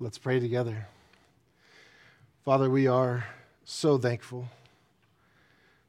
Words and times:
Let's 0.00 0.16
pray 0.16 0.38
together. 0.38 0.86
Father, 2.44 2.70
we 2.70 2.86
are 2.86 3.24
so 3.64 3.98
thankful. 3.98 4.46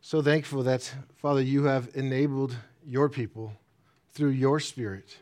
So 0.01 0.23
thankful 0.23 0.63
that, 0.63 0.91
Father, 1.17 1.41
you 1.41 1.65
have 1.65 1.89
enabled 1.93 2.55
your 2.83 3.07
people 3.07 3.53
through 4.11 4.29
your 4.29 4.59
Spirit 4.59 5.15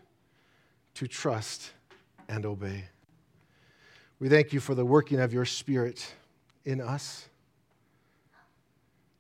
to 0.93 1.05
trust 1.05 1.73
and 2.29 2.45
obey. 2.45 2.85
We 4.21 4.29
thank 4.29 4.53
you 4.53 4.61
for 4.61 4.73
the 4.73 4.85
working 4.85 5.19
of 5.19 5.33
your 5.33 5.43
Spirit 5.43 6.15
in 6.63 6.79
us. 6.79 7.27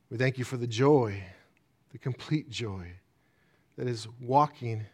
We 0.09 0.15
thank 0.15 0.37
you 0.37 0.45
for 0.45 0.55
the 0.55 0.65
joy, 0.65 1.21
the 1.91 1.97
complete 1.97 2.49
joy 2.49 2.93
that 3.77 3.89
is 3.89 4.07
walking 4.21 4.85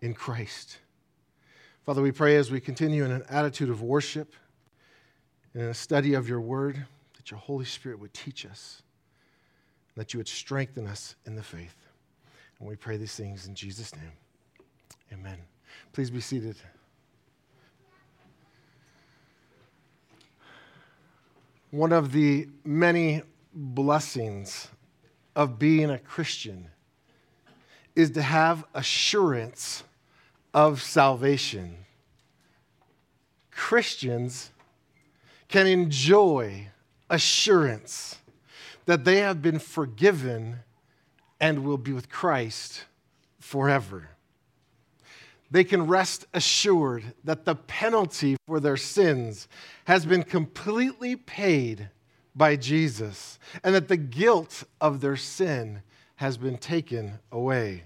in 0.00 0.14
Christ. 0.14 0.78
Father, 1.84 2.00
we 2.00 2.12
pray 2.12 2.36
as 2.36 2.50
we 2.50 2.60
continue 2.60 3.04
in 3.04 3.10
an 3.10 3.24
attitude 3.28 3.68
of 3.68 3.82
worship 3.82 4.32
and 5.52 5.64
in 5.64 5.68
a 5.68 5.74
study 5.74 6.14
of 6.14 6.26
your 6.26 6.40
word 6.40 6.82
that 7.18 7.30
your 7.30 7.38
Holy 7.38 7.66
Spirit 7.66 7.98
would 7.98 8.14
teach 8.14 8.46
us, 8.46 8.80
that 9.94 10.14
you 10.14 10.18
would 10.18 10.28
strengthen 10.28 10.86
us 10.86 11.14
in 11.26 11.34
the 11.34 11.42
faith. 11.42 11.76
And 12.58 12.66
we 12.66 12.74
pray 12.74 12.96
these 12.96 13.14
things 13.14 13.46
in 13.46 13.54
Jesus' 13.54 13.94
name. 13.94 14.12
Amen. 15.12 15.36
Please 15.92 16.10
be 16.10 16.22
seated. 16.22 16.56
One 21.70 21.92
of 21.92 22.12
the 22.12 22.48
many 22.64 23.20
blessings 23.52 24.68
of 25.36 25.58
being 25.58 25.90
a 25.90 25.98
Christian 25.98 26.68
is 27.94 28.10
to 28.12 28.22
have 28.22 28.64
assurance 28.72 29.84
of 30.54 30.80
salvation. 30.80 31.76
Christians 33.50 34.52
can 35.48 35.66
enjoy 35.66 36.68
assurance 37.10 38.16
that 38.86 39.04
they 39.04 39.18
have 39.18 39.42
been 39.42 39.58
forgiven 39.58 40.60
and 41.40 41.64
will 41.64 41.78
be 41.78 41.92
with 41.92 42.08
Christ 42.08 42.84
forever. 43.38 44.10
They 45.50 45.64
can 45.64 45.86
rest 45.86 46.26
assured 46.32 47.14
that 47.22 47.44
the 47.44 47.54
penalty 47.54 48.36
for 48.46 48.60
their 48.60 48.76
sins 48.76 49.46
has 49.84 50.06
been 50.06 50.22
completely 50.22 51.16
paid 51.16 51.90
by 52.34 52.56
Jesus 52.56 53.38
and 53.62 53.74
that 53.74 53.88
the 53.88 53.96
guilt 53.96 54.64
of 54.80 55.00
their 55.00 55.16
sin 55.16 55.82
has 56.16 56.36
been 56.36 56.58
taken 56.58 57.18
away. 57.30 57.84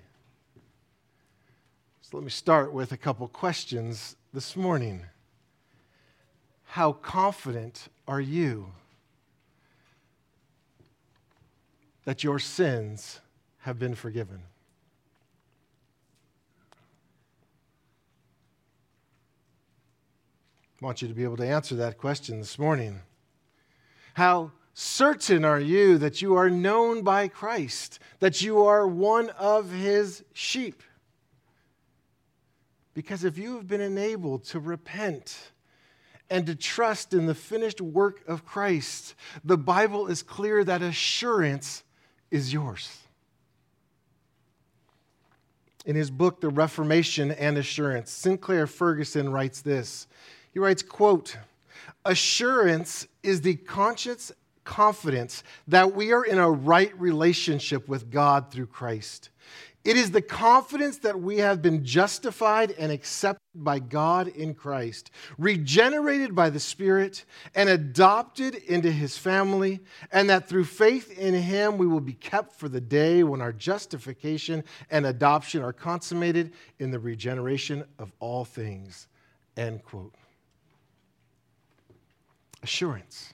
So 2.10 2.16
let 2.16 2.24
me 2.24 2.30
start 2.30 2.72
with 2.72 2.92
a 2.92 2.96
couple 2.96 3.28
questions 3.28 4.16
this 4.32 4.56
morning. 4.56 5.04
How 6.64 6.92
confident 6.92 7.88
are 8.06 8.20
you 8.20 8.72
that 12.06 12.24
your 12.24 12.38
sins 12.38 13.20
have 13.58 13.78
been 13.78 13.94
forgiven? 13.94 14.40
I 20.80 20.86
want 20.86 21.02
you 21.02 21.08
to 21.08 21.14
be 21.14 21.24
able 21.24 21.36
to 21.36 21.46
answer 21.46 21.74
that 21.74 21.98
question 21.98 22.38
this 22.38 22.58
morning. 22.58 23.00
How 24.14 24.52
certain 24.72 25.44
are 25.44 25.60
you 25.60 25.98
that 25.98 26.22
you 26.22 26.36
are 26.36 26.48
known 26.48 27.02
by 27.02 27.28
Christ, 27.28 27.98
that 28.20 28.40
you 28.40 28.64
are 28.64 28.88
one 28.88 29.28
of 29.38 29.72
his 29.72 30.24
sheep? 30.32 30.82
Because 32.98 33.22
if 33.22 33.38
you 33.38 33.54
have 33.54 33.68
been 33.68 33.80
enabled 33.80 34.42
to 34.46 34.58
repent 34.58 35.52
and 36.28 36.44
to 36.46 36.56
trust 36.56 37.14
in 37.14 37.26
the 37.26 37.34
finished 37.36 37.80
work 37.80 38.26
of 38.26 38.44
Christ, 38.44 39.14
the 39.44 39.56
Bible 39.56 40.08
is 40.08 40.20
clear 40.24 40.64
that 40.64 40.82
assurance 40.82 41.84
is 42.32 42.52
yours. 42.52 42.98
In 45.86 45.94
his 45.94 46.10
book, 46.10 46.40
The 46.40 46.48
Reformation 46.48 47.30
and 47.30 47.56
Assurance, 47.56 48.10
Sinclair 48.10 48.66
Ferguson 48.66 49.30
writes 49.30 49.60
this. 49.60 50.08
He 50.52 50.58
writes, 50.58 50.82
quote, 50.82 51.36
Assurance 52.04 53.06
is 53.22 53.42
the 53.42 53.54
conscious 53.54 54.32
confidence 54.64 55.44
that 55.68 55.94
we 55.94 56.12
are 56.12 56.24
in 56.24 56.38
a 56.38 56.50
right 56.50 56.98
relationship 57.00 57.86
with 57.86 58.10
God 58.10 58.50
through 58.50 58.66
Christ. 58.66 59.30
It 59.88 59.96
is 59.96 60.10
the 60.10 60.20
confidence 60.20 60.98
that 60.98 61.18
we 61.18 61.38
have 61.38 61.62
been 61.62 61.82
justified 61.82 62.72
and 62.72 62.92
accepted 62.92 63.40
by 63.54 63.78
God 63.78 64.28
in 64.28 64.52
Christ, 64.52 65.10
regenerated 65.38 66.34
by 66.34 66.50
the 66.50 66.60
Spirit, 66.60 67.24
and 67.54 67.70
adopted 67.70 68.54
into 68.54 68.92
His 68.92 69.16
family, 69.16 69.80
and 70.12 70.28
that 70.28 70.46
through 70.46 70.64
faith 70.64 71.18
in 71.18 71.32
Him 71.32 71.78
we 71.78 71.86
will 71.86 72.02
be 72.02 72.12
kept 72.12 72.52
for 72.56 72.68
the 72.68 72.82
day 72.82 73.22
when 73.22 73.40
our 73.40 73.50
justification 73.50 74.62
and 74.90 75.06
adoption 75.06 75.62
are 75.62 75.72
consummated 75.72 76.52
in 76.78 76.90
the 76.90 76.98
regeneration 76.98 77.82
of 77.98 78.12
all 78.20 78.44
things. 78.44 79.08
End 79.56 79.82
quote. 79.82 80.12
Assurance. 82.62 83.32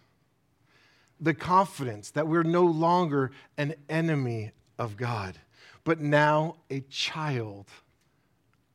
The 1.19 1.35
confidence 1.35 2.13
that 2.13 2.29
we're 2.29 2.45
no 2.45 2.63
longer 2.63 3.33
an 3.59 3.75
enemy 3.89 4.53
of 4.79 4.97
God 4.97 5.37
but 5.85 6.01
now 6.01 6.57
a 6.71 6.81
child 6.81 7.67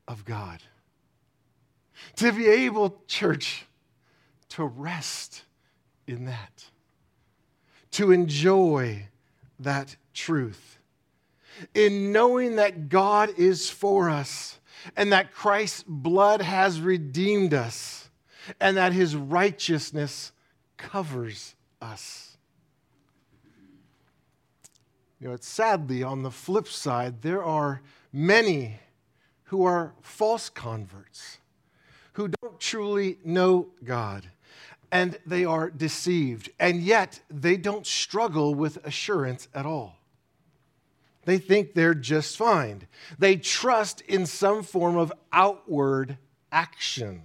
of 0.07 0.25
God. 0.25 0.61
To 2.17 2.31
be 2.31 2.47
able, 2.47 3.01
church, 3.07 3.65
to 4.49 4.63
rest 4.63 5.43
in 6.07 6.25
that, 6.25 6.65
to 7.91 8.11
enjoy 8.11 9.07
that 9.59 9.95
truth, 10.13 10.77
in 11.73 12.11
knowing 12.11 12.55
that 12.55 12.89
God 12.89 13.37
is 13.37 13.69
for 13.69 14.09
us 14.09 14.59
and 14.95 15.11
that 15.11 15.33
Christ's 15.33 15.83
blood 15.85 16.41
has 16.41 16.79
redeemed 16.79 17.53
us 17.53 18.09
and 18.59 18.77
that 18.77 18.93
his 18.93 19.15
righteousness 19.15 20.31
covers 20.77 21.55
us. 21.81 22.28
You 25.19 25.27
know, 25.27 25.37
sadly, 25.41 26.01
on 26.01 26.23
the 26.23 26.31
flip 26.31 26.67
side, 26.67 27.21
there 27.21 27.43
are 27.43 27.81
many 28.13 28.79
who 29.45 29.65
are 29.65 29.93
false 30.01 30.49
converts, 30.49 31.39
who 32.13 32.29
don't 32.41 32.59
truly 32.59 33.17
know 33.25 33.67
God, 33.83 34.29
and 34.91 35.19
they 35.25 35.43
are 35.43 35.69
deceived, 35.69 36.49
and 36.59 36.81
yet 36.81 37.19
they 37.29 37.57
don't 37.57 37.85
struggle 37.85 38.55
with 38.55 38.85
assurance 38.85 39.49
at 39.53 39.65
all. 39.65 39.97
They 41.25 41.37
think 41.37 41.73
they're 41.73 41.93
just 41.93 42.37
fine. 42.37 42.87
They 43.17 43.35
trust 43.35 44.01
in 44.01 44.25
some 44.25 44.63
form 44.63 44.97
of 44.97 45.11
outward 45.33 46.17
action. 46.51 47.23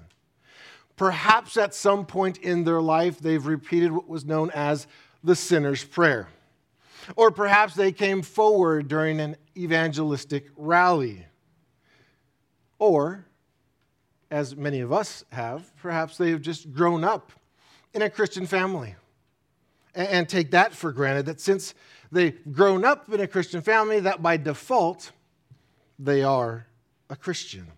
Perhaps 0.97 1.57
at 1.57 1.75
some 1.75 2.07
point 2.07 2.39
in 2.39 2.65
their 2.65 2.83
life, 2.83 3.19
they've 3.19 3.47
repeated 3.47 3.93
what 3.93 4.09
was 4.09 4.25
known 4.25 4.51
as 4.51 4.87
the 5.23 5.37
sinner's 5.37 5.85
prayer. 5.85 6.29
Or 7.17 7.31
perhaps 7.31 7.75
they 7.75 7.93
came 7.93 8.23
forward 8.23 8.89
during 8.89 9.21
an 9.21 9.37
evangelistic 9.57 10.47
rally. 10.57 11.27
Or, 12.79 13.27
as 14.31 14.57
many 14.57 14.81
of 14.81 14.93
us 14.93 15.25
have, 15.31 15.75
perhaps 15.77 16.17
they've 16.17 16.41
just 16.41 16.73
grown 16.73 17.05
up 17.05 17.33
in 17.93 18.03
a 18.03 18.11
Christian 18.11 18.47
family 18.47 18.97
and 19.95 20.29
take 20.29 20.51
that 20.51 20.75
for 20.75 20.93
granted 20.93 21.27
that 21.27 21.41
since 21.41 21.75
they've 22.11 22.37
grown 22.53 22.85
up 22.85 23.13
in 23.13 23.21
a 23.21 23.29
Christian 23.29 23.61
family, 23.61 24.01
that 24.01 24.23
by 24.23 24.37
default, 24.37 25.13
they 25.99 26.23
are 26.23 26.67
a 27.09 27.17
Christian. 27.17 27.69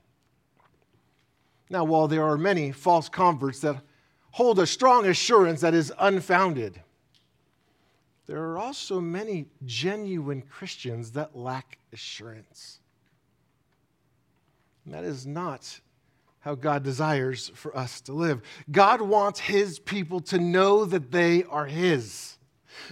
Now, 1.69 1.85
while 1.85 2.09
there 2.09 2.25
are 2.25 2.39
many 2.39 2.73
false 2.73 3.09
converts 3.09 3.61
that 3.61 3.83
hold 4.31 4.59
a 4.59 4.67
strong 4.67 5.07
assurance 5.07 5.61
that 5.61 5.75
is 5.75 5.93
unfounded, 5.99 6.81
there 8.27 8.43
are 8.43 8.59
also 8.59 9.01
many 9.01 9.47
genuine 9.65 10.43
Christians 10.43 11.13
that 11.13 11.37
lack 11.37 11.79
assurance. 11.93 12.81
And 14.85 14.95
that 14.95 15.05
is 15.05 15.27
not 15.27 15.81
how 16.41 16.55
God 16.55 16.83
desires 16.83 17.51
for 17.55 17.77
us 17.77 18.01
to 18.03 18.13
live. 18.13 18.41
God 18.71 19.01
wants 19.01 19.41
His 19.41 19.79
people 19.79 20.21
to 20.23 20.39
know 20.39 20.85
that 20.85 21.11
they 21.11 21.45
are 21.45 21.67
His, 21.67 22.37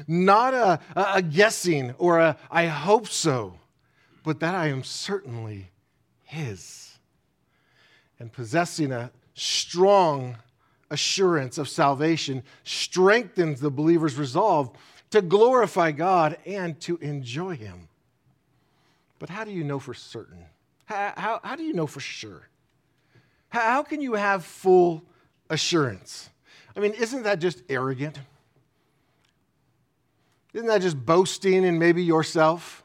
not 0.06 0.54
a, 0.54 0.80
a 0.96 1.22
guessing 1.22 1.94
or 1.98 2.18
a 2.18 2.36
I 2.50 2.66
hope 2.66 3.08
so, 3.08 3.54
but 4.24 4.40
that 4.40 4.54
I 4.54 4.68
am 4.68 4.84
certainly 4.84 5.70
His. 6.22 6.98
And 8.20 8.32
possessing 8.32 8.92
a 8.92 9.10
strong 9.34 10.36
assurance 10.90 11.58
of 11.58 11.68
salvation 11.68 12.42
strengthens 12.62 13.60
the 13.60 13.70
believer's 13.70 14.16
resolve 14.16 14.70
to 15.14 15.22
glorify 15.22 15.90
God 15.90 16.38
and 16.46 16.78
to 16.82 16.98
enjoy 16.98 17.56
Him. 17.56 17.88
But 19.18 19.30
how 19.30 19.44
do 19.44 19.50
you 19.50 19.64
know 19.64 19.78
for 19.78 19.94
certain? 19.94 20.44
How, 20.84 21.12
how, 21.16 21.40
how 21.42 21.56
do 21.56 21.64
you 21.64 21.72
know 21.72 21.86
for 21.86 22.00
sure? 22.00 22.48
How, 23.48 23.60
how 23.60 23.82
can 23.82 24.00
you 24.00 24.14
have 24.14 24.44
full 24.44 25.04
assurance. 25.50 26.30
I 26.76 26.80
mean, 26.80 26.92
isn't 26.92 27.22
that 27.22 27.38
just 27.38 27.62
arrogant? 27.68 28.18
Isn't 30.52 30.68
that 30.68 30.82
just 30.82 31.04
boasting 31.04 31.64
in 31.64 31.78
maybe 31.78 32.02
yourself? 32.02 32.84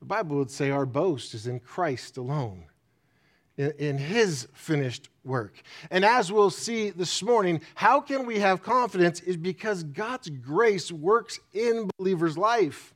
The 0.00 0.06
Bible 0.06 0.36
would 0.36 0.50
say 0.50 0.70
our 0.70 0.86
boast 0.86 1.34
is 1.34 1.46
in 1.46 1.60
Christ 1.60 2.16
alone, 2.16 2.64
in, 3.56 3.98
His 3.98 4.48
finished 4.52 5.08
work. 5.24 5.62
And 5.90 6.04
as 6.04 6.30
we'll 6.30 6.50
see 6.50 6.90
this 6.90 7.22
morning, 7.22 7.60
how 7.74 8.00
can 8.00 8.26
we 8.26 8.38
have 8.38 8.62
confidence 8.62 9.20
is 9.20 9.36
because 9.36 9.82
God's 9.82 10.28
grace 10.28 10.92
works 10.92 11.40
in 11.52 11.90
believers' 11.98 12.38
life. 12.38 12.94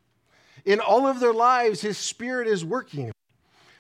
In 0.65 0.81
all 0.81 1.07
of 1.07 1.21
their 1.21 1.33
lives, 1.33 1.81
His 1.81 1.99
Spirit 1.99 2.47
is 2.47 2.65
working, 2.65 3.13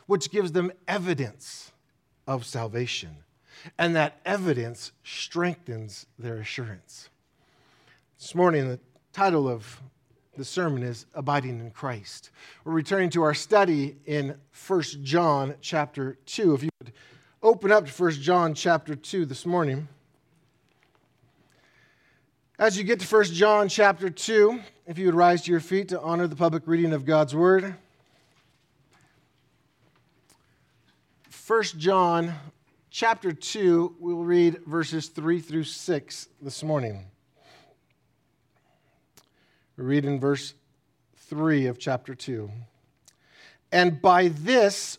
which 0.07 0.31
gives 0.31 0.53
them 0.53 0.73
evidence 0.89 1.73
of 2.27 2.47
salvation. 2.47 3.17
And 3.79 3.95
that 3.97 4.21
evidence 4.25 4.93
strengthens 5.05 6.07
their 6.19 6.37
assurance. 6.39 7.11
This 8.19 8.35
morning, 8.35 8.69
the 8.69 8.81
title 9.13 9.49
of 9.49 9.81
the 10.37 10.45
sermon 10.45 10.83
is 10.83 11.07
Abiding 11.15 11.61
in 11.61 11.71
Christ. 11.71 12.31
We're 12.65 12.73
returning 12.73 13.11
to 13.11 13.23
our 13.23 13.35
study 13.35 13.97
in 14.07 14.37
1 14.67 14.83
John 15.03 15.55
chapter 15.61 16.19
2. 16.25 16.55
If 16.55 16.63
you 16.63 16.70
open 17.43 17.73
up 17.73 17.87
to 17.87 18.03
1 18.03 18.13
John 18.13 18.55
chapter 18.55 18.95
2 18.95 19.27
this 19.27 19.45
morning. 19.45 19.89
As 22.59 22.77
you 22.77 22.85
get 22.85 23.01
to 23.01 23.15
1 23.15 23.25
John 23.25 23.69
chapter 23.69 24.11
2, 24.11 24.61
if 24.87 24.99
you 24.99 25.07
would 25.07 25.15
rise 25.15 25.43
to 25.43 25.51
your 25.51 25.61
feet 25.61 25.89
to 25.89 26.01
honor 26.01 26.27
the 26.27 26.37
public 26.37 26.63
reading 26.67 26.93
of 26.93 27.05
God's 27.05 27.35
word. 27.35 27.75
1 31.47 31.63
John 31.77 32.35
chapter 32.91 33.33
2, 33.33 33.97
we'll 33.99 34.19
read 34.19 34.65
verses 34.67 35.09
3 35.09 35.41
through 35.41 35.65
6 35.65 36.29
this 36.41 36.63
morning. 36.63 37.07
We 39.77 39.85
read 39.85 40.05
in 40.05 40.21
verse 40.21 40.55
3 41.17 41.67
of 41.67 41.79
chapter 41.79 42.15
2. 42.15 42.51
And 43.73 44.01
by 44.03 44.29
this 44.29 44.99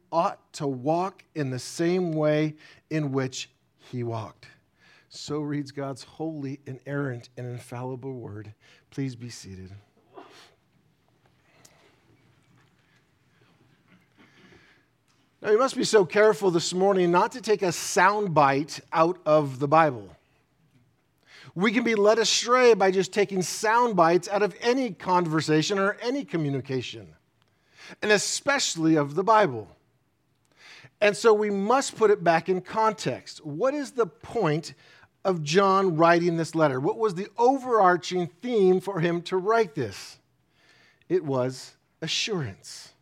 ought 0.11 0.39
to 0.53 0.67
walk 0.67 1.23
in 1.35 1.49
the 1.49 1.59
same 1.59 2.11
way 2.13 2.55
in 2.89 3.11
which 3.11 3.49
he 3.77 4.03
walked. 4.03 4.47
So 5.09 5.39
reads 5.39 5.71
God's 5.71 6.03
holy, 6.03 6.59
inerrant, 6.65 7.29
and 7.37 7.47
infallible 7.47 8.13
word. 8.13 8.53
Please 8.91 9.15
be 9.15 9.29
seated. 9.29 9.71
Now, 15.41 15.49
you 15.49 15.57
must 15.57 15.75
be 15.75 15.83
so 15.83 16.05
careful 16.05 16.51
this 16.51 16.71
morning 16.71 17.09
not 17.09 17.31
to 17.31 17.41
take 17.41 17.63
a 17.63 17.67
soundbite 17.67 18.79
out 18.93 19.17
of 19.25 19.59
the 19.59 19.67
Bible. 19.67 20.15
We 21.55 21.71
can 21.71 21.83
be 21.83 21.95
led 21.95 22.19
astray 22.19 22.75
by 22.75 22.91
just 22.91 23.11
taking 23.11 23.41
sound 23.41 23.95
bites 23.95 24.29
out 24.29 24.43
of 24.43 24.55
any 24.61 24.91
conversation 24.91 25.79
or 25.79 25.97
any 26.01 26.23
communication, 26.23 27.07
and 28.01 28.11
especially 28.11 28.95
of 28.95 29.15
the 29.15 29.23
Bible. 29.23 29.67
And 31.01 31.17
so 31.17 31.33
we 31.33 31.49
must 31.49 31.97
put 31.97 32.11
it 32.11 32.23
back 32.23 32.47
in 32.47 32.61
context. 32.61 33.43
What 33.43 33.73
is 33.73 33.91
the 33.91 34.05
point 34.05 34.75
of 35.25 35.43
John 35.43 35.95
writing 35.97 36.37
this 36.37 36.53
letter? 36.53 36.79
What 36.79 36.99
was 36.99 37.15
the 37.15 37.27
overarching 37.37 38.27
theme 38.41 38.79
for 38.79 38.99
him 38.99 39.23
to 39.23 39.37
write 39.37 39.73
this? 39.73 40.19
It 41.09 41.25
was 41.25 41.75
assurance. 42.01 42.93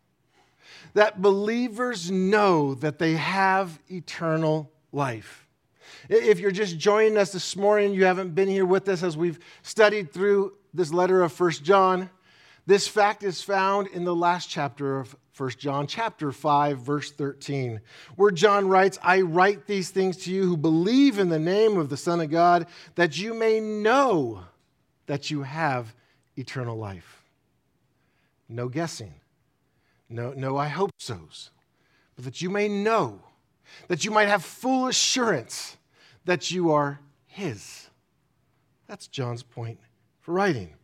That 0.93 1.21
believers 1.21 2.09
know 2.09 2.73
that 2.75 2.99
they 2.99 3.13
have 3.13 3.79
eternal 3.89 4.71
life. 4.91 5.45
If 6.07 6.39
you're 6.39 6.51
just 6.51 6.77
joining 6.77 7.17
us 7.17 7.33
this 7.33 7.55
morning, 7.55 7.93
you 7.93 8.05
haven't 8.05 8.33
been 8.33 8.47
here 8.47 8.65
with 8.65 8.87
us 8.89 9.03
as 9.03 9.15
we've 9.15 9.39
studied 9.61 10.11
through 10.11 10.53
this 10.73 10.91
letter 10.91 11.21
of 11.21 11.31
First 11.31 11.63
John, 11.63 12.09
this 12.69 12.87
fact 12.87 13.23
is 13.23 13.41
found 13.41 13.87
in 13.87 14.03
the 14.03 14.15
last 14.15 14.47
chapter 14.47 14.99
of 14.99 15.15
First 15.31 15.57
John, 15.57 15.87
chapter 15.87 16.31
5, 16.31 16.77
verse 16.77 17.11
13, 17.11 17.81
where 18.15 18.29
John 18.29 18.67
writes, 18.67 18.99
I 19.01 19.21
write 19.21 19.65
these 19.65 19.89
things 19.89 20.17
to 20.17 20.31
you 20.31 20.43
who 20.43 20.55
believe 20.55 21.17
in 21.17 21.29
the 21.29 21.39
name 21.39 21.77
of 21.77 21.89
the 21.89 21.97
Son 21.97 22.21
of 22.21 22.29
God, 22.29 22.67
that 22.93 23.17
you 23.17 23.33
may 23.33 23.59
know 23.59 24.43
that 25.07 25.31
you 25.31 25.41
have 25.41 25.95
eternal 26.37 26.77
life. 26.77 27.23
No 28.47 28.69
guessing. 28.69 29.15
No, 30.07 30.33
no, 30.33 30.55
I 30.55 30.67
hope 30.67 30.91
so's. 30.99 31.49
But 32.15 32.25
that 32.25 32.39
you 32.39 32.51
may 32.51 32.67
know, 32.67 33.19
that 33.87 34.05
you 34.05 34.11
might 34.11 34.27
have 34.27 34.45
full 34.45 34.85
assurance 34.85 35.75
that 36.25 36.51
you 36.51 36.69
are 36.69 36.99
His. 37.25 37.89
That's 38.85 39.07
John's 39.07 39.41
point 39.41 39.79
for 40.21 40.33
writing. 40.35 40.75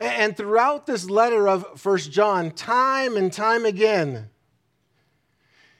And 0.00 0.36
throughout 0.36 0.86
this 0.86 1.08
letter 1.08 1.48
of 1.48 1.80
First 1.80 2.10
John, 2.12 2.50
time 2.50 3.16
and 3.16 3.32
time 3.32 3.64
again, 3.64 4.30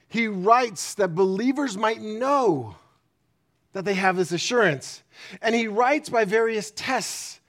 he 0.07 0.27
writes 0.27 0.95
that 0.95 1.15
believers 1.15 1.77
might 1.77 2.01
know 2.01 2.75
that 3.73 3.85
they 3.85 3.93
have 3.93 4.15
this 4.15 4.31
assurance. 4.31 5.03
And 5.41 5.53
he 5.53 5.67
writes 5.67 6.09
by 6.09 6.25
various 6.25 6.71
tests, 6.71 7.39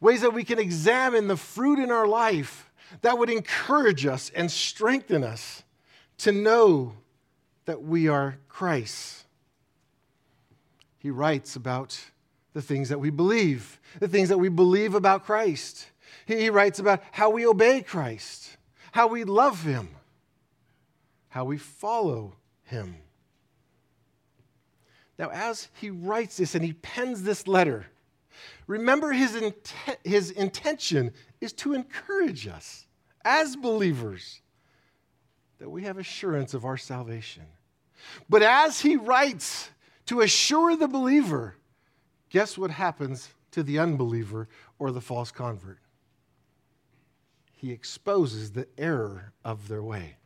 ways 0.00 0.20
that 0.20 0.32
we 0.32 0.44
can 0.44 0.58
examine 0.58 1.26
the 1.26 1.36
fruit 1.36 1.78
in 1.78 1.90
our 1.90 2.06
life 2.06 2.70
that 3.02 3.18
would 3.18 3.30
encourage 3.30 4.06
us 4.06 4.30
and 4.34 4.50
strengthen 4.50 5.24
us 5.24 5.64
to 6.18 6.32
know 6.32 6.94
that 7.64 7.82
we 7.82 8.08
are 8.08 8.38
Christ 8.48 9.26
he 11.06 11.10
writes 11.12 11.54
about 11.54 11.96
the 12.52 12.60
things 12.60 12.88
that 12.88 12.98
we 12.98 13.10
believe, 13.10 13.78
the 14.00 14.08
things 14.08 14.28
that 14.28 14.38
we 14.38 14.48
believe 14.48 14.96
about 14.96 15.24
Christ. 15.24 15.86
He 16.26 16.50
writes 16.50 16.78
about 16.78 17.02
how 17.12 17.30
we 17.30 17.46
obey 17.46 17.82
Christ, 17.82 18.56
how 18.92 19.06
we 19.06 19.24
love 19.24 19.62
Him, 19.62 19.88
how 21.28 21.44
we 21.44 21.58
follow 21.58 22.36
Him. 22.64 22.96
Now, 25.18 25.30
as 25.30 25.68
he 25.72 25.88
writes 25.88 26.36
this 26.36 26.54
and 26.54 26.62
he 26.62 26.74
pens 26.74 27.22
this 27.22 27.48
letter, 27.48 27.86
remember 28.66 29.12
his, 29.12 29.34
int- 29.34 29.72
his 30.04 30.30
intention 30.30 31.12
is 31.40 31.54
to 31.54 31.72
encourage 31.72 32.46
us 32.46 32.86
as 33.24 33.56
believers 33.56 34.42
that 35.58 35.70
we 35.70 35.84
have 35.84 35.96
assurance 35.96 36.52
of 36.52 36.66
our 36.66 36.76
salvation. 36.76 37.44
But 38.28 38.42
as 38.42 38.80
he 38.80 38.96
writes, 38.96 39.70
to 40.06 40.20
assure 40.20 40.76
the 40.76 40.88
believer, 40.88 41.56
guess 42.30 42.56
what 42.56 42.70
happens 42.70 43.28
to 43.50 43.62
the 43.62 43.78
unbeliever 43.78 44.48
or 44.78 44.90
the 44.90 45.00
false 45.00 45.30
convert? 45.30 45.78
He 47.66 47.72
exposes 47.72 48.52
the 48.52 48.68
error 48.78 49.32
of 49.44 49.66
their 49.66 49.82
way. 49.82 50.18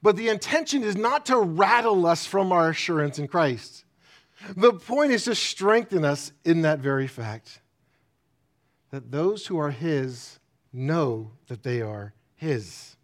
But 0.00 0.16
the 0.16 0.30
intention 0.30 0.82
is 0.82 0.96
not 0.96 1.26
to 1.26 1.36
rattle 1.36 2.06
us 2.06 2.24
from 2.24 2.50
our 2.50 2.70
assurance 2.70 3.18
in 3.18 3.28
Christ. 3.28 3.84
The 4.56 4.72
point 4.72 5.12
is 5.12 5.24
to 5.24 5.34
strengthen 5.34 6.02
us 6.02 6.32
in 6.42 6.62
that 6.62 6.78
very 6.78 7.08
fact 7.08 7.60
that 8.90 9.10
those 9.10 9.46
who 9.46 9.58
are 9.58 9.70
His 9.70 10.38
know 10.72 11.32
that 11.48 11.62
they 11.62 11.82
are 11.82 12.14
His. 12.36 12.96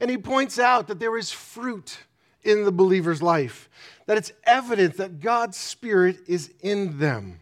And 0.00 0.10
he 0.10 0.18
points 0.18 0.58
out 0.58 0.88
that 0.88 0.98
there 0.98 1.16
is 1.16 1.30
fruit 1.30 1.98
in 2.42 2.64
the 2.64 2.72
believer's 2.72 3.22
life, 3.22 3.68
that 4.06 4.18
it's 4.18 4.32
evidence 4.42 4.96
that 4.96 5.20
God's 5.20 5.56
Spirit 5.56 6.18
is 6.26 6.52
in 6.62 6.98
them. 6.98 7.38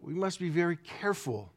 We 0.00 0.12
must 0.12 0.40
be 0.40 0.48
very 0.48 0.76
careful 0.76 1.51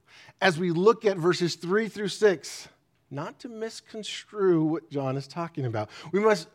as 0.45 0.59
we 0.59 0.69
look 0.69 1.05
at 1.05 1.17
verses 1.17 1.55
3 1.55 1.87
through 1.87 2.07
6 2.07 2.67
not 3.09 3.39
to 3.39 3.49
misconstrue 3.49 4.63
what 4.63 4.91
John 4.91 5.17
is 5.17 5.27
talking 5.27 5.65
about. 5.65 5.89
We 6.11 6.19
must 6.19 6.49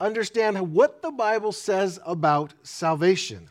understand 0.00 0.72
what 0.72 1.00
the 1.00 1.12
Bible 1.12 1.52
says 1.52 2.00
about 2.04 2.54
salvation, 2.64 3.50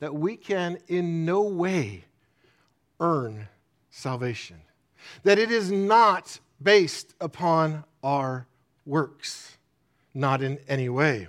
that 0.00 0.12
we 0.12 0.36
can 0.36 0.78
in 0.88 1.24
no 1.24 1.42
way 1.42 2.02
earn 2.98 3.46
salvation, 3.90 4.60
that 5.22 5.38
it 5.38 5.52
is 5.52 5.70
not 5.70 6.40
based 6.60 7.14
upon 7.20 7.84
our 8.02 8.48
works 8.84 9.56
not 10.14 10.42
in 10.42 10.58
any 10.66 10.88
way. 10.88 11.28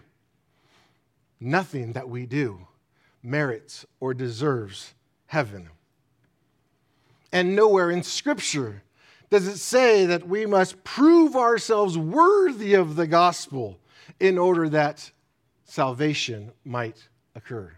Nothing 1.39 1.93
that 1.93 2.10
we 2.10 2.25
do 2.25 2.65
merits 3.22 3.86
or 4.00 4.15
deserves 4.15 4.96
heaven. 5.27 5.70
And 7.33 7.55
nowhere 7.55 7.89
in 7.89 8.03
Scripture 8.03 8.83
does 9.31 9.47
it 9.47 9.57
say 9.57 10.05
that 10.05 10.27
we 10.27 10.45
must 10.45 10.83
prove 10.83 11.35
ourselves 11.35 11.97
worthy 11.97 12.75
of 12.75 12.95
the 12.95 13.07
gospel 13.07 13.79
in 14.19 14.37
order 14.37 14.69
that 14.69 15.11
salvation 15.65 16.51
might 16.63 17.09
occur. 17.35 17.73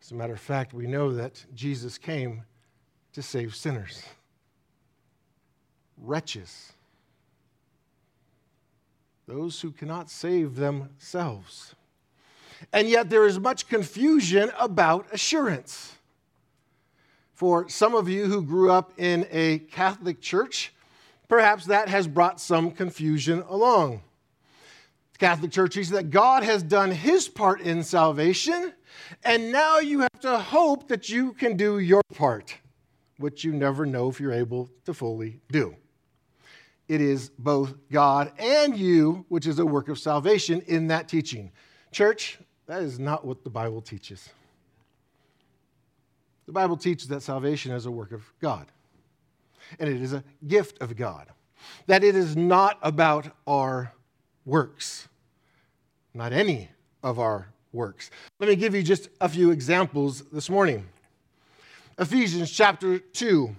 As 0.00 0.12
a 0.12 0.14
matter 0.14 0.34
of 0.34 0.40
fact, 0.40 0.72
we 0.72 0.86
know 0.86 1.12
that 1.12 1.44
Jesus 1.54 1.98
came 1.98 2.44
to 3.14 3.20
save 3.20 3.56
sinners, 3.56 4.04
wretches, 5.98 6.72
those 9.26 9.60
who 9.60 9.72
cannot 9.72 10.08
save 10.08 10.54
themselves. 10.54 11.74
And 12.72 12.88
yet, 12.88 13.10
there 13.10 13.26
is 13.26 13.40
much 13.40 13.66
confusion 13.66 14.52
about 14.60 15.12
assurance. 15.12 15.96
For 17.34 17.68
some 17.68 17.94
of 17.94 18.08
you 18.08 18.26
who 18.26 18.42
grew 18.42 18.70
up 18.70 18.92
in 18.96 19.26
a 19.30 19.58
Catholic 19.58 20.20
church, 20.20 20.72
perhaps 21.28 21.66
that 21.66 21.88
has 21.88 22.06
brought 22.06 22.40
some 22.40 22.70
confusion 22.70 23.42
along. 23.48 24.02
The 25.14 25.18
Catholic 25.18 25.50
Church 25.50 25.74
teaches 25.74 25.90
that 25.90 26.10
God 26.10 26.44
has 26.44 26.62
done 26.62 26.92
his 26.92 27.28
part 27.28 27.60
in 27.60 27.82
salvation, 27.82 28.72
and 29.24 29.50
now 29.50 29.78
you 29.78 30.00
have 30.00 30.20
to 30.20 30.38
hope 30.38 30.88
that 30.88 31.08
you 31.08 31.32
can 31.32 31.56
do 31.56 31.80
your 31.80 32.02
part, 32.14 32.56
which 33.18 33.42
you 33.42 33.52
never 33.52 33.84
know 33.84 34.08
if 34.08 34.20
you're 34.20 34.32
able 34.32 34.70
to 34.84 34.94
fully 34.94 35.40
do. 35.50 35.74
It 36.86 37.00
is 37.00 37.30
both 37.30 37.74
God 37.90 38.32
and 38.38 38.76
you, 38.76 39.24
which 39.28 39.46
is 39.46 39.58
a 39.58 39.66
work 39.66 39.88
of 39.88 39.98
salvation 39.98 40.60
in 40.66 40.86
that 40.88 41.08
teaching. 41.08 41.50
Church, 41.90 42.38
that 42.66 42.82
is 42.82 42.98
not 42.98 43.24
what 43.24 43.42
the 43.42 43.50
Bible 43.50 43.80
teaches. 43.80 44.28
The 46.46 46.52
Bible 46.52 46.76
teaches 46.76 47.08
that 47.08 47.22
salvation 47.22 47.72
is 47.72 47.86
a 47.86 47.90
work 47.90 48.12
of 48.12 48.22
God, 48.40 48.66
and 49.78 49.88
it 49.88 50.00
is 50.00 50.12
a 50.12 50.22
gift 50.46 50.80
of 50.82 50.96
God, 50.96 51.28
that 51.86 52.04
it 52.04 52.14
is 52.14 52.36
not 52.36 52.78
about 52.82 53.28
our 53.46 53.92
works, 54.44 55.08
not 56.12 56.32
any 56.32 56.68
of 57.02 57.18
our 57.18 57.48
works. 57.72 58.10
Let 58.38 58.48
me 58.48 58.56
give 58.56 58.74
you 58.74 58.82
just 58.82 59.08
a 59.20 59.28
few 59.28 59.50
examples 59.50 60.22
this 60.32 60.50
morning. 60.50 60.86
Ephesians 61.98 62.50
chapter 62.50 62.98
2, 62.98 63.54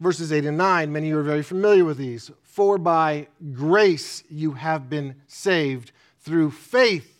verses 0.00 0.32
8 0.32 0.44
and 0.46 0.58
9. 0.58 0.92
Many 0.92 1.06
of 1.06 1.10
you 1.10 1.18
are 1.18 1.22
very 1.22 1.42
familiar 1.42 1.84
with 1.84 1.96
these. 1.96 2.30
For 2.42 2.76
by 2.78 3.28
grace 3.52 4.24
you 4.28 4.52
have 4.52 4.90
been 4.90 5.14
saved 5.26 5.92
through 6.18 6.50
faith 6.50 7.19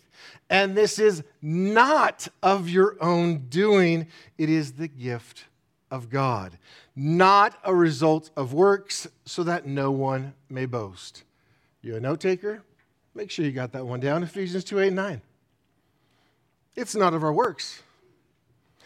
and 0.51 0.75
this 0.75 0.99
is 0.99 1.23
not 1.41 2.27
of 2.43 2.67
your 2.69 3.01
own 3.01 3.47
doing, 3.47 4.07
it 4.37 4.49
is 4.49 4.73
the 4.73 4.89
gift 4.89 5.45
of 5.89 6.09
God, 6.09 6.57
not 6.93 7.57
a 7.63 7.73
result 7.73 8.29
of 8.35 8.53
works, 8.53 9.07
so 9.25 9.43
that 9.43 9.65
no 9.65 9.91
one 9.91 10.33
may 10.49 10.65
boast. 10.65 11.23
You 11.81 11.95
a 11.95 12.01
note 12.01 12.19
taker? 12.19 12.63
Make 13.15 13.31
sure 13.31 13.45
you 13.45 13.53
got 13.53 13.71
that 13.71 13.85
one 13.85 14.01
down 14.01 14.23
Ephesians 14.23 14.65
2 14.65 14.79
8 14.79 14.93
9. 14.93 15.21
It's 16.75 16.95
not 16.95 17.13
of 17.13 17.23
our 17.23 17.33
works, 17.33 17.81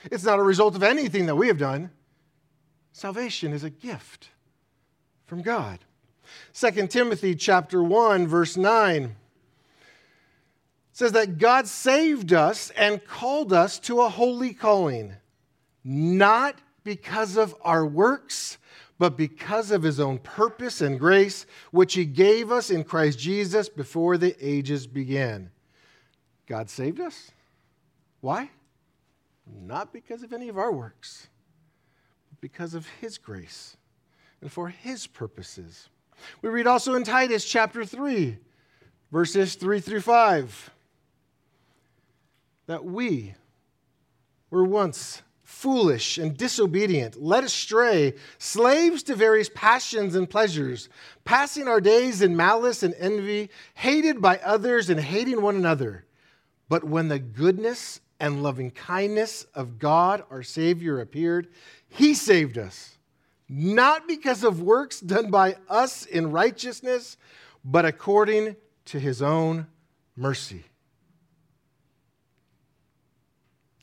it's 0.05 0.23
not 0.23 0.37
a 0.37 0.43
result 0.43 0.75
of 0.75 0.83
anything 0.83 1.25
that 1.25 1.35
we 1.35 1.47
have 1.47 1.57
done. 1.57 1.89
Salvation 2.91 3.51
is 3.51 3.63
a 3.63 3.71
gift 3.71 4.29
from 5.25 5.41
God. 5.41 5.79
2 6.53 6.87
Timothy 6.87 7.33
chapter 7.33 7.83
1 7.83 8.27
verse 8.27 8.55
9 8.55 9.15
says 10.95 11.11
that 11.11 11.37
God 11.37 11.67
saved 11.67 12.31
us 12.31 12.69
and 12.69 13.03
called 13.03 13.51
us 13.51 13.79
to 13.79 13.99
a 13.99 14.07
holy 14.07 14.53
calling, 14.53 15.13
not 15.83 16.57
because 16.85 17.35
of 17.35 17.53
our 17.63 17.85
works, 17.85 18.57
but 18.97 19.17
because 19.17 19.71
of 19.71 19.83
his 19.83 19.99
own 19.99 20.19
purpose 20.19 20.79
and 20.79 20.97
grace, 20.97 21.45
which 21.71 21.95
he 21.95 22.05
gave 22.05 22.49
us 22.49 22.69
in 22.69 22.85
Christ 22.85 23.19
Jesus 23.19 23.67
before 23.67 24.17
the 24.17 24.37
ages 24.39 24.87
began. 24.87 25.51
God 26.47 26.69
saved 26.69 27.01
us. 27.01 27.29
Why? 28.21 28.49
Not 29.45 29.91
because 29.91 30.23
of 30.23 30.31
any 30.31 30.47
of 30.47 30.57
our 30.57 30.71
works, 30.71 31.27
but 32.29 32.39
because 32.39 32.73
of 32.73 32.87
his 33.01 33.17
grace 33.17 33.75
and 34.39 34.49
for 34.49 34.69
his 34.69 35.07
purposes. 35.07 35.89
We 36.41 36.47
read 36.47 36.67
also 36.67 36.95
in 36.95 37.03
Titus 37.03 37.43
chapter 37.43 37.83
3, 37.83 38.37
verses 39.11 39.55
3 39.55 39.81
through 39.81 39.99
5 39.99 40.71
that 42.67 42.85
we 42.85 43.35
were 44.49 44.63
once 44.63 45.21
foolish 45.43 46.17
and 46.17 46.35
disobedient, 46.35 47.21
led 47.21 47.43
astray, 47.43 48.13
slaves 48.39 49.03
to 49.03 49.15
various 49.15 49.49
passions 49.53 50.15
and 50.15 50.29
pleasures, 50.29 50.89
passing 51.23 51.67
our 51.67 51.79
days 51.79 52.21
in 52.21 52.35
malice 52.35 52.83
and 52.83 52.95
envy, 52.97 53.49
hated 53.75 54.21
by 54.21 54.37
others 54.39 54.89
and 54.89 54.99
hating 54.99 55.41
one 55.41 55.55
another. 55.55 56.03
But 56.67 56.83
when 56.83 57.07
the 57.07 57.19
goodness 57.19 58.01
and 58.19 58.41
loving 58.41 58.71
kindness 58.71 59.45
of 59.53 59.77
God 59.77 60.23
our 60.31 60.41
Savior 60.43 60.99
appeared, 60.99 61.47
He 61.87 62.15
saved 62.15 62.57
us, 62.57 62.97
not 63.47 64.07
because 64.07 64.43
of 64.43 64.61
works 64.61 64.99
done 64.99 65.29
by 65.29 65.57
us 65.69 66.05
in 66.05 66.31
righteousness, 66.31 67.17
but 67.63 67.85
according 67.85 68.55
to 68.85 68.99
His 68.99 69.21
own 69.21 69.67
mercy 70.15 70.65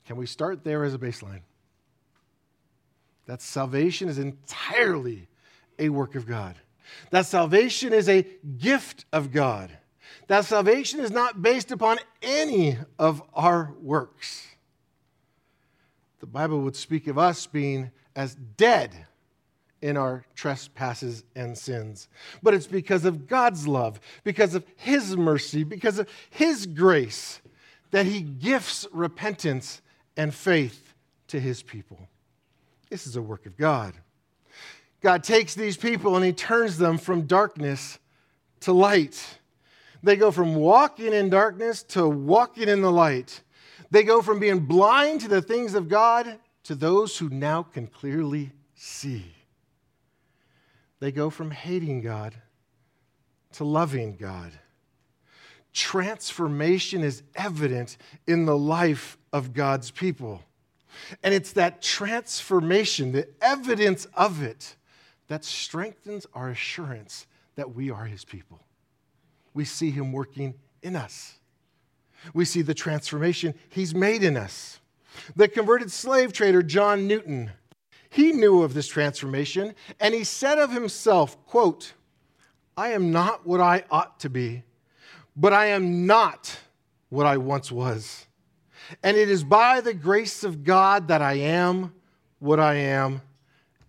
Can 0.06 0.16
we 0.16 0.26
start 0.26 0.64
there 0.64 0.84
as 0.84 0.94
a 0.94 0.98
baseline? 0.98 1.42
That 3.26 3.40
salvation 3.40 4.08
is 4.08 4.18
entirely 4.18 5.28
a 5.78 5.88
work 5.88 6.14
of 6.14 6.26
God. 6.26 6.56
That 7.10 7.26
salvation 7.26 7.92
is 7.92 8.08
a 8.08 8.26
gift 8.58 9.04
of 9.12 9.32
God. 9.32 9.70
That 10.26 10.44
salvation 10.44 11.00
is 11.00 11.10
not 11.10 11.42
based 11.42 11.70
upon 11.70 11.98
any 12.22 12.78
of 12.98 13.22
our 13.34 13.72
works. 13.80 14.46
The 16.20 16.26
Bible 16.26 16.60
would 16.60 16.76
speak 16.76 17.06
of 17.06 17.18
us 17.18 17.46
being 17.46 17.90
as 18.14 18.34
dead 18.34 19.06
in 19.80 19.96
our 19.96 20.24
trespasses 20.34 21.24
and 21.34 21.58
sins. 21.58 22.08
But 22.42 22.54
it's 22.54 22.68
because 22.68 23.04
of 23.04 23.26
God's 23.26 23.66
love, 23.66 24.00
because 24.22 24.54
of 24.54 24.64
His 24.76 25.16
mercy, 25.16 25.64
because 25.64 25.98
of 25.98 26.08
His 26.30 26.66
grace 26.66 27.40
that 27.90 28.06
He 28.06 28.20
gifts 28.20 28.86
repentance 28.92 29.82
and 30.16 30.34
faith 30.34 30.94
to 31.28 31.40
his 31.40 31.62
people. 31.62 32.08
This 32.90 33.06
is 33.06 33.16
a 33.16 33.22
work 33.22 33.46
of 33.46 33.56
God. 33.56 33.94
God 35.00 35.24
takes 35.24 35.54
these 35.54 35.76
people 35.76 36.16
and 36.16 36.24
he 36.24 36.32
turns 36.32 36.78
them 36.78 36.98
from 36.98 37.22
darkness 37.22 37.98
to 38.60 38.72
light. 38.72 39.38
They 40.02 40.16
go 40.16 40.30
from 40.30 40.54
walking 40.54 41.12
in 41.12 41.30
darkness 41.30 41.82
to 41.84 42.08
walking 42.08 42.68
in 42.68 42.82
the 42.82 42.92
light. 42.92 43.40
They 43.90 44.04
go 44.04 44.22
from 44.22 44.38
being 44.38 44.60
blind 44.60 45.22
to 45.22 45.28
the 45.28 45.42
things 45.42 45.74
of 45.74 45.88
God 45.88 46.38
to 46.64 46.74
those 46.74 47.18
who 47.18 47.28
now 47.28 47.62
can 47.62 47.86
clearly 47.86 48.52
see. 48.74 49.34
They 51.00 51.10
go 51.10 51.30
from 51.30 51.50
hating 51.50 52.02
God 52.02 52.34
to 53.54 53.64
loving 53.64 54.16
God 54.16 54.52
transformation 55.72 57.02
is 57.02 57.22
evident 57.34 57.96
in 58.26 58.44
the 58.44 58.56
life 58.56 59.16
of 59.32 59.52
God's 59.52 59.90
people. 59.90 60.42
And 61.22 61.32
it's 61.32 61.52
that 61.52 61.82
transformation, 61.82 63.12
the 63.12 63.28
evidence 63.40 64.06
of 64.14 64.42
it, 64.42 64.76
that 65.28 65.44
strengthens 65.44 66.26
our 66.34 66.50
assurance 66.50 67.26
that 67.56 67.74
we 67.74 67.90
are 67.90 68.04
His 68.04 68.24
people. 68.24 68.60
We 69.54 69.64
see 69.64 69.90
Him 69.90 70.12
working 70.12 70.54
in 70.82 70.96
us, 70.96 71.38
we 72.34 72.44
see 72.44 72.62
the 72.62 72.74
transformation 72.74 73.54
He's 73.68 73.94
made 73.94 74.22
in 74.22 74.36
us. 74.36 74.80
The 75.36 75.46
converted 75.46 75.92
slave 75.92 76.32
trader, 76.32 76.62
John 76.62 77.06
Newton, 77.06 77.50
he 78.08 78.32
knew 78.32 78.62
of 78.62 78.72
this 78.72 78.88
transformation, 78.88 79.74
and 80.00 80.14
he 80.14 80.24
said 80.24 80.58
of 80.58 80.70
himself, 80.70 81.36
quote, 81.46 81.92
I 82.78 82.88
am 82.92 83.10
not 83.10 83.46
what 83.46 83.60
I 83.60 83.84
ought 83.90 84.20
to 84.20 84.30
be 84.30 84.62
but 85.36 85.52
I 85.52 85.66
am 85.66 86.06
not 86.06 86.58
what 87.08 87.26
I 87.26 87.36
once 87.36 87.70
was. 87.72 88.26
And 89.02 89.16
it 89.16 89.28
is 89.28 89.44
by 89.44 89.80
the 89.80 89.94
grace 89.94 90.44
of 90.44 90.64
God 90.64 91.08
that 91.08 91.22
I 91.22 91.34
am 91.34 91.92
what 92.38 92.60
I 92.60 92.74
am. 92.74 93.22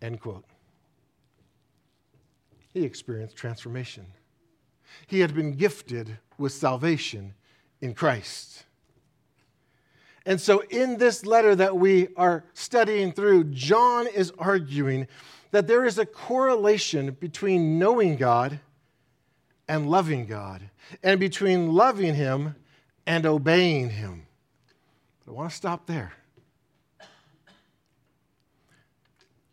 End 0.01 0.19
quote. 0.19 0.43
He 2.73 2.83
experienced 2.83 3.35
transformation. 3.35 4.05
He 5.07 5.19
had 5.19 5.33
been 5.33 5.53
gifted 5.53 6.17
with 6.37 6.51
salvation 6.51 7.33
in 7.81 7.93
Christ. 7.93 8.65
And 10.25 10.39
so, 10.39 10.61
in 10.69 10.97
this 10.97 11.25
letter 11.25 11.55
that 11.55 11.77
we 11.77 12.07
are 12.15 12.45
studying 12.53 13.11
through, 13.11 13.45
John 13.45 14.07
is 14.07 14.31
arguing 14.37 15.07
that 15.51 15.67
there 15.67 15.85
is 15.85 15.99
a 15.99 16.05
correlation 16.05 17.11
between 17.19 17.77
knowing 17.77 18.15
God 18.15 18.59
and 19.67 19.89
loving 19.89 20.25
God, 20.25 20.69
and 21.03 21.19
between 21.19 21.71
loving 21.71 22.15
Him 22.15 22.55
and 23.05 23.25
obeying 23.25 23.89
him. 23.89 24.25
But 25.25 25.31
I 25.31 25.35
want 25.35 25.49
to 25.49 25.55
stop 25.55 25.85
there. 25.85 26.13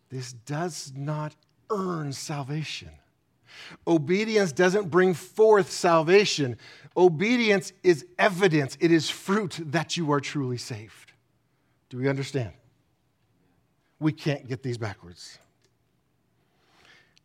This 0.09 0.33
does 0.33 0.91
not 0.95 1.35
earn 1.69 2.11
salvation. 2.11 2.89
Obedience 3.87 4.51
doesn't 4.51 4.89
bring 4.89 5.13
forth 5.13 5.71
salvation. 5.71 6.57
Obedience 6.97 7.71
is 7.83 8.05
evidence, 8.19 8.77
it 8.81 8.91
is 8.91 9.09
fruit 9.09 9.59
that 9.61 9.95
you 9.95 10.11
are 10.11 10.19
truly 10.19 10.57
saved. 10.57 11.13
Do 11.89 11.97
we 11.97 12.09
understand? 12.09 12.51
We 13.99 14.11
can't 14.11 14.47
get 14.47 14.63
these 14.63 14.77
backwards. 14.77 15.37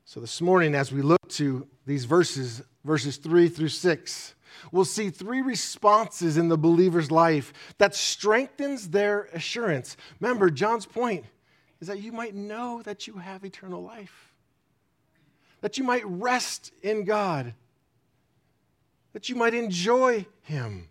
So, 0.04 0.20
this 0.20 0.40
morning, 0.40 0.76
as 0.76 0.92
we 0.92 1.02
look 1.02 1.28
to 1.30 1.66
these 1.84 2.04
verses, 2.04 2.62
verses 2.84 3.16
3 3.16 3.48
through 3.48 3.68
6, 3.68 4.34
will 4.72 4.84
see 4.84 5.10
three 5.10 5.40
responses 5.40 6.36
in 6.36 6.48
the 6.48 6.58
believer's 6.58 7.10
life 7.10 7.52
that 7.78 7.94
strengthens 7.94 8.88
their 8.88 9.24
assurance. 9.32 9.96
Remember, 10.20 10.50
John's 10.50 10.86
point 10.86 11.24
is 11.80 11.88
that 11.88 12.00
you 12.00 12.12
might 12.12 12.34
know 12.34 12.82
that 12.82 13.06
you 13.06 13.14
have 13.14 13.44
eternal 13.44 13.82
life, 13.82 14.32
that 15.60 15.78
you 15.78 15.84
might 15.84 16.06
rest 16.06 16.72
in 16.82 17.04
God, 17.04 17.54
that 19.12 19.28
you 19.28 19.36
might 19.36 19.54
enjoy 19.54 20.26
Him. 20.42 20.88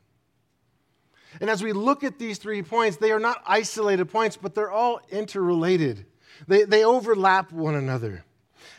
And 1.41 1.49
as 1.49 1.61
we 1.61 1.73
look 1.73 2.03
at 2.03 2.17
these 2.17 2.37
three 2.37 2.63
points, 2.63 2.97
they 2.97 3.11
are 3.11 3.19
not 3.19 3.41
isolated 3.45 4.05
points, 4.05 4.37
but 4.37 4.55
they're 4.55 4.71
all 4.71 5.01
interrelated. 5.09 6.05
They, 6.47 6.63
they 6.63 6.83
overlap 6.83 7.51
one 7.51 7.75
another. 7.75 8.23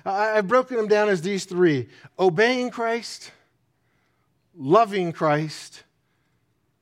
I've 0.04 0.46
broken 0.48 0.76
them 0.76 0.88
down 0.88 1.08
as 1.08 1.22
these 1.22 1.44
three 1.44 1.88
obeying 2.18 2.70
Christ, 2.70 3.32
loving 4.58 5.12
Christ, 5.12 5.84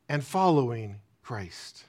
and 0.09 0.23
following 0.23 0.97
Christ. 1.23 1.85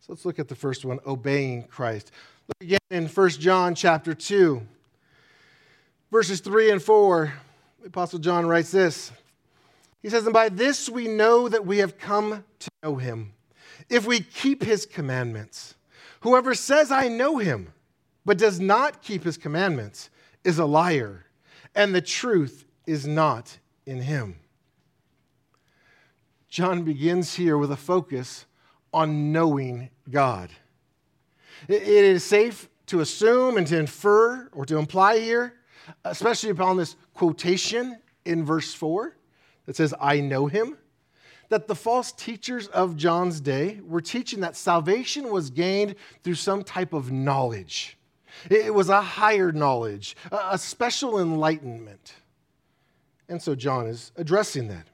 So 0.00 0.12
let's 0.12 0.24
look 0.24 0.38
at 0.38 0.48
the 0.48 0.54
first 0.54 0.84
one, 0.84 0.98
obeying 1.06 1.64
Christ. 1.64 2.10
Look 2.48 2.56
again 2.60 2.78
in 2.90 3.06
1 3.08 3.28
John 3.30 3.74
chapter 3.74 4.14
2, 4.14 4.62
verses 6.10 6.40
3 6.40 6.72
and 6.72 6.82
4. 6.82 7.32
The 7.82 7.88
Apostle 7.88 8.18
John 8.18 8.46
writes 8.46 8.70
this. 8.70 9.12
He 10.02 10.08
says, 10.08 10.24
And 10.24 10.32
by 10.32 10.48
this 10.48 10.88
we 10.88 11.08
know 11.08 11.48
that 11.48 11.66
we 11.66 11.78
have 11.78 11.98
come 11.98 12.44
to 12.60 12.70
know 12.82 12.96
him, 12.96 13.32
if 13.88 14.06
we 14.06 14.20
keep 14.20 14.62
his 14.62 14.86
commandments. 14.86 15.74
Whoever 16.20 16.54
says, 16.54 16.90
I 16.90 17.08
know 17.08 17.38
him, 17.38 17.72
but 18.24 18.38
does 18.38 18.58
not 18.58 19.02
keep 19.02 19.22
his 19.24 19.36
commandments, 19.36 20.10
is 20.44 20.58
a 20.58 20.64
liar, 20.64 21.26
and 21.74 21.94
the 21.94 22.00
truth 22.00 22.64
is 22.86 23.06
not 23.06 23.58
in 23.84 24.00
him. 24.00 24.36
John 26.56 26.84
begins 26.84 27.34
here 27.34 27.58
with 27.58 27.70
a 27.70 27.76
focus 27.76 28.46
on 28.90 29.30
knowing 29.30 29.90
God. 30.08 30.48
It 31.68 31.82
is 31.82 32.24
safe 32.24 32.70
to 32.86 33.00
assume 33.00 33.58
and 33.58 33.66
to 33.66 33.78
infer 33.78 34.48
or 34.52 34.64
to 34.64 34.78
imply 34.78 35.18
here, 35.18 35.52
especially 36.06 36.48
upon 36.48 36.78
this 36.78 36.96
quotation 37.12 37.98
in 38.24 38.42
verse 38.42 38.72
4 38.72 39.14
that 39.66 39.76
says, 39.76 39.92
I 40.00 40.20
know 40.20 40.46
him, 40.46 40.78
that 41.50 41.68
the 41.68 41.74
false 41.74 42.10
teachers 42.10 42.68
of 42.68 42.96
John's 42.96 43.42
day 43.42 43.80
were 43.84 44.00
teaching 44.00 44.40
that 44.40 44.56
salvation 44.56 45.30
was 45.30 45.50
gained 45.50 45.94
through 46.24 46.36
some 46.36 46.64
type 46.64 46.94
of 46.94 47.12
knowledge. 47.12 47.98
It 48.48 48.72
was 48.72 48.88
a 48.88 49.02
higher 49.02 49.52
knowledge, 49.52 50.16
a 50.32 50.56
special 50.56 51.20
enlightenment. 51.20 52.14
And 53.28 53.42
so 53.42 53.54
John 53.54 53.86
is 53.86 54.10
addressing 54.16 54.68
that. 54.68 54.86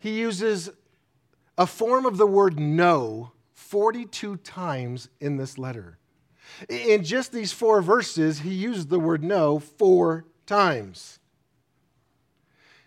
He 0.00 0.18
uses 0.18 0.70
a 1.56 1.66
form 1.66 2.06
of 2.06 2.16
the 2.16 2.26
word 2.26 2.58
know 2.58 3.32
42 3.52 4.38
times 4.38 5.08
in 5.20 5.36
this 5.36 5.58
letter. 5.58 5.98
In 6.68 7.04
just 7.04 7.32
these 7.32 7.52
four 7.52 7.80
verses, 7.80 8.40
he 8.40 8.52
used 8.52 8.88
the 8.88 8.98
word 8.98 9.22
know 9.22 9.58
four 9.58 10.24
times. 10.46 11.20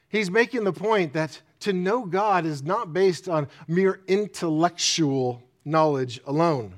He's 0.09 0.29
making 0.29 0.63
the 0.63 0.73
point 0.73 1.13
that 1.13 1.41
to 1.61 1.71
know 1.71 2.05
God 2.05 2.45
is 2.45 2.61
not 2.61 2.93
based 2.93 3.29
on 3.29 3.47
mere 3.67 4.01
intellectual 4.07 5.41
knowledge 5.63 6.19
alone. 6.25 6.75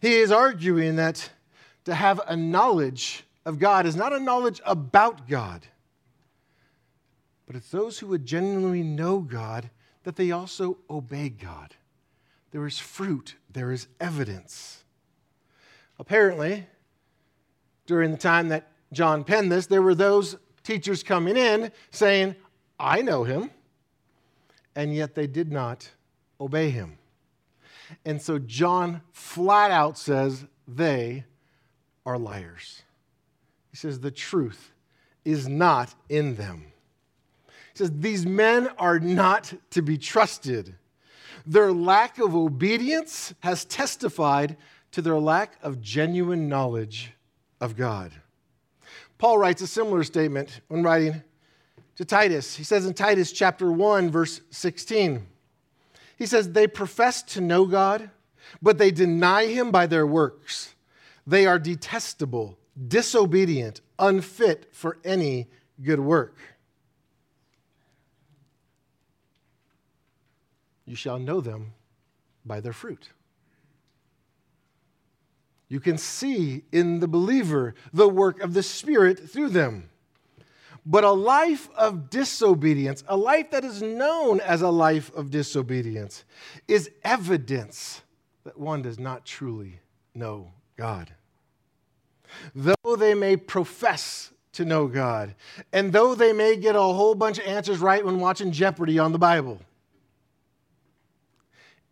He 0.00 0.14
is 0.14 0.32
arguing 0.32 0.96
that 0.96 1.30
to 1.84 1.94
have 1.94 2.20
a 2.26 2.36
knowledge 2.36 3.24
of 3.44 3.58
God 3.58 3.86
is 3.86 3.96
not 3.96 4.12
a 4.12 4.20
knowledge 4.20 4.60
about 4.64 5.28
God, 5.28 5.66
but 7.46 7.56
it's 7.56 7.70
those 7.70 7.98
who 7.98 8.06
would 8.08 8.24
genuinely 8.24 8.82
know 8.82 9.20
God 9.20 9.70
that 10.04 10.16
they 10.16 10.30
also 10.30 10.78
obey 10.88 11.28
God. 11.28 11.74
There 12.50 12.66
is 12.66 12.78
fruit, 12.78 13.36
there 13.50 13.72
is 13.72 13.88
evidence. 14.00 14.84
Apparently, 15.98 16.66
during 17.86 18.10
the 18.10 18.16
time 18.16 18.48
that 18.48 18.70
John 18.92 19.24
penned 19.24 19.50
this, 19.50 19.66
there 19.66 19.82
were 19.82 19.94
those 19.94 20.36
teachers 20.62 21.02
coming 21.02 21.36
in 21.36 21.70
saying, 21.90 22.36
I 22.78 23.02
know 23.02 23.24
him, 23.24 23.50
and 24.74 24.94
yet 24.94 25.14
they 25.14 25.26
did 25.26 25.52
not 25.52 25.90
obey 26.40 26.70
him. 26.70 26.98
And 28.04 28.20
so 28.20 28.38
John 28.38 29.02
flat 29.12 29.70
out 29.70 29.98
says, 29.98 30.46
They 30.66 31.24
are 32.06 32.18
liars. 32.18 32.82
He 33.70 33.76
says, 33.76 34.00
The 34.00 34.10
truth 34.10 34.72
is 35.24 35.48
not 35.48 35.94
in 36.08 36.36
them. 36.36 36.66
Says, 37.74 37.90
These 37.92 38.24
men 38.24 38.68
are 38.78 38.98
not 38.98 39.52
to 39.70 39.82
be 39.82 39.98
trusted. 39.98 40.74
Their 41.46 41.72
lack 41.72 42.18
of 42.18 42.34
obedience 42.34 43.34
has 43.40 43.64
testified 43.64 44.56
to 44.92 45.02
their 45.02 45.18
lack 45.18 45.58
of 45.62 45.80
genuine 45.80 46.48
knowledge 46.48 47.12
of 47.60 47.76
God. 47.76 48.12
Paul 49.18 49.38
writes 49.38 49.62
a 49.62 49.66
similar 49.66 50.04
statement 50.04 50.60
when 50.68 50.82
writing 50.82 51.22
to 51.96 52.04
Titus. 52.04 52.56
He 52.56 52.64
says 52.64 52.86
in 52.86 52.94
Titus 52.94 53.32
chapter 53.32 53.70
1 53.70 54.10
verse 54.10 54.40
16. 54.50 55.26
He 56.16 56.26
says 56.26 56.52
they 56.52 56.66
profess 56.66 57.22
to 57.24 57.40
know 57.40 57.66
God, 57.66 58.10
but 58.62 58.78
they 58.78 58.90
deny 58.90 59.46
him 59.46 59.70
by 59.70 59.86
their 59.86 60.06
works. 60.06 60.74
They 61.26 61.46
are 61.46 61.58
detestable, 61.58 62.58
disobedient, 62.88 63.80
unfit 63.98 64.68
for 64.72 64.98
any 65.04 65.48
good 65.82 66.00
work. 66.00 66.36
You 70.86 70.96
shall 70.96 71.18
know 71.18 71.40
them 71.40 71.72
by 72.44 72.60
their 72.60 72.72
fruit. 72.72 73.10
You 75.68 75.80
can 75.80 75.98
see 75.98 76.62
in 76.72 77.00
the 77.00 77.08
believer 77.08 77.74
the 77.92 78.08
work 78.08 78.40
of 78.40 78.54
the 78.54 78.62
Spirit 78.62 79.28
through 79.30 79.48
them. 79.48 79.88
But 80.86 81.02
a 81.02 81.10
life 81.10 81.70
of 81.76 82.10
disobedience, 82.10 83.02
a 83.08 83.16
life 83.16 83.50
that 83.52 83.64
is 83.64 83.80
known 83.80 84.40
as 84.40 84.60
a 84.60 84.68
life 84.68 85.12
of 85.14 85.30
disobedience, 85.30 86.24
is 86.68 86.90
evidence 87.02 88.02
that 88.44 88.58
one 88.58 88.82
does 88.82 88.98
not 88.98 89.24
truly 89.24 89.80
know 90.14 90.52
God. 90.76 91.10
Though 92.54 92.96
they 92.96 93.14
may 93.14 93.36
profess 93.36 94.30
to 94.52 94.66
know 94.66 94.86
God, 94.86 95.34
and 95.72 95.92
though 95.92 96.14
they 96.14 96.34
may 96.34 96.56
get 96.56 96.76
a 96.76 96.80
whole 96.80 97.14
bunch 97.14 97.38
of 97.38 97.46
answers 97.46 97.78
right 97.78 98.04
when 98.04 98.20
watching 98.20 98.52
Jeopardy 98.52 98.98
on 98.98 99.12
the 99.12 99.18
Bible, 99.18 99.60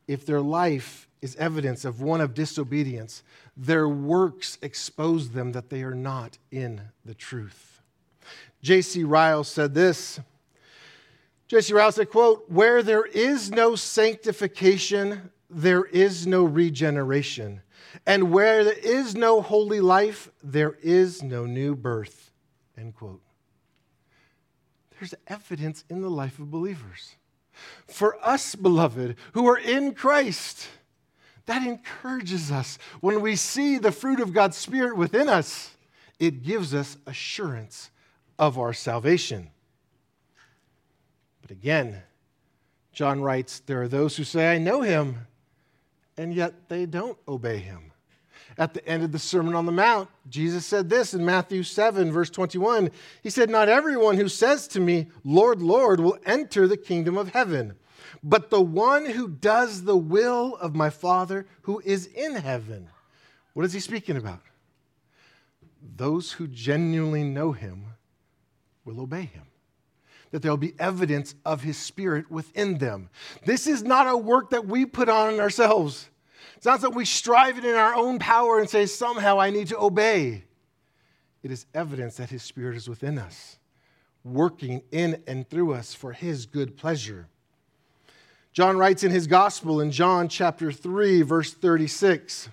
if 0.07 0.27
their 0.27 0.41
life 0.41 1.09
is 1.21 1.37
evidence 1.37 1.85
of 1.85 2.01
one 2.01 2.21
of 2.21 2.35
disobedience, 2.35 3.23
their 3.57 3.89
works 3.89 4.59
expose 4.63 5.31
them 5.31 5.53
that 5.53 5.71
they 5.71 5.83
are 5.83 5.95
not 5.95 6.39
in 6.51 6.81
the 7.05 7.15
truth. 7.15 7.81
J.C. 8.63 9.05
Ryle 9.05 9.45
said 9.45 9.75
this. 9.75 10.21
J.C. 11.49 11.73
Ryle 11.75 11.93
said, 11.93 12.11
quote, 12.11 12.45
where 12.49 12.83
there 12.83 13.05
is 13.05 13.51
no 13.51 13.77
sanctification, 13.77 15.31
there 15.51 15.85
is 15.85 16.27
no 16.27 16.45
regeneration. 16.45 17.63
And 18.07 18.33
where 18.33 18.65
there 18.65 18.73
is 18.73 19.15
no 19.15 19.43
holy 19.43 19.81
life, 19.81 20.31
there 20.43 20.79
is 20.83 21.23
no 21.23 21.45
new 21.45 21.77
birth. 21.77 22.31
End 22.77 22.95
quote. 22.95 23.21
There's 24.99 25.15
evidence 25.27 25.85
in 25.91 26.01
the 26.01 26.09
life 26.09 26.39
of 26.39 26.51
believers. 26.51 27.17
For 27.87 28.17
us, 28.25 28.55
beloved, 28.55 29.17
who 29.33 29.47
are 29.47 29.59
in 29.59 29.95
Christ, 29.95 30.69
that 31.47 31.67
encourages 31.67 32.51
us. 32.51 32.79
When 33.01 33.21
we 33.21 33.37
see 33.37 33.79
the 33.79 33.93
fruit 33.93 34.21
of 34.21 34.33
God's 34.33 34.57
Spirit 34.57 34.97
within 34.97 35.29
us, 35.29 35.71
it 36.19 36.43
gives 36.43 36.75
us 36.75 36.97
assurance 37.07 37.91
of 38.39 38.59
our 38.59 38.73
salvation. 38.73 39.51
But 41.41 41.51
again, 41.51 42.03
John 42.93 43.21
writes, 43.21 43.61
There 43.61 43.83
are 43.83 43.89
those 43.89 44.17
who 44.17 44.25
say, 44.25 44.53
I 44.55 44.59
know 44.59 44.83
him, 44.83 45.27
and 46.17 46.33
yet 46.33 46.69
they 46.69 46.87
don't 46.87 47.19
obey 47.27 47.59
him. 47.59 47.92
At 48.59 48.75
the 48.75 48.87
end 48.87 49.03
of 49.03 49.13
the 49.13 49.19
Sermon 49.19 49.55
on 49.55 49.67
the 49.67 49.73
Mount, 49.73 50.09
Jesus 50.29 50.67
said 50.67 50.89
this 50.89 51.15
in 51.15 51.25
Matthew 51.25 51.63
7, 51.63 52.13
verse 52.13 52.31
21. 52.31 52.91
He 53.23 53.31
said, 53.31 53.51
Not 53.51 53.69
everyone 53.69 54.17
who 54.17 54.29
says 54.29 54.69
to 54.69 54.81
me, 54.81 55.07
Lord, 55.25 55.63
Lord, 55.63 56.01
will 56.01 56.19
enter 56.27 56.69
the 56.69 56.77
kingdom 56.77 57.17
of 57.17 57.31
heaven, 57.31 57.75
but 58.23 58.51
the 58.51 58.61
one 58.61 59.07
who 59.07 59.29
does 59.29 59.85
the 59.85 59.97
will 59.97 60.57
of 60.57 60.75
my 60.75 60.91
Father 60.91 61.47
who 61.63 61.81
is 61.85 62.07
in 62.07 62.35
heaven. 62.35 62.89
What 63.55 63.65
is 63.65 63.73
he 63.73 63.81
speaking 63.81 64.17
about? 64.17 64.43
Those 65.97 66.33
who 66.33 66.47
genuinely 66.47 67.25
know 67.25 67.53
him 67.53 67.85
will 68.85 69.01
obey 69.01 69.23
him 69.23 69.47
that 70.33 70.41
there'll 70.41 70.57
be 70.57 70.75
evidence 70.79 71.35
of 71.45 71.63
his 71.63 71.77
spirit 71.77 72.31
within 72.31 72.79
them. 72.79 73.11
This 73.45 73.67
is 73.67 73.83
not 73.83 74.09
a 74.09 74.17
work 74.17 74.51
that 74.51 74.67
we 74.67 74.87
put 74.87 75.09
on 75.09 75.39
ourselves. 75.39 76.09
It's 76.63 76.67
not 76.69 76.83
that 76.83 76.95
we 76.95 77.05
strive 77.05 77.59
it 77.59 77.65
in 77.65 77.75
our 77.75 77.93
own 77.93 78.21
power 78.21 78.61
and 78.61 78.71
say, 78.71 78.87
somehow 78.87 79.41
I 79.41 79.51
need 79.51 79.67
to 79.67 79.81
obey. 79.81 80.45
It 81.43 81.51
is 81.51 81.67
evidence 81.75 82.19
that 82.19 82.31
His 82.31 82.45
Spirit 82.45 82.77
is 82.77 82.89
within 82.89 83.19
us, 83.19 83.59
working 84.23 84.85
in 84.93 85.25
and 85.27 85.51
through 85.51 85.73
us 85.73 85.93
for 85.93 86.13
His 86.13 86.47
good 86.47 86.77
pleasure. 86.77 87.27
John 88.53 88.77
writes 88.77 89.03
in 89.03 89.11
his 89.11 89.27
gospel 89.27 89.81
in 89.81 89.91
John 89.91 90.29
chapter 90.29 90.71
3, 90.71 91.23
verse 91.23 91.53
36 91.53 92.49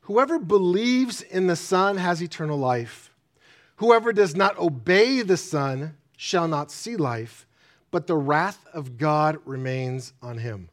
Whoever 0.00 0.38
believes 0.38 1.22
in 1.22 1.46
the 1.46 1.56
Son 1.56 1.96
has 1.96 2.22
eternal 2.22 2.58
life. 2.58 3.10
Whoever 3.76 4.12
does 4.12 4.36
not 4.36 4.58
obey 4.58 5.22
the 5.22 5.38
Son 5.38 5.96
shall 6.18 6.46
not 6.46 6.70
see 6.70 6.94
life, 6.94 7.46
but 7.90 8.06
the 8.06 8.18
wrath 8.18 8.66
of 8.74 8.98
God 8.98 9.38
remains 9.46 10.12
on 10.20 10.36
him. 10.36 10.68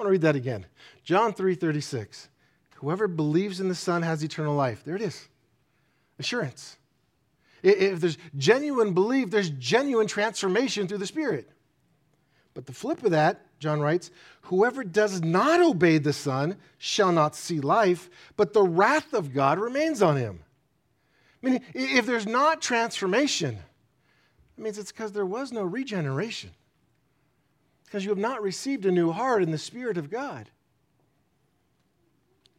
I 0.00 0.02
want 0.02 0.06
to 0.06 0.12
read 0.12 0.22
that 0.22 0.36
again. 0.36 0.64
John 1.04 1.34
3:36. 1.34 2.28
Whoever 2.76 3.06
believes 3.06 3.60
in 3.60 3.68
the 3.68 3.74
Son 3.74 4.00
has 4.00 4.24
eternal 4.24 4.54
life. 4.54 4.82
There 4.82 4.96
it 4.96 5.02
is. 5.02 5.28
Assurance. 6.18 6.78
If 7.62 8.00
there's 8.00 8.16
genuine 8.34 8.94
belief, 8.94 9.28
there's 9.28 9.50
genuine 9.50 10.06
transformation 10.06 10.88
through 10.88 10.96
the 10.96 11.06
Spirit. 11.06 11.50
But 12.54 12.64
the 12.64 12.72
flip 12.72 13.02
of 13.02 13.10
that, 13.10 13.42
John 13.58 13.82
writes, 13.82 14.10
whoever 14.44 14.84
does 14.84 15.20
not 15.20 15.60
obey 15.60 15.98
the 15.98 16.14
Son 16.14 16.56
shall 16.78 17.12
not 17.12 17.36
see 17.36 17.60
life, 17.60 18.08
but 18.38 18.54
the 18.54 18.62
wrath 18.62 19.12
of 19.12 19.34
God 19.34 19.58
remains 19.58 20.00
on 20.00 20.16
him. 20.16 20.44
Meaning, 21.42 21.62
if 21.74 22.06
there's 22.06 22.26
not 22.26 22.62
transformation, 22.62 23.58
it 24.56 24.62
means 24.62 24.78
it's 24.78 24.92
because 24.92 25.12
there 25.12 25.26
was 25.26 25.52
no 25.52 25.62
regeneration 25.62 26.52
because 27.90 28.04
you 28.04 28.10
have 28.10 28.18
not 28.18 28.40
received 28.40 28.86
a 28.86 28.92
new 28.92 29.10
heart 29.10 29.42
in 29.42 29.50
the 29.50 29.58
Spirit 29.58 29.98
of 29.98 30.10
God. 30.10 30.48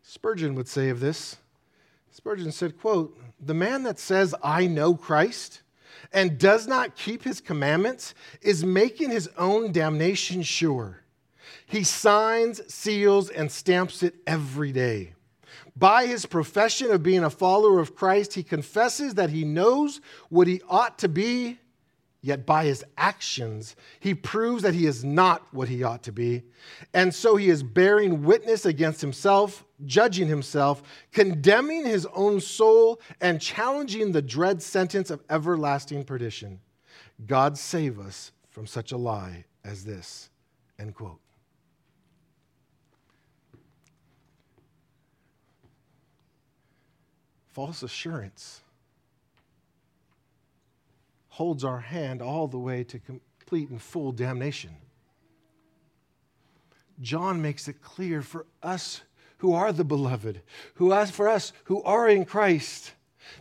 Spurgeon 0.04 0.56
would 0.56 0.68
say 0.68 0.90
of 0.90 1.00
this 1.00 1.38
Spurgeon 2.12 2.52
said, 2.52 2.78
quote, 2.78 3.18
The 3.40 3.54
man 3.54 3.84
that 3.84 3.98
says, 3.98 4.36
I 4.44 4.68
know 4.68 4.94
Christ, 4.94 5.62
and 6.12 6.38
does 6.38 6.68
not 6.68 6.98
keep 6.98 7.24
his 7.24 7.40
commandments 7.40 8.14
is 8.42 8.66
making 8.66 9.12
his 9.12 9.30
own 9.38 9.72
damnation 9.72 10.42
sure. 10.42 11.02
He 11.66 11.86
signs, 11.86 12.62
seals, 12.74 13.30
and 13.30 13.50
stamps 13.50 14.04
it 14.04 14.16
every 14.28 14.74
day. 14.74 15.14
By 15.78 16.08
his 16.08 16.26
profession 16.26 16.92
of 16.92 17.04
being 17.04 17.24
a 17.24 17.30
follower 17.30 17.80
of 17.80 17.96
Christ, 17.96 18.34
he 18.34 18.44
confesses 18.44 19.14
that 19.14 19.30
he 19.30 19.46
knows 19.46 20.02
what 20.28 20.48
he 20.48 20.62
ought 20.68 21.00
to 21.00 21.08
be 21.08 21.60
Yet 22.24 22.46
by 22.46 22.66
his 22.66 22.86
actions, 22.98 23.76
he 24.00 24.14
proves 24.14 24.62
that 24.62 24.76
he 24.76 24.86
is 24.86 25.04
not 25.04 25.42
what 25.52 25.70
he 25.70 25.82
ought 25.82 26.04
to 26.04 26.12
be. 26.12 26.44
And 26.94 27.14
so 27.14 27.36
he 27.36 27.50
is 27.50 27.64
bearing 27.64 28.22
witness 28.22 28.64
against 28.64 29.02
himself, 29.02 29.66
judging 29.86 30.28
himself, 30.28 30.84
condemning 31.12 31.84
his 31.84 32.06
own 32.14 32.40
soul, 32.40 33.02
and 33.22 33.42
challenging 33.42 34.12
the 34.12 34.22
dread 34.22 34.62
sentence 34.62 35.10
of 35.10 35.24
everlasting 35.32 36.04
perdition. 36.04 36.60
God 37.26 37.58
save 37.58 38.00
us 38.00 38.32
from 38.52 38.68
such 38.68 38.92
a 38.92 38.98
lie 38.98 39.46
as 39.64 39.84
this. 39.84 40.30
End 40.78 40.94
quote. 40.94 41.20
False 47.52 47.82
assurance 47.82 48.62
holds 51.42 51.64
our 51.64 51.80
hand 51.80 52.22
all 52.22 52.48
the 52.48 52.60
way 52.60 52.84
to 52.84 53.00
complete 53.00 53.68
and 53.72 53.82
full 53.82 54.12
damnation. 54.12 54.70
John 57.02 57.42
makes 57.42 57.68
it 57.68 57.82
clear 57.82 58.22
for 58.22 58.46
us 58.62 59.02
who 59.40 59.52
are 59.56 59.74
the 59.74 59.84
beloved, 59.84 60.44
who 60.76 60.94
as 60.94 61.10
for 61.10 61.28
us 61.28 61.52
who 61.64 61.82
are 61.82 62.08
in 62.08 62.26
Christ, 62.26 62.94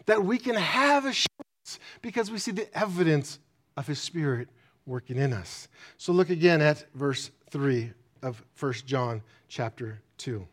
that 0.07 0.25
we 0.25 0.39
can 0.39 0.55
have 0.55 1.05
assurance 1.05 1.79
because 2.01 2.31
we 2.31 2.39
see 2.39 2.53
the 2.53 2.75
evidence 2.75 3.39
of 3.77 3.87
his 3.87 3.99
spirit 3.99 4.49
working 4.87 5.19
in 5.19 5.35
us. 5.35 5.69
So 5.99 6.15
look 6.15 6.31
again 6.31 6.63
at 6.63 6.87
verse 6.95 7.31
3 7.51 7.93
of 8.23 8.43
1 8.59 8.73
John 8.87 9.21
chapter 9.47 10.01
2. 10.17 10.49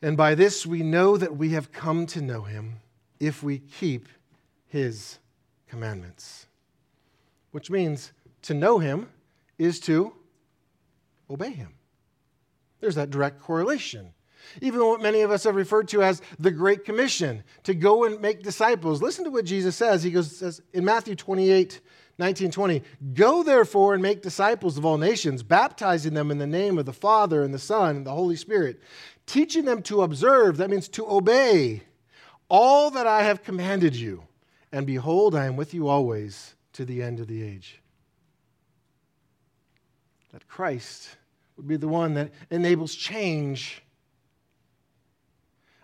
And 0.00 0.16
by 0.16 0.34
this 0.34 0.64
we 0.64 0.82
know 0.82 1.18
that 1.18 1.36
we 1.36 1.50
have 1.50 1.70
come 1.70 2.06
to 2.06 2.22
know 2.22 2.44
him 2.44 2.76
if 3.20 3.42
we 3.42 3.58
keep 3.58 4.08
his 4.72 5.18
commandments. 5.68 6.46
Which 7.50 7.70
means 7.70 8.12
to 8.40 8.54
know 8.54 8.78
him 8.78 9.10
is 9.58 9.78
to 9.80 10.14
obey 11.28 11.50
him. 11.50 11.74
There's 12.80 12.94
that 12.94 13.10
direct 13.10 13.38
correlation. 13.38 14.14
Even 14.62 14.80
what 14.80 15.02
many 15.02 15.20
of 15.20 15.30
us 15.30 15.44
have 15.44 15.56
referred 15.56 15.88
to 15.88 16.02
as 16.02 16.22
the 16.38 16.50
Great 16.50 16.86
Commission, 16.86 17.44
to 17.64 17.74
go 17.74 18.04
and 18.04 18.18
make 18.20 18.42
disciples. 18.42 19.02
Listen 19.02 19.24
to 19.24 19.30
what 19.30 19.44
Jesus 19.44 19.76
says. 19.76 20.02
He 20.02 20.10
goes 20.10 20.34
says 20.34 20.62
in 20.72 20.86
Matthew 20.86 21.14
28, 21.16 21.80
19, 22.18 22.50
20, 22.50 22.82
Go 23.12 23.42
therefore 23.42 23.92
and 23.92 24.02
make 24.02 24.22
disciples 24.22 24.78
of 24.78 24.86
all 24.86 24.96
nations, 24.96 25.42
baptizing 25.42 26.14
them 26.14 26.30
in 26.30 26.38
the 26.38 26.46
name 26.46 26.78
of 26.78 26.86
the 26.86 26.94
Father 26.94 27.42
and 27.42 27.52
the 27.52 27.58
Son 27.58 27.96
and 27.96 28.06
the 28.06 28.10
Holy 28.10 28.36
Spirit, 28.36 28.80
teaching 29.26 29.66
them 29.66 29.82
to 29.82 30.00
observe, 30.00 30.56
that 30.56 30.70
means 30.70 30.88
to 30.88 31.06
obey, 31.06 31.82
all 32.48 32.90
that 32.90 33.06
I 33.06 33.22
have 33.22 33.44
commanded 33.44 33.94
you. 33.94 34.24
And 34.72 34.86
behold, 34.86 35.34
I 35.34 35.44
am 35.44 35.56
with 35.56 35.74
you 35.74 35.88
always 35.88 36.54
to 36.72 36.84
the 36.84 37.02
end 37.02 37.20
of 37.20 37.26
the 37.26 37.42
age. 37.42 37.80
That 40.32 40.48
Christ 40.48 41.16
would 41.56 41.68
be 41.68 41.76
the 41.76 41.88
one 41.88 42.14
that 42.14 42.32
enables 42.50 42.94
change, 42.94 43.82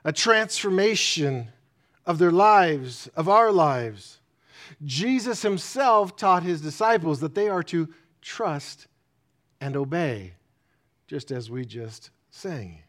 a 0.05 0.13
transformation 0.13 1.49
of 2.07 2.19
their 2.19 2.33
lives, 2.33 3.09
of 3.15 3.29
our 3.29 3.53
lives. 3.53 4.21
Jesus 4.85 5.43
himself 5.43 6.17
taught 6.17 6.43
his 6.43 6.63
disciples 6.63 7.21
that 7.21 7.35
they 7.35 7.51
are 7.51 7.63
to 7.65 7.89
trust 8.23 8.87
and 9.61 9.77
obey, 9.77 10.33
just 11.07 11.31
as 11.31 11.51
we 11.51 11.67
just 11.67 12.11
sang. 12.31 12.83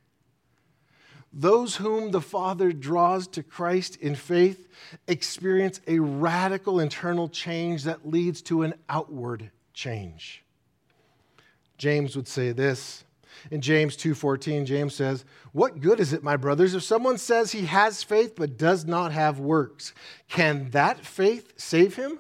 Those 1.32 1.76
whom 1.76 2.12
the 2.12 2.22
Father 2.22 2.72
draws 2.72 3.28
to 3.30 3.44
Christ 3.44 3.96
in 3.98 4.16
faith 4.16 4.68
experience 5.08 5.80
a 5.88 6.00
radical 6.00 6.80
internal 6.80 7.30
change 7.30 7.84
that 7.84 8.08
leads 8.08 8.42
to 8.44 8.64
an 8.64 8.74
outward 8.90 9.52
change. 9.74 10.44
James 11.78 12.16
would 12.16 12.28
say 12.28 12.52
this. 12.52 13.04
In 13.52 13.62
James 13.62 13.96
2:14, 13.96 14.66
James 14.66 14.94
says, 14.94 15.24
"What 15.54 15.80
good 15.80 16.00
is 16.00 16.12
it, 16.12 16.24
my 16.24 16.36
brothers, 16.36 16.74
if 16.74 16.84
someone 16.84 17.18
says 17.18 17.52
he 17.52 17.68
has 17.68 18.04
faith 18.04 18.34
but 18.36 18.58
does 18.58 18.86
not 18.86 19.14
have 19.14 19.40
works? 19.40 19.94
Can 20.28 20.72
that 20.72 21.06
faith 21.06 21.54
save 21.58 21.96
him?" 21.96 22.20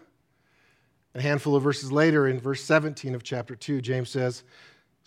A 1.15 1.21
handful 1.21 1.55
of 1.55 1.63
verses 1.63 1.91
later 1.91 2.27
in 2.27 2.39
verse 2.39 2.63
17 2.63 3.15
of 3.15 3.23
chapter 3.23 3.55
2, 3.55 3.81
James 3.81 4.09
says, 4.09 4.43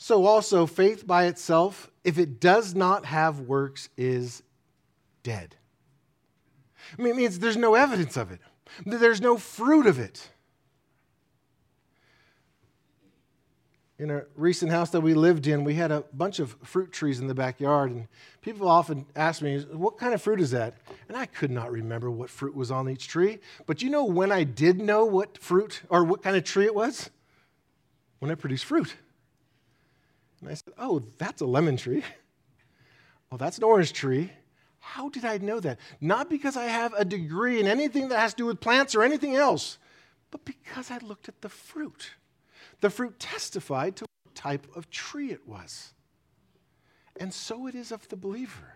so 0.02 0.26
also, 0.26 0.66
faith 0.66 1.06
by 1.06 1.26
itself, 1.26 1.88
if 2.02 2.18
it 2.18 2.40
does 2.40 2.74
not 2.74 3.04
have 3.04 3.38
works, 3.38 3.88
is 3.96 4.42
dead. 5.22 5.54
I 6.98 7.02
mean, 7.02 7.12
it 7.12 7.16
means 7.16 7.38
there's 7.38 7.56
no 7.56 7.76
evidence 7.76 8.16
of 8.16 8.32
it, 8.32 8.40
there's 8.84 9.20
no 9.20 9.38
fruit 9.38 9.86
of 9.86 10.00
it. 10.00 10.28
In 14.00 14.10
a 14.10 14.24
recent 14.34 14.72
house 14.72 14.90
that 14.90 15.02
we 15.02 15.14
lived 15.14 15.46
in, 15.46 15.62
we 15.62 15.74
had 15.74 15.92
a 15.92 16.02
bunch 16.12 16.40
of 16.40 16.56
fruit 16.64 16.90
trees 16.90 17.20
in 17.20 17.28
the 17.28 17.34
backyard, 17.34 17.92
and 17.92 18.08
people 18.40 18.68
often 18.68 19.06
ask 19.14 19.40
me, 19.40 19.60
What 19.70 19.98
kind 19.98 20.14
of 20.14 20.20
fruit 20.20 20.40
is 20.40 20.50
that? 20.50 20.78
And 21.06 21.16
I 21.16 21.26
could 21.26 21.52
not 21.52 21.70
remember 21.70 22.10
what 22.10 22.28
fruit 22.28 22.56
was 22.56 22.72
on 22.72 22.88
each 22.88 23.06
tree. 23.06 23.38
But 23.66 23.82
you 23.82 23.88
know 23.88 24.04
when 24.04 24.32
I 24.32 24.42
did 24.42 24.80
know 24.80 25.04
what 25.04 25.38
fruit 25.38 25.82
or 25.88 26.02
what 26.02 26.24
kind 26.24 26.34
of 26.34 26.42
tree 26.42 26.64
it 26.64 26.74
was? 26.74 27.08
When 28.18 28.32
it 28.32 28.40
produced 28.40 28.64
fruit. 28.64 28.96
And 30.42 30.50
I 30.50 30.54
said, 30.54 30.74
Oh, 30.76 31.02
that's 31.18 31.40
a 31.40 31.46
lemon 31.46 31.76
tree. 31.76 32.04
Oh, 33.30 33.38
that's 33.38 33.56
an 33.56 33.64
orange 33.64 33.94
tree. 33.94 34.30
How 34.78 35.08
did 35.08 35.24
I 35.24 35.38
know 35.38 35.58
that? 35.58 35.78
Not 36.02 36.28
because 36.28 36.54
I 36.54 36.64
have 36.64 36.92
a 36.92 37.02
degree 37.02 37.58
in 37.58 37.66
anything 37.66 38.08
that 38.08 38.18
has 38.18 38.34
to 38.34 38.36
do 38.36 38.44
with 38.44 38.60
plants 38.60 38.94
or 38.94 39.02
anything 39.02 39.36
else, 39.36 39.78
but 40.30 40.44
because 40.44 40.90
I 40.90 40.98
looked 40.98 41.30
at 41.30 41.40
the 41.40 41.48
fruit. 41.48 42.10
The 42.82 42.90
fruit 42.90 43.18
testified 43.18 43.96
to 43.96 44.04
what 44.24 44.34
type 44.34 44.66
of 44.76 44.90
tree 44.90 45.30
it 45.30 45.48
was. 45.48 45.94
And 47.18 47.32
so 47.32 47.66
it 47.66 47.74
is 47.74 47.90
of 47.90 48.06
the 48.08 48.16
believer. 48.16 48.74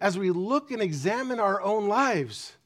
As 0.00 0.18
we 0.18 0.30
look 0.30 0.70
and 0.70 0.80
examine 0.80 1.38
our 1.38 1.60
own 1.60 1.86
lives, 1.86 2.56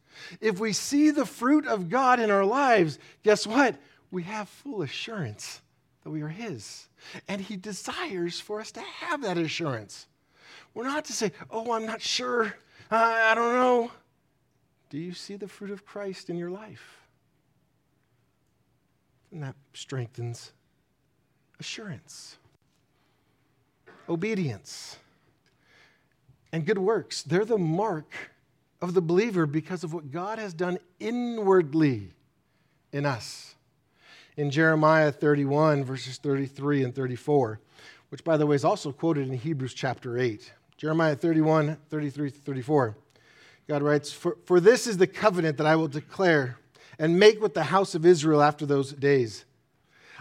if 0.41 0.61
we 0.61 0.73
see 0.73 1.11
the 1.11 1.27
fruit 1.27 1.67
of 1.67 1.89
God 1.89 2.21
in 2.21 2.31
our 2.31 2.45
lives, 2.45 3.01
guess 3.25 3.49
what? 3.49 3.75
We 4.13 4.23
have 4.23 4.49
full 4.49 4.83
assurance 4.83 5.61
that 6.03 6.11
we 6.11 6.23
are 6.23 6.29
His. 6.29 6.89
And 7.29 7.41
He 7.41 7.57
desires 7.57 8.41
for 8.41 8.61
us 8.61 8.73
to 8.73 8.81
have 8.81 9.23
that 9.23 9.39
assurance. 9.39 10.07
We're 10.75 10.85
not 10.85 11.05
to 11.07 11.13
say, 11.13 11.33
oh, 11.51 11.73
I'm 11.73 11.87
not 11.87 12.01
sure. 12.01 12.55
I, 12.91 13.33
I 13.33 13.35
don't 13.35 13.55
know. 13.55 13.91
Do 14.89 14.99
you 14.99 15.13
see 15.13 15.37
the 15.37 15.49
fruit 15.49 15.71
of 15.71 15.87
Christ 15.87 16.31
in 16.31 16.37
your 16.37 16.51
life? 16.51 16.99
And 19.33 19.43
that 19.43 19.55
strengthens 19.75 20.53
assurance, 21.61 22.37
obedience, 24.09 24.97
and 26.53 26.67
good 26.67 26.79
works. 26.79 27.23
They're 27.23 27.45
the 27.45 27.59
mark 27.59 28.13
of 28.83 28.95
the 28.95 29.03
believer 29.03 29.47
because 29.47 29.85
of 29.85 29.93
what 29.93 30.11
God 30.11 30.39
has 30.39 30.55
done 30.55 30.79
inwardly 30.99 32.11
in 32.93 33.07
us. 33.07 33.55
In 34.41 34.51
Jeremiah 34.51 35.13
31, 35.13 35.85
verses 35.85 36.17
33 36.17 36.85
and 36.85 36.95
34, 36.95 37.61
which, 38.09 38.25
by 38.25 38.39
the 38.39 38.47
way, 38.47 38.57
is 38.57 38.65
also 38.65 38.91
quoted 38.91 39.29
in 39.29 39.35
Hebrews 39.35 39.75
chapter 39.75 40.17
8. 40.17 40.51
Jeremiah 40.79 41.15
31, 41.15 41.77
33 41.91 42.31
34. 42.31 42.97
God 43.69 43.83
writes, 43.83 44.11
for, 44.11 44.39
for 44.47 44.59
this 44.59 44.87
is 44.87 44.97
the 44.97 45.07
covenant 45.07 45.59
that 45.59 45.67
I 45.67 45.77
will 45.77 45.89
declare 45.89 46.57
and 46.99 47.21
make 47.21 47.43
with 47.43 47.53
the 47.53 47.65
house 47.65 47.95
of 47.95 48.07
Israel 48.07 48.43
after 48.43 48.65
those 48.65 48.95
days. 48.95 49.45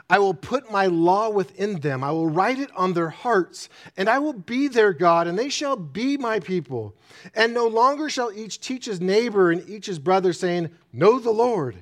I 0.10 0.20
will 0.20 0.34
put 0.34 0.70
my 0.70 0.88
law 0.88 1.30
within 1.30 1.80
them. 1.80 2.04
I 2.04 2.12
will 2.12 2.30
write 2.30 2.60
it 2.60 2.76
on 2.76 2.92
their 2.92 3.12
hearts, 3.12 3.70
and 3.96 4.10
I 4.10 4.20
will 4.20 4.34
be 4.34 4.68
their 4.68 4.92
God, 4.92 5.28
and 5.28 5.40
they 5.40 5.48
shall 5.48 5.78
be 5.78 6.18
my 6.18 6.42
people. 6.42 6.94
And 7.36 7.54
no 7.54 7.68
longer 7.68 8.10
shall 8.10 8.34
each 8.34 8.60
teach 8.60 8.84
his 8.84 9.00
neighbor 9.00 9.50
and 9.50 9.70
each 9.70 9.86
his 9.86 9.98
brother, 9.98 10.34
saying, 10.34 10.72
Know 10.92 11.20
the 11.20 11.32
Lord, 11.32 11.78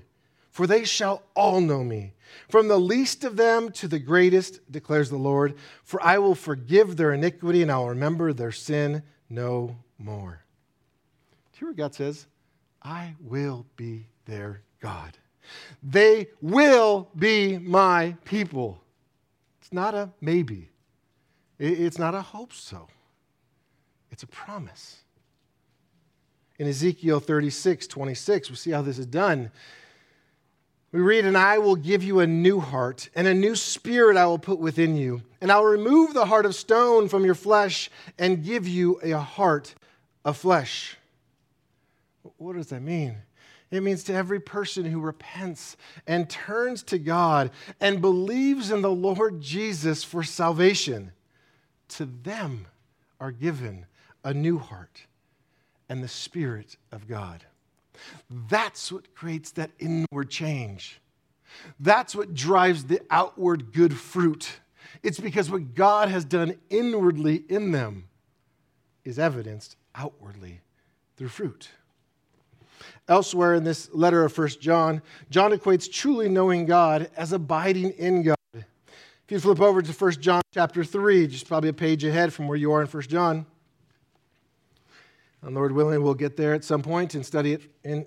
for 0.51 0.67
they 0.67 0.83
shall 0.83 1.23
all 1.35 1.61
know 1.61 1.83
me. 1.83 2.13
From 2.49 2.67
the 2.67 2.79
least 2.79 3.23
of 3.23 3.35
them 3.35 3.71
to 3.73 3.87
the 3.87 3.99
greatest, 3.99 4.71
declares 4.71 5.09
the 5.09 5.17
Lord, 5.17 5.55
for 5.83 6.01
I 6.03 6.17
will 6.17 6.35
forgive 6.35 6.97
their 6.97 7.13
iniquity 7.13 7.61
and 7.61 7.71
I'll 7.71 7.89
remember 7.89 8.33
their 8.33 8.51
sin 8.51 9.03
no 9.29 9.77
more. 9.97 10.43
Here 11.51 11.73
God 11.73 11.95
says, 11.95 12.27
I 12.81 13.15
will 13.19 13.65
be 13.75 14.07
their 14.25 14.61
God. 14.79 15.17
They 15.81 16.27
will 16.41 17.09
be 17.17 17.57
my 17.57 18.15
people. 18.25 18.81
It's 19.61 19.73
not 19.73 19.95
a 19.95 20.11
maybe, 20.21 20.69
it's 21.59 21.97
not 21.97 22.15
a 22.15 22.21
hope 22.21 22.53
so, 22.53 22.87
it's 24.11 24.23
a 24.23 24.27
promise. 24.27 25.01
In 26.59 26.67
Ezekiel 26.67 27.19
36, 27.19 27.85
26, 27.85 28.49
we 28.49 28.55
see 28.55 28.71
how 28.71 28.81
this 28.81 28.97
is 28.97 29.05
done. 29.05 29.51
We 30.91 31.01
read, 31.01 31.25
And 31.25 31.37
I 31.37 31.57
will 31.57 31.75
give 31.75 32.03
you 32.03 32.19
a 32.19 32.27
new 32.27 32.59
heart, 32.59 33.09
and 33.15 33.27
a 33.27 33.33
new 33.33 33.55
spirit 33.55 34.17
I 34.17 34.25
will 34.25 34.39
put 34.39 34.59
within 34.59 34.95
you. 34.95 35.21
And 35.41 35.51
I'll 35.51 35.65
remove 35.65 36.13
the 36.13 36.25
heart 36.25 36.45
of 36.45 36.55
stone 36.55 37.09
from 37.09 37.25
your 37.25 37.35
flesh 37.35 37.89
and 38.17 38.43
give 38.43 38.67
you 38.67 38.99
a 39.03 39.17
heart 39.17 39.75
of 40.23 40.37
flesh. 40.37 40.97
What 42.37 42.55
does 42.55 42.67
that 42.67 42.81
mean? 42.81 43.17
It 43.69 43.83
means 43.83 44.03
to 44.05 44.13
every 44.13 44.39
person 44.39 44.85
who 44.85 45.01
repents 45.01 45.75
and 46.05 46.29
turns 46.29 46.83
to 46.83 46.97
God 46.97 47.51
and 47.81 48.01
believes 48.01 48.71
in 48.71 48.81
the 48.81 48.91
Lord 48.91 49.41
Jesus 49.41 50.03
for 50.03 50.23
salvation, 50.23 51.11
to 51.89 52.05
them 52.05 52.67
are 53.19 53.31
given 53.31 53.85
a 54.23 54.33
new 54.33 54.57
heart 54.57 55.01
and 55.89 56.01
the 56.03 56.07
Spirit 56.07 56.77
of 56.91 57.07
God. 57.07 57.43
That's 58.29 58.91
what 58.91 59.13
creates 59.15 59.51
that 59.51 59.71
inward 59.79 60.29
change. 60.29 60.99
That's 61.79 62.15
what 62.15 62.33
drives 62.33 62.85
the 62.85 63.01
outward 63.09 63.73
good 63.73 63.97
fruit. 63.97 64.59
It's 65.03 65.19
because 65.19 65.49
what 65.49 65.75
God 65.75 66.09
has 66.09 66.25
done 66.25 66.55
inwardly 66.69 67.43
in 67.49 67.71
them 67.71 68.07
is 69.03 69.19
evidenced 69.19 69.77
outwardly 69.95 70.61
through 71.15 71.29
fruit. 71.29 71.69
Elsewhere 73.07 73.55
in 73.55 73.63
this 73.63 73.89
letter 73.93 74.23
of 74.25 74.37
1 74.37 74.49
John, 74.59 75.01
John 75.29 75.51
equates 75.51 75.91
truly 75.91 76.27
knowing 76.27 76.65
God 76.65 77.09
as 77.15 77.31
abiding 77.31 77.91
in 77.91 78.23
God. 78.23 78.35
If 78.53 79.31
you 79.31 79.39
flip 79.39 79.61
over 79.61 79.81
to 79.81 79.91
1 79.91 80.11
John 80.21 80.41
chapter 80.53 80.83
3, 80.83 81.27
just 81.27 81.47
probably 81.47 81.69
a 81.69 81.73
page 81.73 82.03
ahead 82.03 82.33
from 82.33 82.47
where 82.47 82.57
you 82.57 82.71
are 82.71 82.81
in 82.81 82.87
1 82.87 83.03
John. 83.03 83.45
And 85.41 85.55
Lord 85.55 85.71
willing, 85.71 86.01
we'll 86.01 86.13
get 86.13 86.37
there 86.37 86.53
at 86.53 86.63
some 86.63 86.81
point 86.81 87.15
and 87.15 87.25
study 87.25 87.53
it 87.53 87.61
in 87.83 88.05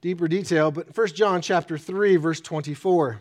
deeper 0.00 0.28
detail. 0.28 0.70
But 0.70 0.96
1 0.96 1.06
John 1.08 1.42
chapter 1.42 1.76
3, 1.76 2.16
verse 2.16 2.40
24. 2.40 3.20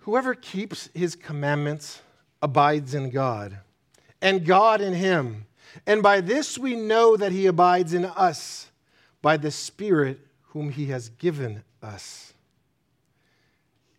Whoever 0.00 0.34
keeps 0.34 0.90
his 0.94 1.16
commandments 1.16 2.02
abides 2.42 2.94
in 2.94 3.08
God, 3.08 3.58
and 4.20 4.44
God 4.44 4.82
in 4.82 4.92
him. 4.92 5.46
And 5.86 6.02
by 6.02 6.20
this 6.20 6.58
we 6.58 6.76
know 6.76 7.16
that 7.16 7.32
he 7.32 7.46
abides 7.46 7.94
in 7.94 8.04
us, 8.04 8.70
by 9.22 9.38
the 9.38 9.50
Spirit 9.50 10.20
whom 10.48 10.70
he 10.70 10.86
has 10.86 11.08
given 11.08 11.64
us. 11.82 12.34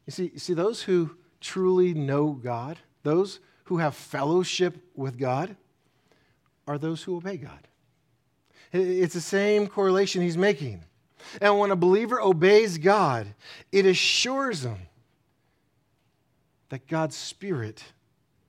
You 0.06 0.12
see, 0.12 0.32
you 0.34 0.40
see, 0.40 0.54
those 0.54 0.84
who 0.84 1.16
truly 1.42 1.94
know 1.94 2.34
God, 2.34 2.78
those 3.02 3.40
who 3.66 3.78
have 3.78 3.96
fellowship 3.96 4.78
with 4.96 5.18
God, 5.18 5.56
are 6.68 6.78
those 6.78 7.04
who 7.04 7.18
obey 7.18 7.38
God. 7.38 7.68
It's 8.72 9.14
the 9.14 9.22
same 9.22 9.68
correlation 9.68 10.22
he's 10.22 10.38
making. 10.38 10.84
And 11.42 11.60
when 11.60 11.72
a 11.72 11.76
believer 11.76 12.22
obeys 12.22 12.78
God, 12.78 13.28
it 13.72 13.86
assures 13.86 14.62
them 14.62 14.88
that 16.70 16.88
God's 16.88 17.16
Spirit 17.16 17.84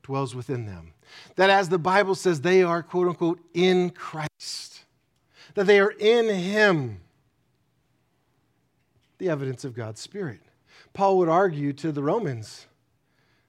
dwells 0.02 0.34
within 0.34 0.66
them. 0.66 0.92
That 1.36 1.50
as 1.50 1.68
the 1.68 1.78
Bible 1.78 2.14
says, 2.14 2.40
they 2.40 2.62
are, 2.62 2.82
quote 2.82 3.08
unquote, 3.08 3.40
in 3.54 3.90
Christ, 3.90 4.84
that 5.54 5.66
they 5.66 5.78
are 5.78 5.92
in 5.92 6.28
Him. 6.28 7.00
The 9.18 9.28
evidence 9.28 9.64
of 9.64 9.74
God's 9.74 10.00
Spirit. 10.00 10.40
Paul 10.92 11.18
would 11.18 11.28
argue 11.28 11.72
to 11.74 11.92
the 11.92 12.02
Romans 12.02 12.66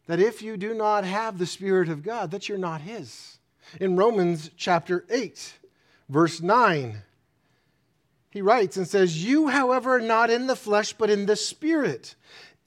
that 0.05 0.19
if 0.19 0.41
you 0.41 0.57
do 0.57 0.73
not 0.73 1.03
have 1.03 1.37
the 1.37 1.45
Spirit 1.45 1.89
of 1.89 2.03
God, 2.03 2.31
that 2.31 2.47
you're 2.47 2.57
not 2.57 2.81
His 2.81 3.36
in 3.79 3.95
Romans 3.95 4.51
chapter 4.57 5.05
8, 5.09 5.53
verse 6.09 6.41
9. 6.41 7.01
He 8.29 8.41
writes 8.41 8.77
and 8.77 8.87
says, 8.87 9.23
You, 9.23 9.47
however, 9.47 9.97
are 9.97 10.01
not 10.01 10.29
in 10.29 10.47
the 10.47 10.55
flesh, 10.55 10.93
but 10.93 11.09
in 11.09 11.25
the 11.25 11.35
Spirit, 11.35 12.15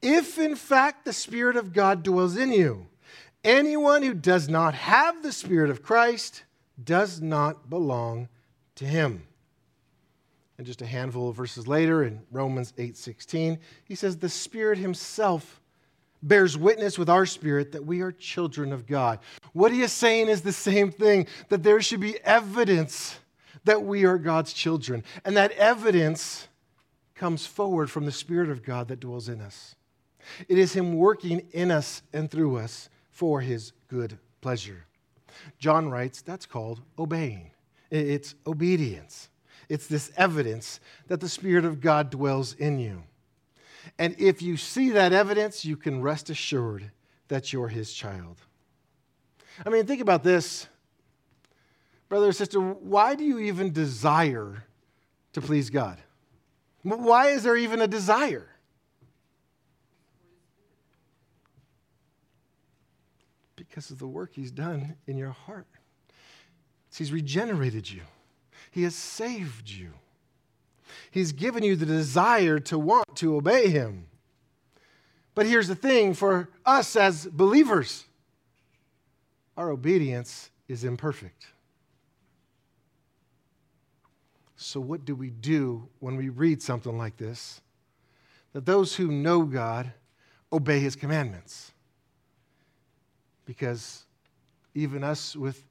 if 0.02 0.38
in 0.38 0.56
fact 0.56 1.04
the 1.04 1.12
Spirit 1.12 1.56
of 1.56 1.72
God 1.72 2.02
dwells 2.02 2.36
in 2.36 2.52
you. 2.52 2.86
Anyone 3.44 4.02
who 4.02 4.14
does 4.14 4.48
not 4.48 4.74
have 4.74 5.22
the 5.22 5.32
Spirit 5.32 5.70
of 5.70 5.82
Christ 5.82 6.44
does 6.82 7.20
not 7.20 7.70
belong 7.70 8.28
to 8.76 8.84
him. 8.84 9.26
And 10.58 10.66
just 10.66 10.82
a 10.82 10.86
handful 10.86 11.28
of 11.28 11.36
verses 11.36 11.66
later 11.66 12.02
in 12.02 12.22
Romans 12.30 12.74
8:16, 12.76 13.58
he 13.84 13.94
says 13.94 14.18
the 14.18 14.28
Spirit 14.28 14.78
himself 14.78 15.59
bears 16.22 16.56
witness 16.56 16.98
with 16.98 17.08
our 17.08 17.26
spirit 17.26 17.72
that 17.72 17.84
we 17.84 18.00
are 18.00 18.12
children 18.12 18.72
of 18.72 18.86
God. 18.86 19.18
What 19.52 19.72
he 19.72 19.82
is 19.82 19.92
saying 19.92 20.28
is 20.28 20.42
the 20.42 20.52
same 20.52 20.90
thing 20.90 21.26
that 21.48 21.62
there 21.62 21.80
should 21.80 22.00
be 22.00 22.20
evidence 22.20 23.18
that 23.64 23.82
we 23.82 24.04
are 24.04 24.18
God's 24.18 24.52
children. 24.52 25.04
And 25.24 25.36
that 25.36 25.52
evidence 25.52 26.48
comes 27.14 27.46
forward 27.46 27.90
from 27.90 28.06
the 28.06 28.12
Spirit 28.12 28.48
of 28.48 28.62
God 28.62 28.88
that 28.88 29.00
dwells 29.00 29.28
in 29.28 29.40
us. 29.40 29.74
It 30.48 30.58
is 30.58 30.72
Him 30.72 30.96
working 30.96 31.46
in 31.52 31.70
us 31.70 32.02
and 32.12 32.30
through 32.30 32.56
us 32.56 32.88
for 33.10 33.40
His 33.40 33.72
good 33.88 34.18
pleasure. 34.40 34.86
John 35.58 35.90
writes 35.90 36.22
that's 36.22 36.46
called 36.46 36.80
obeying, 36.98 37.50
it's 37.90 38.34
obedience. 38.46 39.28
It's 39.68 39.86
this 39.86 40.10
evidence 40.16 40.80
that 41.06 41.20
the 41.20 41.28
Spirit 41.28 41.64
of 41.64 41.80
God 41.80 42.10
dwells 42.10 42.54
in 42.54 42.78
you. 42.78 43.04
And 43.98 44.14
if 44.18 44.42
you 44.42 44.56
see 44.56 44.90
that 44.90 45.12
evidence, 45.12 45.64
you 45.64 45.76
can 45.76 46.02
rest 46.02 46.30
assured 46.30 46.90
that 47.28 47.52
you're 47.52 47.68
his 47.68 47.92
child. 47.92 48.38
I 49.64 49.68
mean, 49.68 49.86
think 49.86 50.00
about 50.00 50.22
this. 50.22 50.66
Brother 52.08 52.28
or 52.28 52.32
sister, 52.32 52.60
why 52.60 53.14
do 53.14 53.24
you 53.24 53.38
even 53.38 53.72
desire 53.72 54.64
to 55.32 55.40
please 55.40 55.70
God? 55.70 55.98
Why 56.82 57.28
is 57.28 57.42
there 57.42 57.56
even 57.56 57.80
a 57.80 57.86
desire? 57.86 58.48
Because 63.54 63.90
of 63.90 63.98
the 63.98 64.08
work 64.08 64.32
he's 64.34 64.50
done 64.50 64.96
in 65.06 65.16
your 65.16 65.30
heart. 65.30 65.66
He's 66.92 67.12
regenerated 67.12 67.88
you, 67.88 68.02
he 68.70 68.82
has 68.82 68.94
saved 68.94 69.70
you. 69.70 69.92
He's 71.10 71.32
given 71.32 71.62
you 71.62 71.76
the 71.76 71.86
desire 71.86 72.58
to 72.60 72.78
want 72.78 73.16
to 73.16 73.36
obey 73.36 73.68
Him. 73.68 74.06
But 75.34 75.46
here's 75.46 75.68
the 75.68 75.74
thing 75.74 76.14
for 76.14 76.50
us 76.66 76.96
as 76.96 77.26
believers 77.26 78.04
our 79.56 79.70
obedience 79.70 80.50
is 80.68 80.84
imperfect. 80.84 81.46
So, 84.56 84.80
what 84.80 85.04
do 85.04 85.14
we 85.14 85.30
do 85.30 85.88
when 86.00 86.16
we 86.16 86.28
read 86.28 86.62
something 86.62 86.98
like 86.98 87.16
this? 87.16 87.60
That 88.52 88.66
those 88.66 88.94
who 88.94 89.10
know 89.10 89.42
God 89.44 89.92
obey 90.52 90.80
his 90.80 90.96
commandments. 90.96 91.72
Because 93.46 94.04
even 94.74 95.02
us 95.02 95.34
with 95.34 95.64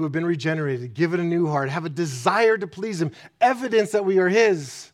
who 0.00 0.04
have 0.04 0.12
been 0.12 0.24
regenerated, 0.24 0.94
given 0.94 1.20
a 1.20 1.24
new 1.24 1.46
heart, 1.46 1.68
have 1.68 1.84
a 1.84 1.90
desire 1.90 2.56
to 2.56 2.66
please 2.66 3.02
him, 3.02 3.10
evidence 3.38 3.90
that 3.90 4.02
we 4.02 4.18
are 4.18 4.30
his, 4.30 4.92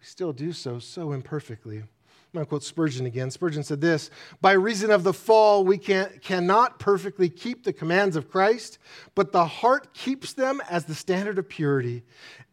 we 0.00 0.06
still 0.06 0.32
do 0.32 0.54
so 0.54 0.78
so 0.78 1.12
imperfectly. 1.12 1.76
I'm 1.76 1.88
going 2.32 2.46
to 2.46 2.48
quote 2.48 2.64
Spurgeon 2.64 3.04
again. 3.04 3.30
Spurgeon 3.30 3.62
said 3.62 3.82
this 3.82 4.10
By 4.40 4.52
reason 4.52 4.90
of 4.90 5.04
the 5.04 5.12
fall, 5.12 5.66
we 5.66 5.76
can, 5.76 6.08
cannot 6.22 6.78
perfectly 6.78 7.28
keep 7.28 7.62
the 7.62 7.74
commands 7.74 8.16
of 8.16 8.30
Christ, 8.30 8.78
but 9.14 9.32
the 9.32 9.44
heart 9.44 9.92
keeps 9.92 10.32
them 10.32 10.62
as 10.70 10.86
the 10.86 10.94
standard 10.94 11.38
of 11.38 11.46
purity, 11.46 12.04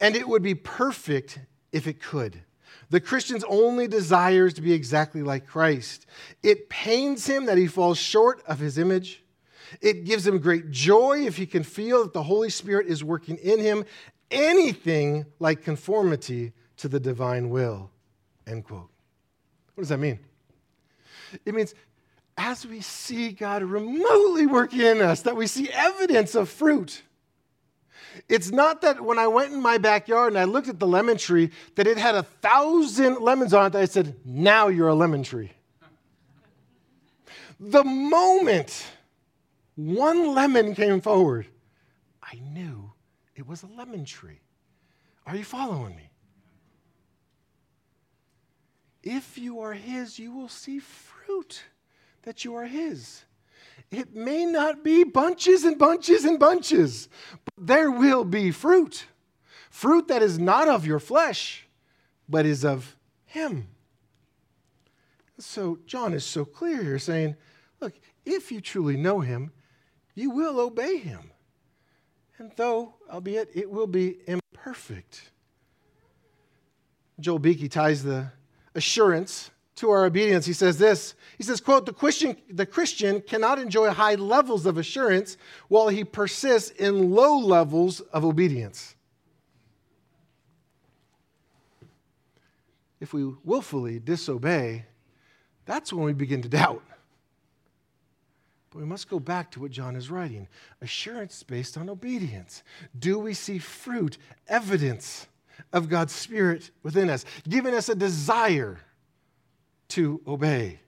and 0.02 0.18
it 0.18 0.28
would 0.28 0.44
be 0.44 0.54
perfect 0.54 1.40
if 1.72 1.88
it 1.88 2.02
could. 2.02 2.42
The 2.90 3.00
Christian's 3.00 3.46
only 3.46 3.88
desires 3.88 4.54
to 4.56 4.62
be 4.62 4.74
exactly 4.74 5.24
like 5.24 5.48
Christ. 5.48 6.08
It 6.44 6.68
pains 6.68 7.26
him 7.26 7.46
that 7.46 7.58
he 7.58 7.68
falls 7.68 7.98
short 7.98 8.44
of 8.46 8.60
his 8.60 8.78
image. 8.78 9.24
It 9.82 10.06
gives 10.06 10.26
him 10.26 10.40
great 10.40 10.72
joy 10.72 11.26
if 11.26 11.38
he 11.38 11.46
can 11.46 11.64
feel 11.64 12.04
that 12.04 12.14
the 12.14 12.24
Holy 12.24 12.50
Spirit 12.50 12.88
is 12.88 13.04
working 13.04 13.38
in 13.38 13.60
him. 13.60 13.86
Anything 14.32 15.26
like 15.40 15.64
conformity 15.64 16.54
to 16.78 16.88
the 16.88 17.00
divine 17.00 17.50
will. 17.50 17.92
End 18.48 18.64
quote. 18.64 18.90
What 19.74 19.82
does 19.82 19.90
that 19.90 20.00
mean? 20.00 20.20
It 21.46 21.54
means 21.54 21.74
as 22.38 22.66
we 22.66 22.82
see 22.82 23.32
God 23.32 23.64
remotely 23.64 24.46
working 24.46 24.82
in 24.82 25.02
us, 25.02 25.22
that 25.22 25.36
we 25.36 25.48
see 25.48 25.70
evidence 25.70 26.36
of 26.36 26.50
fruit. 26.50 27.02
It's 28.30 28.52
not 28.52 28.82
that 28.82 29.02
when 29.02 29.20
I 29.20 29.28
went 29.28 29.54
in 29.54 29.62
my 29.62 29.78
backyard 29.78 30.34
and 30.34 30.40
I 30.40 30.46
looked 30.46 30.68
at 30.68 30.80
the 30.80 30.88
lemon 30.88 31.18
tree, 31.18 31.52
that 31.76 31.88
it 31.88 31.98
had 31.98 32.16
a 32.16 32.24
thousand 32.24 33.22
lemons 33.22 33.54
on 33.54 33.68
it, 33.68 33.74
that 33.74 33.82
I 33.82 33.86
said, 33.86 34.16
now 34.26 34.68
you're 34.68 34.88
a 34.88 34.96
lemon 34.96 35.24
tree. 35.24 35.52
the 37.60 37.84
moment 37.84 38.86
one 39.76 40.34
lemon 40.34 40.74
came 40.74 41.02
forward, 41.02 41.48
I 42.24 42.40
knew 42.40 42.92
it 43.36 43.48
was 43.48 43.64
a 43.64 43.68
lemon 43.68 44.06
tree. 44.06 44.40
Are 45.26 45.36
you 45.36 45.44
following 45.44 45.96
me? 45.96 46.10
If 49.04 49.38
you 49.38 49.60
are 49.60 49.74
His, 49.74 50.18
you 50.18 50.32
will 50.32 50.50
see 50.50 50.80
fruit 50.80 51.64
that 52.24 52.44
you 52.44 52.56
are 52.56 52.66
His. 52.66 53.24
It 53.92 54.16
may 54.16 54.46
not 54.46 54.84
be 54.84 55.04
bunches 55.04 55.64
and 55.64 55.78
bunches 55.78 56.26
and 56.26 56.40
bunches, 56.40 57.08
but 57.44 57.68
there 57.68 57.92
will 57.92 58.24
be 58.24 58.52
fruit. 58.52 59.06
Fruit 59.70 60.08
that 60.08 60.24
is 60.24 60.40
not 60.40 60.68
of 60.68 60.86
your 60.86 61.00
flesh, 61.00 61.68
but 62.28 62.46
is 62.46 62.66
of 62.66 62.96
Him. 63.26 63.68
So 65.38 65.80
John 65.86 66.14
is 66.14 66.24
so 66.24 66.46
clear 66.46 66.82
here 66.82 67.00
saying, 67.00 67.36
look, 67.82 67.94
if 68.26 68.52
you 68.52 68.62
truly 68.62 68.96
know 68.96 69.20
Him, 69.20 69.52
you 70.16 70.32
will 70.32 70.60
obey 70.60 70.98
Him. 70.98 71.32
And 72.38 72.52
though, 72.56 72.96
albeit, 73.10 73.50
it 73.54 73.70
will 73.70 73.88
be 73.88 74.18
imperfect. 74.28 75.32
Joel 77.20 77.40
Beeke 77.40 77.72
ties 77.72 78.04
the 78.04 78.32
assurance 78.74 79.52
to 79.76 79.90
our 79.90 80.06
obedience. 80.06 80.46
He 80.46 80.54
says 80.54 80.78
this. 80.78 81.16
He 81.38 81.44
says, 81.44 81.62
quote, 81.62 81.86
the 81.86 81.94
Christian, 81.94 82.38
the 82.50 82.66
Christian 82.66 83.22
cannot 83.22 83.60
enjoy 83.60 83.90
high 83.92 84.16
levels 84.16 84.66
of 84.66 84.78
assurance 84.78 85.38
while 85.68 85.90
he 85.90 86.04
persists 86.04 86.72
in 86.72 87.12
low 87.12 87.38
levels 87.38 88.00
of 88.02 88.26
obedience. 88.26 88.96
If 93.00 93.14
we 93.14 93.26
willfully 93.44 94.00
disobey, 94.00 94.86
that's 95.66 95.92
when 95.92 96.06
we 96.06 96.14
begin 96.14 96.42
to 96.42 96.50
doubt. 96.50 96.84
But 98.76 98.82
we 98.82 98.88
must 98.90 99.08
go 99.08 99.22
back 99.22 99.52
to 99.52 99.62
what 99.62 99.72
John 99.72 99.96
is 99.96 100.12
writing 100.12 100.50
assurance 100.82 101.44
based 101.44 101.78
on 101.78 101.90
obedience. 101.90 102.62
Do 103.00 103.18
we 103.18 103.34
see 103.34 103.58
fruit, 103.58 104.18
evidence? 104.50 105.28
of 105.72 105.88
God's 105.88 106.14
Spirit 106.14 106.72
within 106.84 107.10
us, 107.10 107.24
giving 107.48 107.74
us 107.74 107.88
a 107.88 107.96
desire 107.96 108.78
to 109.88 110.20
obey, 110.28 110.82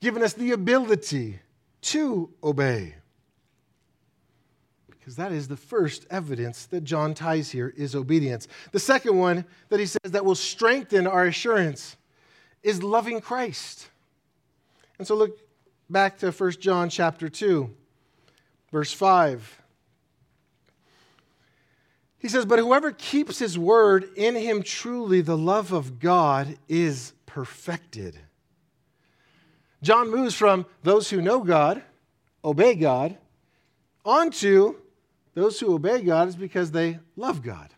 giving 0.00 0.22
us 0.22 0.32
the 0.32 0.52
ability 0.52 1.40
to 1.82 2.30
obey. 2.42 2.94
Because 4.88 5.16
that 5.16 5.30
is 5.30 5.46
the 5.46 5.58
first 5.58 6.06
evidence 6.10 6.64
that 6.66 6.84
John 6.84 7.12
ties 7.12 7.50
here 7.50 7.74
is 7.76 7.94
obedience. 7.94 8.48
The 8.72 8.78
second 8.78 9.18
one 9.18 9.44
that 9.68 9.78
he 9.78 9.84
says 9.84 10.12
that 10.12 10.24
will 10.24 10.34
strengthen 10.34 11.06
our 11.06 11.26
assurance 11.26 11.98
is 12.62 12.82
loving 12.82 13.20
Christ. 13.20 13.90
And 14.98 15.06
so 15.06 15.14
look 15.14 15.38
back 15.90 16.18
to 16.18 16.30
1 16.30 16.52
John 16.52 16.90
chapter 16.90 17.28
2, 17.28 17.70
verse 18.72 18.92
5. 18.92 19.62
He 22.18 22.28
says, 22.28 22.44
But 22.44 22.58
whoever 22.58 22.92
keeps 22.92 23.38
his 23.38 23.58
word, 23.58 24.08
in 24.16 24.34
him 24.34 24.62
truly 24.62 25.20
the 25.20 25.36
love 25.36 25.72
of 25.72 25.98
God 26.00 26.58
is 26.68 27.12
perfected. 27.26 28.18
John 29.82 30.10
moves 30.10 30.34
from 30.34 30.66
those 30.82 31.08
who 31.08 31.22
know 31.22 31.40
God, 31.40 31.82
obey 32.44 32.74
God, 32.74 33.16
onto 34.04 34.76
those 35.34 35.60
who 35.60 35.74
obey 35.74 36.02
God 36.02 36.28
is 36.28 36.36
because 36.36 36.72
they 36.72 36.98
love 37.16 37.42
God. 37.42 37.72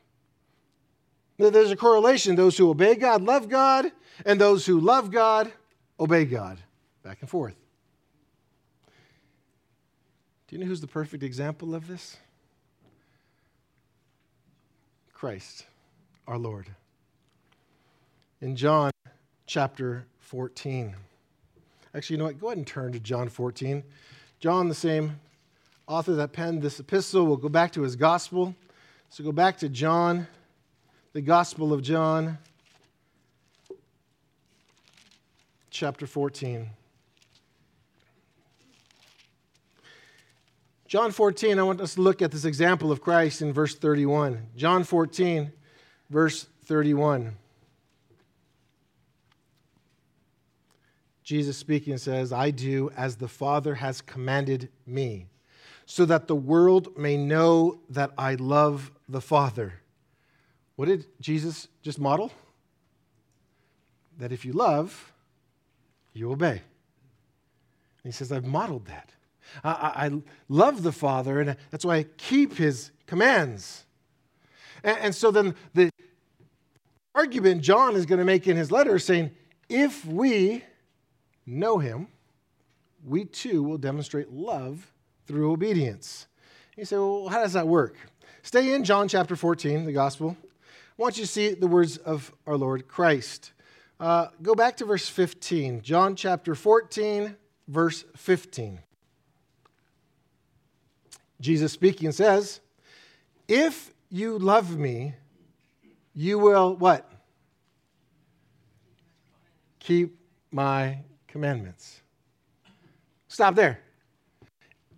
There's 1.37 1.70
a 1.70 1.77
correlation. 1.77 2.37
Those 2.37 2.57
who 2.57 2.70
obey 2.70 2.94
God 2.94 3.23
love 3.23 3.49
God, 3.49 3.90
and 4.25 4.40
those 4.40 4.66
who 4.66 4.81
love 4.81 5.11
God 5.11 5.53
obey 5.99 6.25
God. 6.25 6.59
Back 7.03 7.18
and 7.20 7.31
forth. 7.31 7.60
Do 10.51 10.57
you 10.57 10.63
know 10.65 10.67
who's 10.67 10.81
the 10.81 10.89
perfect 10.89 11.23
example 11.23 11.77
of 11.77 11.87
this? 11.87 12.17
Christ, 15.13 15.65
our 16.27 16.39
Lord. 16.39 16.67
In 18.41 18.57
John 18.57 18.91
chapter 19.47 20.07
14. 20.19 20.97
Actually, 21.95 22.15
you 22.15 22.19
know 22.19 22.25
what? 22.25 22.41
Go 22.41 22.49
ahead 22.49 22.59
and 22.59 22.67
turn 22.67 22.91
to 22.91 22.99
John 22.99 23.29
14. 23.29 23.85
John, 24.41 24.69
the 24.69 24.75
same 24.75 25.21
author 25.87 26.17
that 26.17 26.33
penned 26.33 26.63
this 26.63 26.81
epistle, 26.81 27.27
will 27.27 27.37
go 27.37 27.49
back 27.49 27.71
to 27.75 27.83
his 27.83 27.95
gospel. 27.95 28.57
So 29.09 29.23
go 29.23 29.31
back 29.31 29.57
to 29.59 29.69
John, 29.69 30.27
the 31.13 31.21
Gospel 31.21 31.73
of 31.73 31.81
John, 31.81 32.39
chapter 35.71 36.09
14. 36.09 36.71
John 40.90 41.12
14, 41.12 41.57
I 41.57 41.62
want 41.62 41.81
us 41.81 41.94
to 41.94 42.00
look 42.00 42.20
at 42.20 42.33
this 42.33 42.44
example 42.44 42.90
of 42.90 43.00
Christ 43.00 43.42
in 43.42 43.53
verse 43.53 43.76
31. 43.76 44.48
John 44.57 44.83
14, 44.83 45.53
verse 46.11 46.48
31. 46.64 47.37
Jesus 51.22 51.57
speaking 51.57 51.96
says, 51.96 52.33
I 52.33 52.50
do 52.50 52.90
as 52.96 53.14
the 53.14 53.29
Father 53.29 53.76
has 53.76 54.00
commanded 54.00 54.68
me, 54.85 55.29
so 55.87 56.05
that 56.07 56.26
the 56.26 56.35
world 56.35 56.98
may 56.98 57.16
know 57.16 57.79
that 57.88 58.11
I 58.18 58.35
love 58.35 58.90
the 59.09 59.20
Father. 59.20 59.74
What 60.74 60.88
did 60.88 61.07
Jesus 61.20 61.68
just 61.83 62.00
model? 62.00 62.33
That 64.18 64.33
if 64.33 64.44
you 64.44 64.55
love, 64.55 65.12
you 66.14 66.33
obey. 66.33 66.50
And 66.50 66.61
he 68.03 68.11
says, 68.11 68.33
I've 68.33 68.44
modeled 68.44 68.87
that. 68.87 69.12
I, 69.65 69.71
I 70.07 70.23
love 70.49 70.83
the 70.83 70.93
Father, 70.93 71.41
and 71.41 71.57
that's 71.71 71.85
why 71.85 71.97
I 71.97 72.03
keep 72.16 72.57
his 72.57 72.91
commands. 73.07 73.85
And, 74.83 74.99
and 74.99 75.14
so 75.14 75.31
then 75.31 75.55
the 75.74 75.91
argument 77.14 77.62
John 77.62 77.97
is 77.97 78.07
going 78.07 78.18
to 78.18 78.24
make 78.24 78.47
in 78.47 78.57
his 78.57 78.70
letter 78.70 78.97
is 78.97 79.05
saying, 79.05 79.31
if 79.68 80.05
we 80.05 80.64
know 81.47 81.79
him, 81.79 82.09
we 83.05 83.24
too 83.24 83.62
will 83.62 83.79
demonstrate 83.79 84.31
love 84.31 84.93
through 85.27 85.53
obedience. 85.53 86.27
You 86.77 86.85
say, 86.85 86.97
well, 86.97 87.29
how 87.29 87.41
does 87.41 87.53
that 87.55 87.68
work? 87.68 87.97
Stay 88.43 88.74
in 88.74 88.85
John 88.85 89.09
chapter 89.09 89.37
14, 89.37 89.85
the 89.85 89.93
gospel. 89.93 90.37
I 90.43 91.03
want 91.03 91.16
you 91.16 91.24
to 91.24 91.31
see 91.31 91.55
the 91.55 91.66
words 91.66 91.99
of 91.99 92.33
our 92.47 92.57
Lord 92.57 92.89
Christ. 92.89 93.53
Uh, 93.99 94.29
go 94.43 94.55
back 94.55 94.77
to 94.79 94.85
verse 94.85 95.09
15. 95.09 95.83
John 95.83 96.16
chapter 96.16 96.55
14, 96.55 97.37
verse 97.68 98.05
15. 98.16 98.81
Jesus 101.41 101.72
speaking 101.72 102.12
says, 102.12 102.61
If 103.49 103.93
you 104.11 104.38
love 104.38 104.76
me, 104.76 105.14
you 106.14 106.38
will 106.38 106.76
what? 106.76 107.11
Keep 109.78 110.18
my 110.51 110.99
commandments. 111.26 112.03
Stop 113.28 113.55
there. 113.55 113.80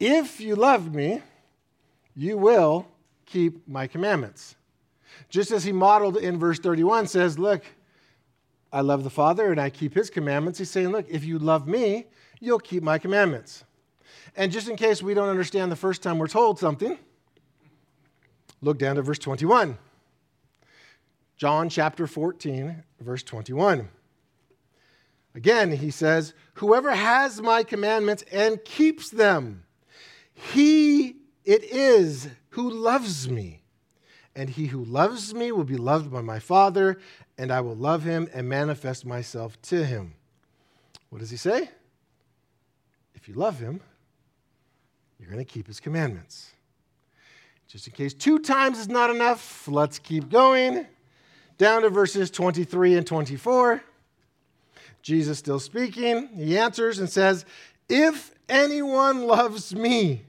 If 0.00 0.40
you 0.40 0.56
love 0.56 0.92
me, 0.92 1.22
you 2.16 2.36
will 2.36 2.86
keep 3.26 3.66
my 3.68 3.86
commandments. 3.86 4.56
Just 5.28 5.50
as 5.50 5.64
he 5.64 5.72
modeled 5.72 6.16
in 6.16 6.38
verse 6.38 6.58
31 6.58 7.06
says, 7.06 7.38
Look, 7.38 7.62
I 8.72 8.80
love 8.80 9.04
the 9.04 9.10
Father 9.10 9.50
and 9.50 9.60
I 9.60 9.70
keep 9.70 9.94
his 9.94 10.10
commandments. 10.10 10.58
He's 10.58 10.70
saying, 10.70 10.88
Look, 10.88 11.06
if 11.08 11.24
you 11.24 11.38
love 11.38 11.68
me, 11.68 12.06
you'll 12.40 12.58
keep 12.58 12.82
my 12.82 12.98
commandments. 12.98 13.64
And 14.36 14.50
just 14.50 14.68
in 14.68 14.76
case 14.76 15.02
we 15.02 15.14
don't 15.14 15.28
understand 15.28 15.70
the 15.70 15.76
first 15.76 16.02
time 16.02 16.18
we're 16.18 16.26
told 16.26 16.58
something, 16.58 16.98
look 18.60 18.78
down 18.78 18.96
to 18.96 19.02
verse 19.02 19.18
21. 19.18 19.76
John 21.36 21.68
chapter 21.68 22.06
14, 22.06 22.82
verse 23.00 23.22
21. 23.22 23.88
Again, 25.34 25.72
he 25.72 25.90
says, 25.90 26.34
Whoever 26.54 26.94
has 26.94 27.40
my 27.40 27.62
commandments 27.62 28.24
and 28.30 28.64
keeps 28.64 29.10
them, 29.10 29.64
he 30.34 31.16
it 31.44 31.64
is 31.64 32.28
who 32.50 32.70
loves 32.70 33.28
me. 33.28 33.62
And 34.34 34.50
he 34.50 34.66
who 34.66 34.84
loves 34.84 35.34
me 35.34 35.52
will 35.52 35.64
be 35.64 35.76
loved 35.76 36.10
by 36.10 36.22
my 36.22 36.38
Father, 36.38 36.98
and 37.36 37.52
I 37.52 37.60
will 37.60 37.74
love 37.74 38.04
him 38.04 38.28
and 38.32 38.48
manifest 38.48 39.04
myself 39.04 39.60
to 39.62 39.84
him. 39.84 40.14
What 41.10 41.18
does 41.18 41.30
he 41.30 41.36
say? 41.36 41.68
If 43.14 43.28
you 43.28 43.34
love 43.34 43.58
him, 43.58 43.80
you're 45.22 45.30
going 45.30 45.44
to 45.44 45.50
keep 45.50 45.68
his 45.68 45.78
commandments. 45.78 46.50
Just 47.68 47.86
in 47.86 47.92
case 47.92 48.12
two 48.12 48.40
times 48.40 48.78
is 48.78 48.88
not 48.88 49.08
enough, 49.08 49.68
let's 49.68 50.00
keep 50.00 50.28
going. 50.28 50.84
Down 51.58 51.82
to 51.82 51.90
verses 51.90 52.28
23 52.28 52.96
and 52.96 53.06
24. 53.06 53.82
Jesus 55.00 55.38
still 55.38 55.60
speaking. 55.60 56.28
He 56.34 56.58
answers 56.58 56.98
and 56.98 57.08
says, 57.08 57.44
If 57.88 58.34
anyone 58.48 59.22
loves 59.22 59.74
me, 59.74 60.24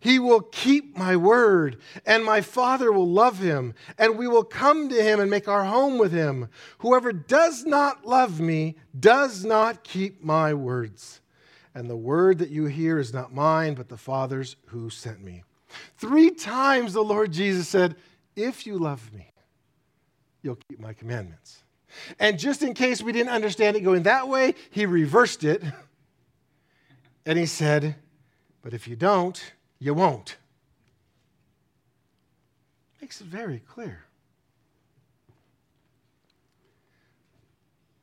he 0.00 0.18
will 0.18 0.40
keep 0.40 0.96
my 0.96 1.14
word, 1.14 1.76
and 2.06 2.24
my 2.24 2.40
Father 2.40 2.90
will 2.90 3.08
love 3.08 3.38
him, 3.38 3.74
and 3.98 4.16
we 4.16 4.26
will 4.26 4.44
come 4.44 4.88
to 4.88 5.02
him 5.02 5.20
and 5.20 5.30
make 5.30 5.46
our 5.46 5.64
home 5.64 5.98
with 5.98 6.10
him. 6.10 6.48
Whoever 6.78 7.12
does 7.12 7.64
not 7.64 8.04
love 8.06 8.40
me 8.40 8.76
does 8.98 9.44
not 9.44 9.84
keep 9.84 10.24
my 10.24 10.54
words. 10.54 11.20
And 11.74 11.88
the 11.88 11.96
word 11.96 12.38
that 12.38 12.50
you 12.50 12.66
hear 12.66 12.98
is 12.98 13.14
not 13.14 13.34
mine, 13.34 13.74
but 13.74 13.88
the 13.88 13.96
Father's 13.96 14.56
who 14.66 14.90
sent 14.90 15.22
me. 15.22 15.42
Three 15.96 16.30
times 16.30 16.92
the 16.92 17.02
Lord 17.02 17.32
Jesus 17.32 17.68
said, 17.68 17.96
If 18.36 18.66
you 18.66 18.78
love 18.78 19.12
me, 19.12 19.32
you'll 20.42 20.58
keep 20.68 20.78
my 20.78 20.92
commandments. 20.92 21.62
And 22.18 22.38
just 22.38 22.62
in 22.62 22.74
case 22.74 23.02
we 23.02 23.12
didn't 23.12 23.32
understand 23.32 23.76
it 23.76 23.80
going 23.80 24.02
that 24.02 24.28
way, 24.28 24.54
he 24.70 24.86
reversed 24.86 25.44
it. 25.44 25.62
And 27.24 27.38
he 27.38 27.46
said, 27.46 27.94
But 28.62 28.74
if 28.74 28.88
you 28.88 28.96
don't, 28.96 29.40
you 29.78 29.94
won't. 29.94 30.38
Makes 33.00 33.20
it 33.20 33.28
very 33.28 33.60
clear. 33.60 34.04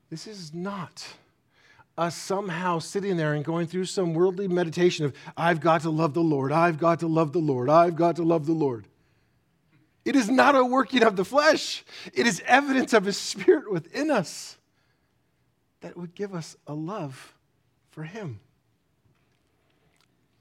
This 0.09 0.25
is 0.25 0.53
not 0.53 1.05
us 1.99 2.15
somehow 2.15 2.79
sitting 2.79 3.17
there 3.17 3.33
and 3.33 3.43
going 3.43 3.67
through 3.67 3.83
some 3.83 4.13
worldly 4.13 4.47
meditation 4.47 5.05
of, 5.05 5.13
I've 5.35 5.59
got 5.59 5.81
to 5.81 5.89
love 5.89 6.13
the 6.13 6.23
Lord, 6.23 6.53
I've 6.53 6.79
got 6.79 7.01
to 7.01 7.07
love 7.07 7.33
the 7.33 7.39
Lord, 7.39 7.69
I've 7.69 7.97
got 7.97 8.15
to 8.15 8.23
love 8.23 8.45
the 8.45 8.53
Lord. 8.53 8.87
It 10.05 10.15
is 10.15 10.29
not 10.29 10.55
a 10.55 10.63
working 10.63 11.03
of 11.03 11.17
the 11.17 11.25
flesh, 11.25 11.83
it 12.13 12.25
is 12.25 12.41
evidence 12.45 12.93
of 12.93 13.03
His 13.03 13.17
Spirit 13.17 13.69
within 13.69 14.09
us 14.09 14.57
that 15.81 15.97
would 15.97 16.15
give 16.15 16.33
us 16.33 16.55
a 16.67 16.73
love 16.73 17.35
for 17.91 18.03
Him. 18.03 18.39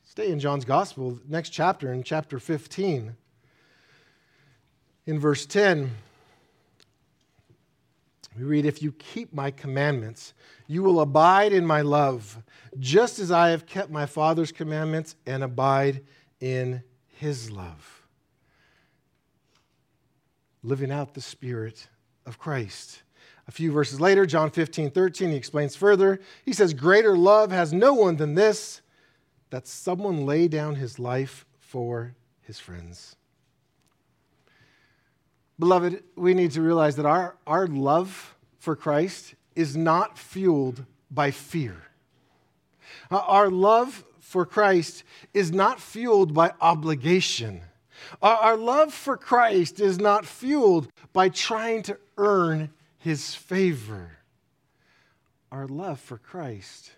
Stay 0.04 0.30
in 0.30 0.38
John's 0.38 0.64
Gospel, 0.64 1.18
next 1.28 1.50
chapter, 1.50 1.92
in 1.92 2.04
chapter 2.04 2.38
15. 2.38 3.16
In 5.06 5.18
verse 5.18 5.44
10, 5.44 5.90
we 8.36 8.44
read, 8.44 8.66
If 8.66 8.82
you 8.82 8.92
keep 8.92 9.32
my 9.32 9.50
commandments, 9.50 10.34
you 10.66 10.82
will 10.82 11.00
abide 11.00 11.52
in 11.52 11.66
my 11.66 11.80
love, 11.80 12.38
just 12.78 13.18
as 13.18 13.30
I 13.30 13.50
have 13.50 13.66
kept 13.66 13.90
my 13.90 14.06
Father's 14.06 14.52
commandments 14.52 15.16
and 15.26 15.42
abide 15.42 16.02
in 16.40 16.82
his 17.06 17.50
love. 17.50 18.02
Living 20.62 20.92
out 20.92 21.14
the 21.14 21.20
Spirit 21.20 21.88
of 22.26 22.38
Christ. 22.38 23.02
A 23.48 23.50
few 23.50 23.72
verses 23.72 24.00
later, 24.00 24.26
John 24.26 24.50
15, 24.50 24.90
13, 24.90 25.30
he 25.30 25.36
explains 25.36 25.74
further. 25.74 26.20
He 26.44 26.52
says, 26.52 26.74
Greater 26.74 27.16
love 27.16 27.50
has 27.50 27.72
no 27.72 27.94
one 27.94 28.16
than 28.16 28.34
this, 28.34 28.82
that 29.50 29.66
someone 29.66 30.26
lay 30.26 30.48
down 30.48 30.74
his 30.74 30.98
life 30.98 31.46
for 31.58 32.14
his 32.42 32.60
friends. 32.60 33.16
Beloved, 35.58 36.02
we 36.14 36.34
need 36.34 36.52
to 36.52 36.62
realize 36.62 36.96
that 36.96 37.06
our, 37.06 37.36
our 37.46 37.66
love 37.66 38.36
for 38.58 38.76
Christ 38.76 39.34
is 39.56 39.76
not 39.76 40.16
fueled 40.16 40.84
by 41.10 41.30
fear. 41.30 41.76
Uh, 43.10 43.18
our 43.26 43.50
love 43.50 44.04
for 44.20 44.46
Christ 44.46 45.02
is 45.34 45.50
not 45.50 45.80
fueled 45.80 46.32
by 46.32 46.52
obligation. 46.60 47.62
Our, 48.22 48.36
our 48.36 48.56
love 48.56 48.94
for 48.94 49.16
Christ 49.16 49.80
is 49.80 49.98
not 49.98 50.26
fueled 50.26 50.88
by 51.12 51.28
trying 51.28 51.82
to 51.84 51.98
earn 52.16 52.70
his 52.98 53.34
favor. 53.34 54.18
Our 55.50 55.66
love 55.66 55.98
for 55.98 56.18
Christ 56.18 56.92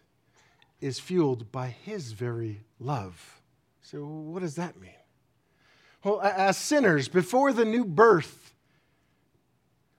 is 0.81 0.99
fueled 0.99 1.53
by 1.53 1.69
his 1.69 2.13
very 2.13 2.61
love. 2.79 3.41
So, 3.83 4.05
what 4.05 4.41
does 4.41 4.57
that 4.57 4.81
mean? 4.81 4.91
Well, 6.03 6.21
as 6.21 6.57
sinners, 6.57 7.09
before 7.09 7.53
the 7.53 7.65
new 7.65 7.85
birth, 7.85 8.55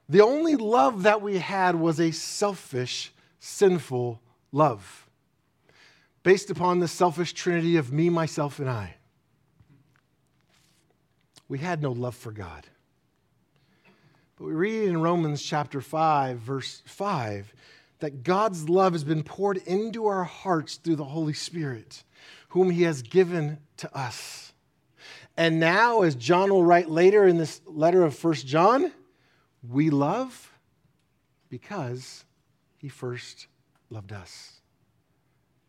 the 0.09 0.21
only 0.21 0.55
love 0.55 1.03
that 1.03 1.21
we 1.21 1.37
had 1.37 1.75
was 1.75 1.99
a 1.99 2.11
selfish, 2.11 3.13
sinful 3.39 4.21
love 4.51 5.07
based 6.23 6.49
upon 6.49 6.79
the 6.79 6.87
selfish 6.87 7.33
trinity 7.33 7.77
of 7.77 7.91
me, 7.91 8.09
myself, 8.09 8.59
and 8.59 8.69
I. 8.69 8.95
We 11.47 11.59
had 11.59 11.81
no 11.81 11.91
love 11.91 12.15
for 12.15 12.31
God. 12.31 12.67
But 14.37 14.45
we 14.45 14.53
read 14.53 14.89
in 14.89 15.01
Romans 15.01 15.41
chapter 15.41 15.81
5, 15.81 16.37
verse 16.37 16.81
5, 16.85 17.53
that 17.99 18.23
God's 18.23 18.69
love 18.69 18.93
has 18.93 19.03
been 19.03 19.23
poured 19.23 19.57
into 19.57 20.07
our 20.07 20.23
hearts 20.23 20.75
through 20.75 20.95
the 20.95 21.05
Holy 21.05 21.33
Spirit, 21.33 22.03
whom 22.49 22.69
He 22.69 22.83
has 22.83 23.01
given 23.01 23.59
to 23.77 23.95
us. 23.97 24.50
And 25.37 25.59
now, 25.59 26.01
as 26.01 26.15
John 26.15 26.49
will 26.49 26.63
write 26.63 26.89
later 26.89 27.27
in 27.27 27.37
this 27.37 27.61
letter 27.65 28.03
of 28.03 28.15
First 28.15 28.45
John, 28.45 28.91
we 29.67 29.89
love 29.89 30.51
because 31.49 32.25
he 32.77 32.89
first 32.89 33.47
loved 33.89 34.11
us. 34.11 34.61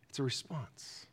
It's 0.09 0.19
a 0.19 0.23
response. 0.23 1.07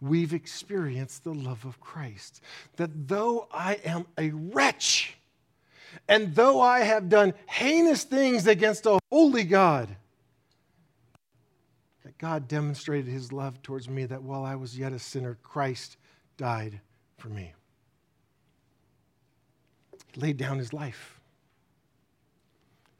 We've 0.00 0.32
experienced 0.32 1.24
the 1.24 1.34
love 1.34 1.64
of 1.64 1.80
Christ. 1.80 2.40
That 2.76 3.08
though 3.08 3.48
I 3.52 3.74
am 3.84 4.06
a 4.16 4.30
wretch, 4.30 5.16
and 6.08 6.34
though 6.34 6.60
I 6.60 6.80
have 6.80 7.08
done 7.08 7.34
heinous 7.46 8.04
things 8.04 8.46
against 8.46 8.86
a 8.86 8.98
holy 9.10 9.44
God, 9.44 9.96
that 12.04 12.16
God 12.18 12.48
demonstrated 12.48 13.10
his 13.10 13.32
love 13.32 13.60
towards 13.62 13.88
me, 13.88 14.06
that 14.06 14.22
while 14.22 14.44
I 14.44 14.54
was 14.54 14.78
yet 14.78 14.92
a 14.92 14.98
sinner, 14.98 15.36
Christ 15.42 15.96
died 16.36 16.80
for 17.22 17.28
me. 17.28 17.52
He 20.12 20.20
laid 20.20 20.36
down 20.36 20.58
his 20.58 20.72
life 20.72 21.20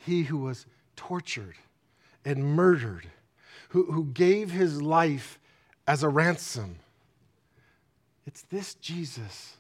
he 0.05 0.25
who 0.25 0.39
was 0.39 0.67
tortured 0.97 1.55
and 2.25 2.45
murdered, 2.45 3.07
who, 3.71 3.91
who 3.93 4.05
gave 4.05 4.51
his 4.51 4.83
life 4.83 5.39
as 5.87 6.03
a 6.03 6.09
ransom. 6.09 6.77
It's 8.27 8.43
this 8.43 8.75
Jesus, 8.75 9.57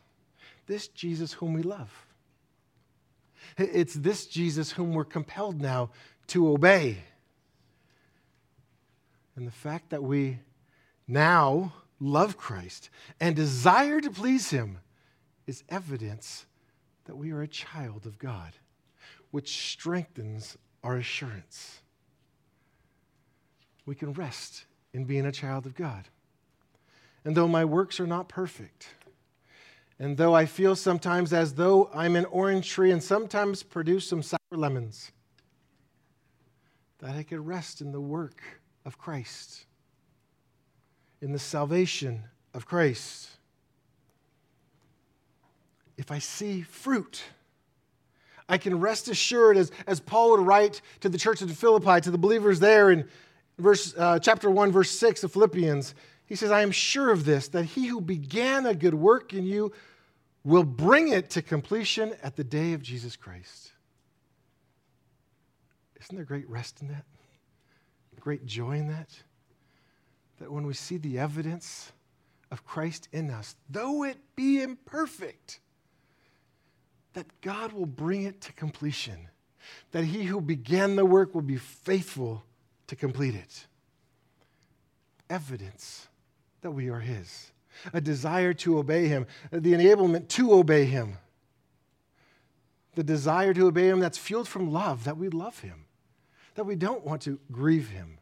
this 0.67 0.89
Jesus 0.89 1.33
whom 1.35 1.55
we 1.55 1.63
love. 1.63 2.07
It's 3.57 3.95
this 3.95 4.27
Jesus 4.27 4.73
whom 4.73 4.95
we're 4.95 5.05
compelled 5.05 5.61
now 5.61 5.91
to 6.29 6.49
obey. 6.49 6.99
And 9.37 9.47
the 9.47 9.53
fact 9.53 9.91
that 9.91 10.03
we 10.03 10.39
now 11.07 11.73
love 12.03 12.37
Christ 12.37 12.91
and 13.21 13.37
desire 13.37 14.01
to 14.01 14.11
please 14.11 14.51
him 14.51 14.79
is 15.47 15.63
evidence 15.69 16.47
that 17.05 17.17
we 17.17 17.31
are 17.31 17.43
a 17.43 17.49
child 17.49 18.07
of 18.07 18.19
God 18.19 18.53
which 19.31 19.71
strengthens 19.71 20.59
our 20.83 20.97
assurance. 20.97 21.81
We 23.87 23.95
can 23.95 24.13
rest 24.13 24.65
in 24.93 25.05
being 25.05 25.27
a 25.27 25.33
child 25.33 25.65
of 25.65 25.75
God. 25.75 26.09
And 27.25 27.37
though 27.37 27.49
my 27.49 27.65
works 27.65 28.01
are 28.01 28.07
not 28.07 28.29
perfect, 28.29 28.89
and 29.99 30.17
though 30.17 30.35
I 30.35 30.47
feel 30.47 30.75
sometimes 30.75 31.33
as 31.33 31.55
though 31.55 31.89
I'm 31.95 32.17
an 32.17 32.25
orange 32.27 32.69
tree 32.69 32.91
and 32.91 33.03
sometimes 33.03 33.63
produce 33.63 34.09
some 34.09 34.23
sour 34.23 34.39
lemons, 34.51 35.13
that 36.99 37.15
I 37.15 37.23
can 37.23 37.45
rest 37.45 37.81
in 37.81 37.93
the 37.93 38.01
work 38.01 38.43
of 38.85 38.99
Christ, 38.99 39.67
in 41.23 41.33
the 41.33 41.39
salvation 41.39 42.25
of 42.53 42.67
Christ. 42.67 43.31
If 45.97 46.11
I 46.11 46.19
see 46.19 46.63
fruit, 46.63 47.23
I 48.49 48.59
can 48.59 48.81
rest 48.81 49.09
assured, 49.09 49.57
as, 49.57 49.71
as 49.87 50.01
Paul 50.01 50.33
would 50.33 50.41
write 50.41 50.83
to 51.01 51.09
the 51.09 51.17
church 51.17 51.41
of 51.41 51.51
Philippi, 51.57 52.01
to 52.01 52.11
the 52.11 52.19
believers 52.19 52.59
there 52.59 52.91
in 52.91 53.09
verse, 53.57 53.95
uh, 53.97 54.19
chapter 54.19 54.51
1, 54.51 54.73
verse 54.73 54.91
6 54.91 55.23
of 55.23 55.33
Philippians, 55.33 55.95
he 56.27 56.35
says, 56.35 56.51
I 56.51 56.63
am 56.63 56.73
sure 56.73 57.11
of 57.11 57.25
this, 57.25 57.49
that 57.49 57.65
he 57.65 57.87
who 57.87 58.01
began 58.01 58.67
a 58.67 58.75
good 58.75 58.95
work 58.95 59.33
in 59.33 59.45
you 59.45 59.73
will 60.45 60.65
bring 60.65 61.09
it 61.09 61.31
to 61.31 61.43
completion 61.43 62.15
at 62.23 62.35
the 62.35 62.45
day 62.45 62.73
of 62.73 62.83
Jesus 62.83 63.15
Christ. 63.15 63.71
Isn't 66.01 66.17
there 66.17 66.25
great 66.25 66.51
rest 66.51 66.83
in 66.83 66.89
that? 66.89 67.05
Great 68.19 68.47
joy 68.47 68.77
in 68.77 68.89
that? 68.89 69.11
That 70.43 70.51
when 70.51 70.67
we 70.67 70.75
see 70.75 70.97
the 70.97 71.21
evidence 71.21 71.93
of 72.51 72.65
Christ 72.65 73.09
in 73.13 73.31
us, 73.31 73.55
though 73.71 74.03
it 74.03 74.19
be 74.35 74.61
imperfect, 74.61 75.61
that 77.13 77.41
God 77.43 77.73
will 77.73 77.87
bring 77.87 78.25
it 78.25 78.41
to 78.41 78.53
completion, 78.55 79.29
that 79.93 80.03
he 80.03 80.25
who 80.25 80.41
began 80.41 80.97
the 80.97 81.07
work 81.07 81.33
will 81.33 81.43
be 81.43 81.59
faithful 81.59 82.43
to 82.89 82.97
complete 82.97 83.37
it. 83.37 83.69
Evidence 85.31 86.09
that 86.63 86.73
we 86.73 86.89
are 86.89 86.99
his, 86.99 87.53
a 87.93 88.01
desire 88.01 88.53
to 88.53 88.79
obey 88.79 89.07
him, 89.07 89.29
the 89.53 89.75
enablement 89.75 90.27
to 90.27 90.55
obey 90.55 90.87
him, 90.87 91.19
the 92.97 93.05
desire 93.05 93.55
to 93.55 93.69
obey 93.69 93.87
him 93.87 94.01
that's 94.01 94.19
fueled 94.19 94.49
from 94.49 94.73
love, 94.73 95.05
that 95.05 95.17
we 95.17 95.29
love 95.29 95.61
him, 95.61 95.85
that 96.57 96.65
we 96.65 96.75
don't 96.75 97.07
want 97.07 97.23
to 97.23 97.39
grieve 97.53 97.91
him. 97.91 98.19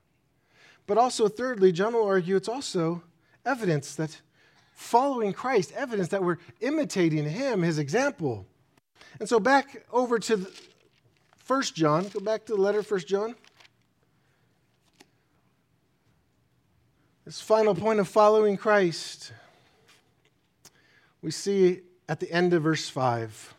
But 0.90 0.98
also, 0.98 1.28
thirdly, 1.28 1.70
John 1.70 1.94
will 1.94 2.04
argue 2.04 2.34
it's 2.34 2.48
also 2.48 3.04
evidence 3.46 3.94
that 3.94 4.20
following 4.74 5.32
Christ, 5.32 5.70
evidence 5.76 6.08
that 6.08 6.24
we're 6.24 6.38
imitating 6.60 7.30
him, 7.30 7.62
his 7.62 7.78
example. 7.78 8.44
And 9.20 9.28
so 9.28 9.38
back 9.38 9.84
over 9.92 10.18
to 10.18 10.48
First 11.38 11.76
John, 11.76 12.08
go 12.08 12.18
back 12.18 12.44
to 12.46 12.56
the 12.56 12.60
letter 12.60 12.82
First 12.82 13.06
John. 13.06 13.36
This 17.24 17.40
final 17.40 17.76
point 17.76 18.00
of 18.00 18.08
following 18.08 18.56
Christ, 18.56 19.32
we 21.22 21.30
see 21.30 21.82
at 22.08 22.18
the 22.18 22.32
end 22.32 22.52
of 22.52 22.64
verse 22.64 22.88
5. 22.88 23.54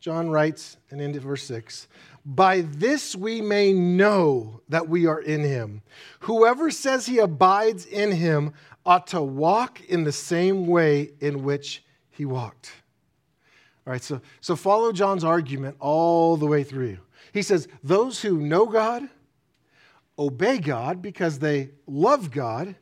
John 0.00 0.30
writes, 0.30 0.78
and 0.90 1.02
into 1.02 1.20
verse 1.20 1.42
6 1.42 1.86
By 2.28 2.62
this 2.62 3.14
we 3.14 3.40
may 3.40 3.72
know 3.72 4.60
that 4.68 4.88
we 4.88 5.06
are 5.06 5.20
in 5.20 5.44
him. 5.44 5.82
Whoever 6.20 6.72
says 6.72 7.06
he 7.06 7.18
abides 7.18 7.86
in 7.86 8.10
him 8.10 8.52
ought 8.84 9.06
to 9.08 9.22
walk 9.22 9.80
in 9.84 10.02
the 10.02 10.10
same 10.10 10.66
way 10.66 11.12
in 11.20 11.44
which 11.44 11.84
he 12.10 12.24
walked. 12.24 12.72
All 13.86 13.92
right, 13.92 14.02
so, 14.02 14.20
so 14.40 14.56
follow 14.56 14.90
John's 14.90 15.22
argument 15.22 15.76
all 15.78 16.36
the 16.36 16.46
way 16.46 16.64
through. 16.64 16.98
He 17.32 17.42
says, 17.42 17.68
Those 17.84 18.20
who 18.20 18.40
know 18.40 18.66
God 18.66 19.08
obey 20.18 20.58
God 20.58 21.02
because 21.02 21.38
they 21.38 21.70
love 21.86 22.32
God, 22.32 22.74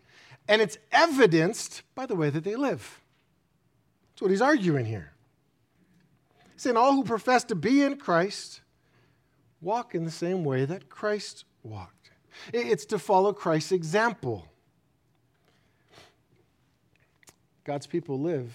and 0.48 0.62
it's 0.62 0.78
evidenced 0.90 1.82
by 1.94 2.06
the 2.06 2.14
way 2.14 2.30
that 2.30 2.44
they 2.44 2.56
live. 2.56 3.00
That's 4.12 4.22
what 4.22 4.30
he's 4.30 4.40
arguing 4.40 4.86
here. 4.86 5.12
He's 6.54 6.62
saying, 6.62 6.78
All 6.78 6.92
who 6.92 7.04
profess 7.04 7.44
to 7.44 7.54
be 7.54 7.82
in 7.82 7.98
Christ 7.98 8.62
walk 9.64 9.94
in 9.94 10.04
the 10.04 10.10
same 10.10 10.44
way 10.44 10.64
that 10.64 10.88
Christ 10.88 11.44
walked. 11.62 12.10
It's 12.52 12.84
to 12.86 12.98
follow 12.98 13.32
Christ's 13.32 13.72
example. 13.72 14.46
God's 17.64 17.86
people 17.86 18.20
live 18.20 18.54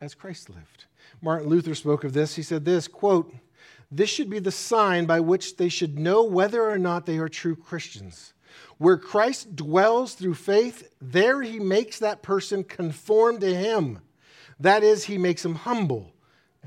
as 0.00 0.14
Christ 0.14 0.50
lived. 0.50 0.84
Martin 1.22 1.48
Luther 1.48 1.74
spoke 1.74 2.04
of 2.04 2.12
this. 2.12 2.36
He 2.36 2.42
said 2.42 2.64
this 2.64 2.86
quote, 2.86 3.34
This 3.90 4.10
should 4.10 4.28
be 4.28 4.38
the 4.38 4.52
sign 4.52 5.06
by 5.06 5.20
which 5.20 5.56
they 5.56 5.68
should 5.68 5.98
know 5.98 6.22
whether 6.22 6.68
or 6.68 6.78
not 6.78 7.06
they 7.06 7.18
are 7.18 7.28
true 7.28 7.56
Christians. 7.56 8.34
Where 8.78 8.98
Christ 8.98 9.56
dwells 9.56 10.14
through 10.14 10.34
faith, 10.34 10.92
there 11.00 11.42
he 11.42 11.58
makes 11.58 11.98
that 11.98 12.22
person 12.22 12.62
conform 12.62 13.40
to 13.40 13.54
him. 13.54 14.00
That 14.60 14.82
is, 14.82 15.04
he 15.04 15.18
makes 15.18 15.44
him 15.44 15.54
humble, 15.54 16.12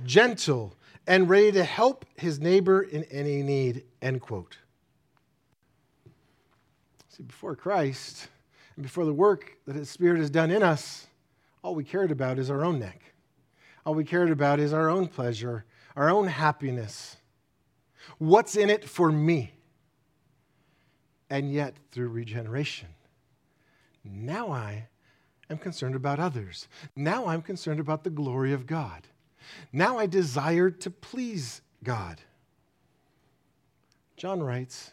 gentle, 0.04 0.76
and 1.10 1.28
ready 1.28 1.52
to 1.52 1.64
help 1.64 2.06
his 2.18 2.40
neighbor 2.40 2.84
in 2.84 3.04
any 3.06 3.42
need. 3.42 3.84
End 4.00 4.22
quote. 4.22 4.60
See, 7.10 7.24
before 7.24 7.56
Christ 7.56 8.28
and 8.76 8.84
before 8.84 9.06
the 9.06 9.14
work 9.14 9.58
that 9.66 9.76
his 9.76 9.90
Spirit 9.90 10.20
has 10.20 10.30
done 10.30 10.52
in 10.52 10.62
us, 10.62 11.08
all 11.64 11.74
we 11.74 11.84
cared 11.84 12.12
about 12.12 12.38
is 12.38 12.52
our 12.52 12.64
own 12.64 12.78
neck. 12.78 13.02
All 13.88 13.96
we 13.96 14.04
cared 14.04 14.30
about 14.30 14.60
is 14.60 14.72
our 14.72 14.88
own 14.88 15.08
pleasure, 15.08 15.66
our 15.96 16.12
own 16.12 16.28
happiness. 16.28 17.18
What's 18.20 18.56
in 18.56 18.70
it 18.70 18.88
for 18.88 19.12
me? 19.12 19.54
And 21.28 21.52
yet, 21.52 21.76
through 21.92 22.10
regeneration, 22.10 22.90
now 24.04 24.52
I 24.52 24.88
am 25.50 25.58
concerned 25.58 25.96
about 25.96 26.20
others. 26.20 26.68
Now 26.96 27.26
I'm 27.26 27.42
concerned 27.42 27.80
about 27.80 28.04
the 28.04 28.10
glory 28.12 28.54
of 28.54 28.68
God. 28.68 29.08
Now 29.72 29.98
I 29.98 30.06
desire 30.06 30.70
to 30.70 30.90
please 30.90 31.62
God. 31.84 32.22
John 34.18 34.42
writes, 34.42 34.92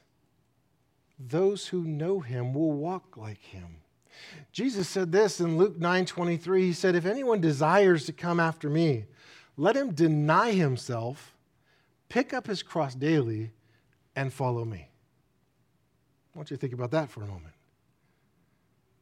Those 1.18 1.68
who 1.68 1.82
know 1.82 2.20
him 2.20 2.54
will 2.54 2.72
walk 2.72 3.16
like 3.16 3.42
him. 3.42 3.78
Jesus 4.52 4.88
said 4.88 5.12
this 5.12 5.40
in 5.40 5.58
Luke 5.58 5.78
9 5.78 6.06
23. 6.06 6.62
He 6.62 6.72
said, 6.72 6.94
If 6.94 7.06
anyone 7.06 7.40
desires 7.40 8.06
to 8.06 8.12
come 8.12 8.40
after 8.40 8.70
me, 8.70 9.04
let 9.56 9.76
him 9.76 9.92
deny 9.92 10.52
himself, 10.52 11.34
pick 12.08 12.32
up 12.32 12.46
his 12.46 12.62
cross 12.62 12.94
daily, 12.94 13.52
and 14.14 14.32
follow 14.32 14.64
me. 14.64 14.88
I 16.34 16.38
want 16.38 16.50
you 16.50 16.56
to 16.56 16.60
think 16.60 16.72
about 16.72 16.90
that 16.92 17.10
for 17.10 17.22
a 17.22 17.26
moment. 17.26 17.54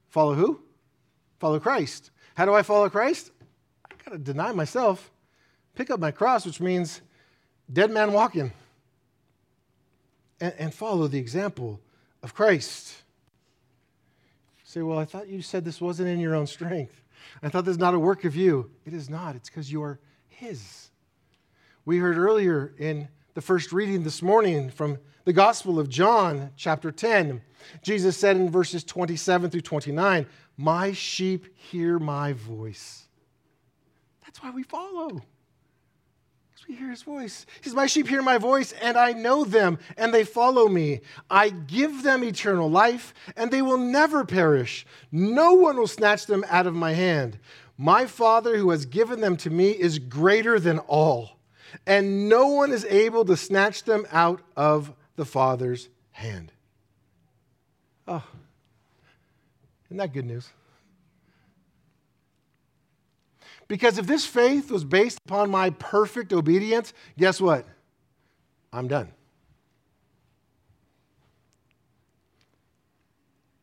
Follow 0.09 0.35
who? 0.35 0.61
Follow 1.39 1.59
Christ. 1.59 2.11
How 2.37 2.45
do 2.45 2.55
I 2.55 2.63
follow 2.63 2.89
Christ? 2.89 3.33
I 3.91 3.95
got 4.05 4.13
to 4.13 4.19
deny 4.19 4.53
myself, 4.53 5.11
pick 5.75 5.91
up 5.91 6.01
my 6.01 6.11
cross, 6.11 6.47
which 6.47 6.61
means 6.61 7.01
dead 7.73 7.91
man 7.91 8.13
walking, 8.13 8.53
and, 10.41 10.55
and 10.59 10.75
follow 10.75 11.07
the 11.07 11.19
example 11.19 11.81
of 12.23 12.35
Christ 12.35 13.05
say, 14.75 14.83
Well, 14.83 14.99
I 14.99 15.05
thought 15.05 15.29
you 15.29 15.41
said 15.41 15.65
this 15.65 15.81
wasn't 15.81 16.09
in 16.09 16.19
your 16.19 16.35
own 16.35 16.49
strength. 16.49 17.01
I 17.43 17.49
thought 17.49 17.65
this 17.65 17.73
is 17.73 17.79
not 17.79 17.95
a 17.95 17.99
work 17.99 18.25
of 18.25 18.35
you. 18.35 18.71
It 18.85 18.93
is 18.93 19.09
not, 19.09 19.37
it's 19.37 19.49
because 19.49 19.71
you 19.71 19.83
are 19.83 20.01
His. 20.27 20.91
We 21.85 21.99
heard 21.99 22.19
earlier 22.19 22.75
in 22.79 23.09
the 23.35 23.41
first 23.41 23.73
reading 23.73 24.03
this 24.03 24.21
morning 24.21 24.71
from 24.71 24.99
the 25.25 25.33
Gospel 25.33 25.79
of 25.79 25.89
John, 25.89 26.51
chapter 26.57 26.91
10, 26.91 27.41
Jesus 27.83 28.17
said 28.17 28.37
in 28.37 28.51
verses 28.51 28.83
27 28.83 29.51
through 29.51 29.61
29, 29.61 30.27
My 30.57 30.93
sheep 30.93 31.57
hear 31.57 31.99
my 32.01 32.33
voice. 32.33 33.07
That's 34.23 34.43
why 34.43 34.51
we 34.51 34.65
follow 34.65 35.23
we 36.69 36.75
hear 36.75 36.91
his 36.91 37.03
voice. 37.03 37.47
He 37.59 37.65
says, 37.65 37.75
My 37.75 37.87
sheep 37.87 38.09
hear 38.09 38.23
my 38.23 38.39
voice, 38.39 38.73
and 38.81 38.97
I 38.97 39.13
know 39.13 39.45
them, 39.45 39.79
and 39.97 40.13
they 40.13 40.25
follow 40.25 40.69
me. 40.69 41.01
I 41.31 41.51
give 41.51 42.03
them 42.03 42.25
eternal 42.25 42.71
life, 42.71 43.15
and 43.37 43.51
they 43.51 43.63
will 43.63 43.79
never 43.79 44.25
perish. 44.25 44.87
No 45.13 45.55
one 45.55 45.77
will 45.77 45.87
snatch 45.87 46.27
them 46.27 46.45
out 46.49 46.67
of 46.67 46.75
my 46.75 46.93
hand. 46.93 47.39
My 47.77 48.07
Father, 48.07 48.57
who 48.57 48.71
has 48.71 48.87
given 48.87 49.21
them 49.21 49.37
to 49.39 49.51
me, 49.51 49.71
is 49.71 49.99
greater 49.99 50.59
than 50.59 50.79
all, 50.81 51.39
and 51.87 52.29
no 52.29 52.49
one 52.49 52.73
is 52.73 52.85
able 52.87 53.25
to 53.25 53.37
snatch 53.37 53.83
them 53.85 54.07
out 54.13 54.41
of 54.57 54.93
the 55.17 55.25
Father's 55.25 55.89
hand. 56.13 56.53
Oh, 58.07 58.25
isn't 59.87 59.97
that 59.97 60.13
good 60.13 60.27
news? 60.27 60.49
Because 63.69 63.99
if 63.99 64.07
this 64.07 64.27
faith 64.27 64.71
was 64.71 64.85
based 64.85 65.19
upon 65.27 65.51
my 65.51 65.71
perfect 65.71 66.33
obedience, 66.33 66.93
guess 67.19 67.41
what? 67.41 67.67
I'm 68.73 68.89
done. 68.89 69.13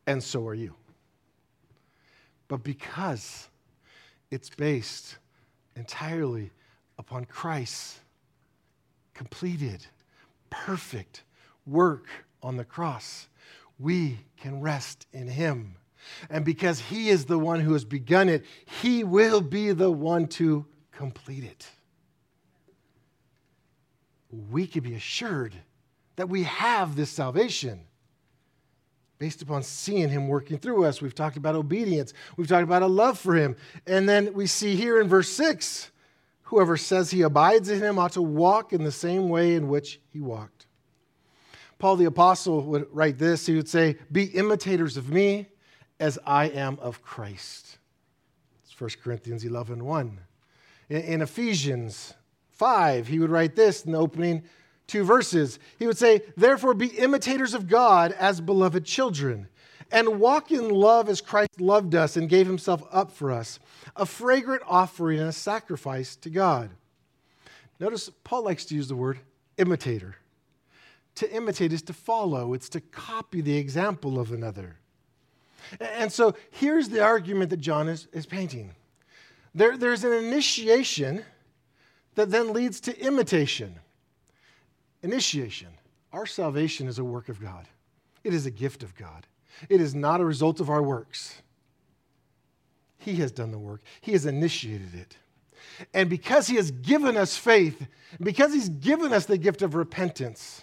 And 0.06 0.22
so 0.22 0.46
are 0.46 0.54
you. 0.54 0.74
But 2.48 2.64
because 2.64 3.48
it's 4.30 4.50
based 4.50 5.18
entirely 5.76 6.50
upon 6.98 7.24
Christ's 7.24 8.00
completed, 9.14 9.86
perfect 10.50 11.22
work 11.66 12.06
on 12.42 12.56
the 12.56 12.64
cross, 12.64 13.28
we 13.78 14.18
can 14.36 14.60
rest 14.60 15.06
in 15.12 15.28
Him. 15.28 15.76
And 16.30 16.44
because 16.44 16.78
He 16.80 17.08
is 17.08 17.24
the 17.24 17.38
one 17.38 17.60
who 17.60 17.72
has 17.72 17.84
begun 17.84 18.28
it, 18.28 18.44
He 18.82 19.04
will 19.04 19.40
be 19.40 19.72
the 19.72 19.90
one 19.90 20.26
to 20.28 20.66
complete 20.92 21.44
it. 21.44 21.66
We 24.50 24.66
can 24.66 24.82
be 24.82 24.94
assured 24.94 25.54
that 26.16 26.28
we 26.28 26.44
have 26.44 26.96
this 26.96 27.10
salvation 27.10 27.80
based 29.22 29.40
upon 29.40 29.62
seeing 29.62 30.08
him 30.08 30.26
working 30.26 30.58
through 30.58 30.84
us. 30.84 31.00
We've 31.00 31.14
talked 31.14 31.36
about 31.36 31.54
obedience, 31.54 32.12
we've 32.36 32.48
talked 32.48 32.64
about 32.64 32.82
a 32.82 32.88
love 32.88 33.18
for 33.20 33.36
him. 33.36 33.54
And 33.86 34.08
then 34.08 34.32
we 34.34 34.48
see 34.48 34.74
here 34.74 35.00
in 35.00 35.08
verse 35.08 35.28
6 35.28 35.92
whoever 36.42 36.76
says 36.76 37.10
he 37.10 37.22
abides 37.22 37.70
in 37.70 37.80
him 37.80 37.98
ought 38.00 38.12
to 38.12 38.20
walk 38.20 38.72
in 38.72 38.82
the 38.82 38.92
same 38.92 39.28
way 39.28 39.54
in 39.54 39.68
which 39.68 40.00
he 40.08 40.20
walked. 40.20 40.66
Paul 41.78 41.96
the 41.96 42.04
Apostle 42.06 42.62
would 42.62 42.88
write 42.90 43.16
this 43.16 43.46
he 43.46 43.54
would 43.54 43.68
say, 43.68 43.96
Be 44.10 44.24
imitators 44.24 44.96
of 44.96 45.08
me 45.08 45.46
as 46.02 46.18
I 46.26 46.46
am 46.46 46.80
of 46.80 47.00
Christ. 47.00 47.78
It's 48.64 48.78
1 48.78 48.90
Corinthians 49.04 49.44
11 49.44 49.84
1. 49.84 50.18
In, 50.88 50.96
in 50.96 51.22
Ephesians 51.22 52.14
5, 52.50 53.06
he 53.06 53.20
would 53.20 53.30
write 53.30 53.54
this 53.54 53.84
in 53.84 53.92
the 53.92 53.98
opening 53.98 54.42
two 54.88 55.04
verses. 55.04 55.60
He 55.78 55.86
would 55.86 55.96
say, 55.96 56.22
Therefore, 56.36 56.74
be 56.74 56.88
imitators 56.88 57.54
of 57.54 57.68
God 57.68 58.10
as 58.18 58.40
beloved 58.40 58.84
children, 58.84 59.46
and 59.92 60.18
walk 60.18 60.50
in 60.50 60.70
love 60.70 61.08
as 61.08 61.20
Christ 61.20 61.60
loved 61.60 61.94
us 61.94 62.16
and 62.16 62.28
gave 62.28 62.48
himself 62.48 62.82
up 62.90 63.12
for 63.12 63.30
us, 63.30 63.60
a 63.94 64.04
fragrant 64.04 64.62
offering 64.66 65.20
and 65.20 65.28
a 65.28 65.32
sacrifice 65.32 66.16
to 66.16 66.30
God. 66.30 66.70
Notice 67.78 68.10
Paul 68.24 68.42
likes 68.42 68.64
to 68.66 68.74
use 68.74 68.88
the 68.88 68.96
word 68.96 69.20
imitator. 69.56 70.16
To 71.16 71.32
imitate 71.32 71.72
is 71.72 71.82
to 71.82 71.92
follow, 71.92 72.54
it's 72.54 72.70
to 72.70 72.80
copy 72.80 73.40
the 73.40 73.56
example 73.56 74.18
of 74.18 74.32
another. 74.32 74.78
And 75.80 76.12
so 76.12 76.34
here's 76.50 76.88
the 76.88 77.02
argument 77.02 77.50
that 77.50 77.58
John 77.58 77.88
is, 77.88 78.08
is 78.12 78.26
painting 78.26 78.74
there, 79.54 79.76
there's 79.76 80.04
an 80.04 80.12
initiation 80.12 81.24
that 82.14 82.30
then 82.30 82.52
leads 82.52 82.80
to 82.80 82.98
imitation. 82.98 83.78
Initiation. 85.02 85.68
Our 86.12 86.26
salvation 86.26 86.88
is 86.88 86.98
a 86.98 87.04
work 87.04 87.28
of 87.28 87.40
God, 87.40 87.66
it 88.24 88.34
is 88.34 88.46
a 88.46 88.50
gift 88.50 88.82
of 88.82 88.94
God. 88.94 89.26
It 89.68 89.80
is 89.80 89.94
not 89.94 90.20
a 90.20 90.24
result 90.24 90.58
of 90.58 90.70
our 90.70 90.82
works. 90.82 91.40
He 92.98 93.16
has 93.16 93.30
done 93.30 93.50
the 93.50 93.58
work, 93.58 93.82
He 94.00 94.12
has 94.12 94.26
initiated 94.26 94.94
it. 94.94 95.16
And 95.94 96.08
because 96.08 96.46
He 96.46 96.56
has 96.56 96.70
given 96.70 97.16
us 97.16 97.36
faith, 97.36 97.86
because 98.20 98.52
He's 98.52 98.68
given 98.68 99.12
us 99.12 99.26
the 99.26 99.38
gift 99.38 99.62
of 99.62 99.74
repentance, 99.74 100.62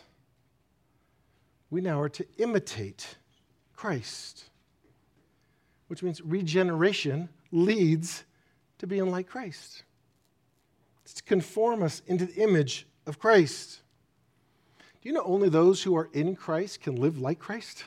we 1.69 1.81
now 1.81 2.01
are 2.01 2.09
to 2.09 2.25
imitate 2.37 3.15
Christ, 3.75 4.48
which 5.89 6.03
means 6.03 6.21
regeneration 6.21 7.27
leads 7.51 8.23
to 8.77 8.87
being 8.87 9.11
like 9.11 9.27
Christ. 9.27 9.83
It's 11.03 11.15
to 11.15 11.23
conform 11.23 11.83
us 11.83 12.03
into 12.05 12.27
the 12.27 12.43
image 12.43 12.87
of 13.07 13.19
Christ. 13.19 13.81
Do 15.01 15.09
you 15.09 15.15
know 15.15 15.23
only 15.23 15.49
those 15.49 15.81
who 15.81 15.97
are 15.97 16.09
in 16.13 16.35
Christ 16.35 16.81
can 16.81 16.95
live 16.95 17.19
like 17.19 17.39
Christ? 17.39 17.85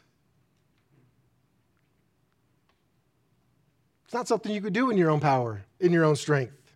It's 4.04 4.14
not 4.14 4.28
something 4.28 4.52
you 4.52 4.60
could 4.60 4.72
do 4.72 4.90
in 4.90 4.98
your 4.98 5.10
own 5.10 5.20
power, 5.20 5.62
in 5.78 5.92
your 5.92 6.04
own 6.04 6.16
strength. 6.16 6.74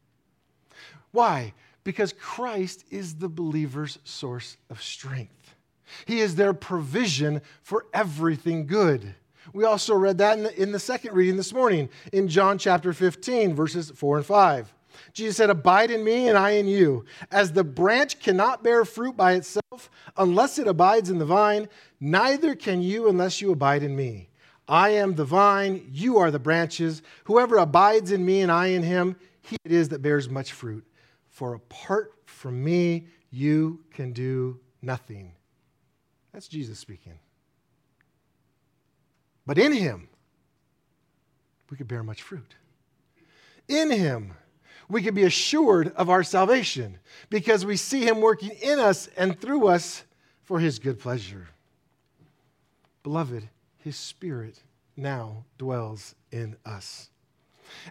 Why? 1.10 1.54
Because 1.82 2.12
Christ 2.12 2.84
is 2.90 3.16
the 3.16 3.28
believer's 3.28 3.98
source 4.04 4.56
of 4.70 4.80
strength. 4.80 5.54
He 6.04 6.20
is 6.20 6.36
their 6.36 6.54
provision 6.54 7.42
for 7.62 7.86
everything 7.92 8.66
good. 8.66 9.14
We 9.52 9.64
also 9.64 9.94
read 9.94 10.18
that 10.18 10.36
in 10.38 10.44
the, 10.44 10.62
in 10.62 10.72
the 10.72 10.78
second 10.78 11.14
reading 11.14 11.36
this 11.36 11.52
morning 11.52 11.88
in 12.12 12.28
John 12.28 12.58
chapter 12.58 12.92
15, 12.92 13.54
verses 13.54 13.90
4 13.90 14.18
and 14.18 14.26
5. 14.26 14.74
Jesus 15.12 15.36
said, 15.36 15.50
Abide 15.50 15.90
in 15.90 16.04
me 16.04 16.28
and 16.28 16.38
I 16.38 16.50
in 16.50 16.66
you. 16.66 17.04
As 17.30 17.52
the 17.52 17.64
branch 17.64 18.20
cannot 18.20 18.62
bear 18.62 18.84
fruit 18.84 19.16
by 19.16 19.32
itself 19.32 19.90
unless 20.16 20.58
it 20.58 20.66
abides 20.66 21.10
in 21.10 21.18
the 21.18 21.24
vine, 21.24 21.68
neither 22.00 22.54
can 22.54 22.82
you 22.82 23.08
unless 23.08 23.40
you 23.40 23.52
abide 23.52 23.82
in 23.82 23.94
me. 23.94 24.30
I 24.68 24.90
am 24.90 25.14
the 25.14 25.24
vine, 25.24 25.88
you 25.92 26.18
are 26.18 26.30
the 26.30 26.38
branches. 26.38 27.02
Whoever 27.24 27.56
abides 27.56 28.10
in 28.10 28.24
me 28.24 28.40
and 28.40 28.50
I 28.50 28.68
in 28.68 28.82
him, 28.82 29.16
he 29.42 29.56
it 29.64 29.70
is 29.70 29.90
that 29.90 30.02
bears 30.02 30.28
much 30.28 30.52
fruit. 30.52 30.84
For 31.28 31.54
apart 31.54 32.12
from 32.24 32.62
me, 32.64 33.06
you 33.30 33.84
can 33.92 34.12
do 34.12 34.58
nothing. 34.82 35.32
That's 36.32 36.48
Jesus 36.48 36.78
speaking. 36.78 37.18
But 39.46 39.58
in 39.58 39.72
him, 39.72 40.08
we 41.70 41.76
could 41.76 41.88
bear 41.88 42.02
much 42.02 42.22
fruit. 42.22 42.54
In 43.68 43.90
him, 43.90 44.32
we 44.88 45.02
could 45.02 45.14
be 45.14 45.24
assured 45.24 45.92
of 45.96 46.08
our 46.10 46.22
salvation 46.22 46.98
because 47.30 47.64
we 47.64 47.76
see 47.76 48.06
him 48.06 48.20
working 48.20 48.50
in 48.62 48.78
us 48.78 49.08
and 49.16 49.40
through 49.40 49.68
us 49.68 50.04
for 50.42 50.60
his 50.60 50.78
good 50.78 50.98
pleasure. 50.98 51.48
Beloved, 53.02 53.48
his 53.78 53.96
spirit 53.96 54.62
now 54.96 55.44
dwells 55.58 56.14
in 56.30 56.56
us. 56.64 57.10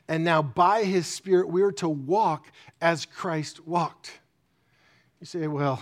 And 0.07 0.23
now, 0.23 0.41
by 0.41 0.83
his 0.83 1.05
spirit, 1.05 1.49
we 1.49 1.61
are 1.61 1.71
to 1.73 1.89
walk 1.89 2.47
as 2.81 3.05
Christ 3.05 3.67
walked. 3.67 4.19
You 5.19 5.25
say, 5.25 5.47
well, 5.47 5.81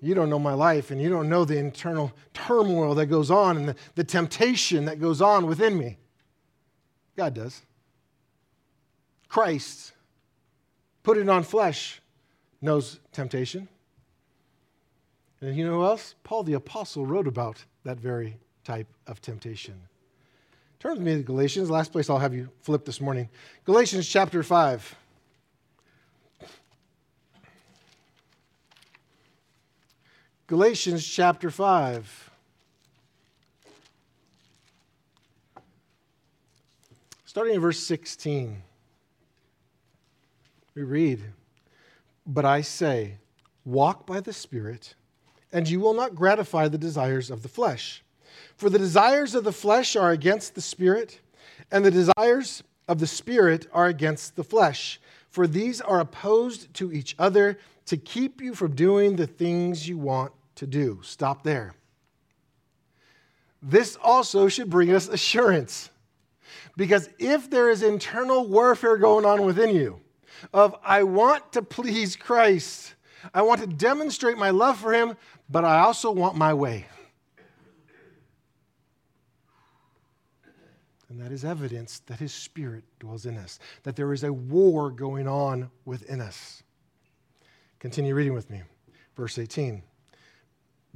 you 0.00 0.14
don't 0.14 0.30
know 0.30 0.38
my 0.38 0.54
life 0.54 0.90
and 0.90 1.00
you 1.00 1.08
don't 1.08 1.28
know 1.28 1.44
the 1.44 1.58
internal 1.58 2.12
turmoil 2.34 2.94
that 2.94 3.06
goes 3.06 3.30
on 3.30 3.56
and 3.56 3.68
the, 3.68 3.76
the 3.94 4.04
temptation 4.04 4.84
that 4.84 5.00
goes 5.00 5.20
on 5.22 5.46
within 5.46 5.78
me. 5.78 5.96
God 7.16 7.34
does. 7.34 7.62
Christ 9.28 9.92
put 11.02 11.16
it 11.16 11.28
on 11.28 11.42
flesh, 11.42 12.00
knows 12.60 13.00
temptation. 13.12 13.68
And 15.40 15.56
you 15.56 15.64
know 15.64 15.80
who 15.80 15.84
else? 15.84 16.14
Paul 16.24 16.42
the 16.42 16.54
Apostle 16.54 17.06
wrote 17.06 17.26
about 17.26 17.64
that 17.84 17.98
very 17.98 18.38
type 18.64 18.88
of 19.06 19.20
temptation. 19.20 19.80
Turn 20.78 20.94
with 20.94 21.02
me 21.02 21.14
to 21.16 21.22
Galatians, 21.22 21.70
last 21.70 21.92
place 21.92 22.10
I'll 22.10 22.18
have 22.18 22.34
you 22.34 22.50
flip 22.60 22.84
this 22.84 23.00
morning. 23.00 23.28
Galatians 23.64 24.08
chapter 24.08 24.42
5. 24.42 24.96
Galatians 30.48 31.04
chapter 31.04 31.50
5. 31.50 32.30
Starting 37.24 37.54
in 37.56 37.60
verse 37.60 37.80
16 37.80 38.62
we 40.76 40.82
read, 40.84 41.20
But 42.24 42.44
I 42.44 42.60
say, 42.60 43.14
walk 43.64 44.06
by 44.06 44.20
the 44.20 44.32
Spirit, 44.32 44.94
and 45.52 45.68
you 45.68 45.80
will 45.80 45.94
not 45.94 46.14
gratify 46.14 46.68
the 46.68 46.78
desires 46.78 47.28
of 47.28 47.42
the 47.42 47.48
flesh. 47.48 48.04
For 48.56 48.70
the 48.70 48.78
desires 48.78 49.34
of 49.34 49.42
the 49.42 49.52
flesh 49.52 49.96
are 49.96 50.12
against 50.12 50.54
the 50.54 50.60
Spirit, 50.60 51.18
and 51.72 51.84
the 51.84 51.90
desires 51.90 52.62
of 52.86 53.00
the 53.00 53.08
Spirit 53.08 53.66
are 53.72 53.86
against 53.86 54.36
the 54.36 54.44
flesh. 54.44 55.00
For 55.28 55.48
these 55.48 55.80
are 55.80 55.98
opposed 55.98 56.72
to 56.74 56.92
each 56.92 57.16
other 57.18 57.58
to 57.86 57.96
keep 57.96 58.40
you 58.40 58.54
from 58.54 58.74
doing 58.74 59.16
the 59.16 59.26
things 59.26 59.88
you 59.88 59.96
want 59.96 60.32
to 60.56 60.66
do. 60.66 61.00
Stop 61.02 61.42
there. 61.42 61.74
This 63.62 63.96
also 64.02 64.48
should 64.48 64.70
bring 64.70 64.92
us 64.92 65.08
assurance. 65.08 65.90
Because 66.76 67.08
if 67.18 67.48
there 67.50 67.70
is 67.70 67.82
internal 67.82 68.46
warfare 68.46 68.96
going 68.96 69.24
on 69.24 69.42
within 69.42 69.74
you, 69.74 70.00
of 70.52 70.74
I 70.84 71.02
want 71.04 71.52
to 71.52 71.62
please 71.62 72.16
Christ. 72.16 72.94
I 73.32 73.42
want 73.42 73.60
to 73.62 73.66
demonstrate 73.66 74.36
my 74.36 74.50
love 74.50 74.78
for 74.78 74.92
him, 74.92 75.16
but 75.48 75.64
I 75.64 75.80
also 75.80 76.10
want 76.10 76.36
my 76.36 76.52
way. 76.52 76.86
And 81.08 81.20
that 81.20 81.32
is 81.32 81.44
evidence 81.44 82.00
that 82.06 82.18
his 82.18 82.32
spirit 82.32 82.84
dwells 82.98 83.26
in 83.26 83.38
us, 83.38 83.58
that 83.84 83.96
there 83.96 84.12
is 84.12 84.22
a 84.22 84.32
war 84.32 84.90
going 84.90 85.26
on 85.26 85.70
within 85.84 86.20
us. 86.20 86.62
Continue 87.78 88.14
reading 88.14 88.34
with 88.34 88.50
me. 88.50 88.62
Verse 89.16 89.38
18. 89.38 89.82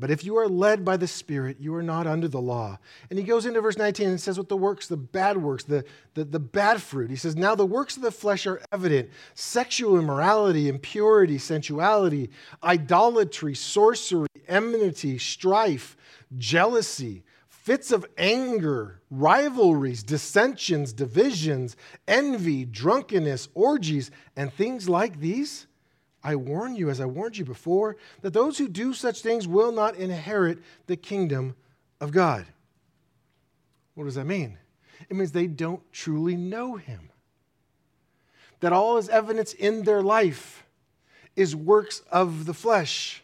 But 0.01 0.11
if 0.11 0.24
you 0.24 0.38
are 0.38 0.48
led 0.48 0.82
by 0.82 0.96
the 0.96 1.07
Spirit, 1.07 1.59
you 1.61 1.74
are 1.74 1.82
not 1.82 2.07
under 2.07 2.26
the 2.26 2.40
law. 2.40 2.78
And 3.11 3.18
he 3.18 3.24
goes 3.24 3.44
into 3.44 3.61
verse 3.61 3.76
19 3.76 4.09
and 4.09 4.20
says 4.20 4.38
what 4.38 4.48
the 4.48 4.57
works, 4.57 4.88
the 4.88 4.96
bad 4.96 5.36
works, 5.36 5.64
the, 5.64 5.84
the, 6.14 6.24
the, 6.24 6.40
bad 6.40 6.80
fruit. 6.80 7.11
He 7.11 7.16
says, 7.16 7.36
Now 7.36 7.55
the 7.55 7.66
works 7.66 7.96
of 7.96 8.03
the 8.03 8.11
flesh 8.11 8.46
are 8.46 8.62
evident 8.72 9.11
sexual 9.34 9.98
immorality, 9.98 10.68
impurity, 10.68 11.36
sensuality, 11.36 12.30
idolatry, 12.64 13.55
sorcery, 13.55 14.28
enmity, 14.48 15.18
strife, 15.18 15.98
jealousy, 16.38 17.22
fits 17.48 17.92
of 17.92 18.07
anger, 18.16 19.03
rivalries, 19.11 20.03
dissensions, 20.03 20.94
divisions, 20.94 21.76
envy, 22.09 22.64
drunkenness, 22.64 23.48
orgies, 23.55 24.11
and 24.34 24.51
things 24.53 24.88
like 24.88 25.20
these 25.20 25.66
I 26.23 26.37
warn 26.37 26.77
you, 26.77 26.91
as 26.91 27.01
I 27.01 27.07
warned 27.07 27.39
you 27.39 27.45
before, 27.45 27.97
that 28.21 28.33
those 28.33 28.59
who 28.59 28.68
do 28.68 28.93
such 28.93 29.23
things 29.23 29.49
will 29.49 29.73
not 29.73 29.97
inherit 29.97 30.59
the 30.87 30.97
kingdom 30.97 31.57
of 32.01 32.12
God. 32.12 32.47
What 33.95 34.05
does 34.05 34.16
that 34.16 34.27
mean? 34.27 34.59
It 35.09 35.16
means 35.16 35.33
they 35.33 35.47
don't 35.47 35.83
truly 35.93 36.37
know 36.37 36.77
Him. 36.77 37.11
That 38.61 38.73
all 38.73 38.97
His 38.97 39.09
evidence 39.09 39.55
in 39.55 39.85
their 39.85 40.03
life 40.03 40.64
is 41.37 41.57
works 41.57 42.03
of 42.11 42.45
the 42.45 42.55
flesh. 42.55 43.23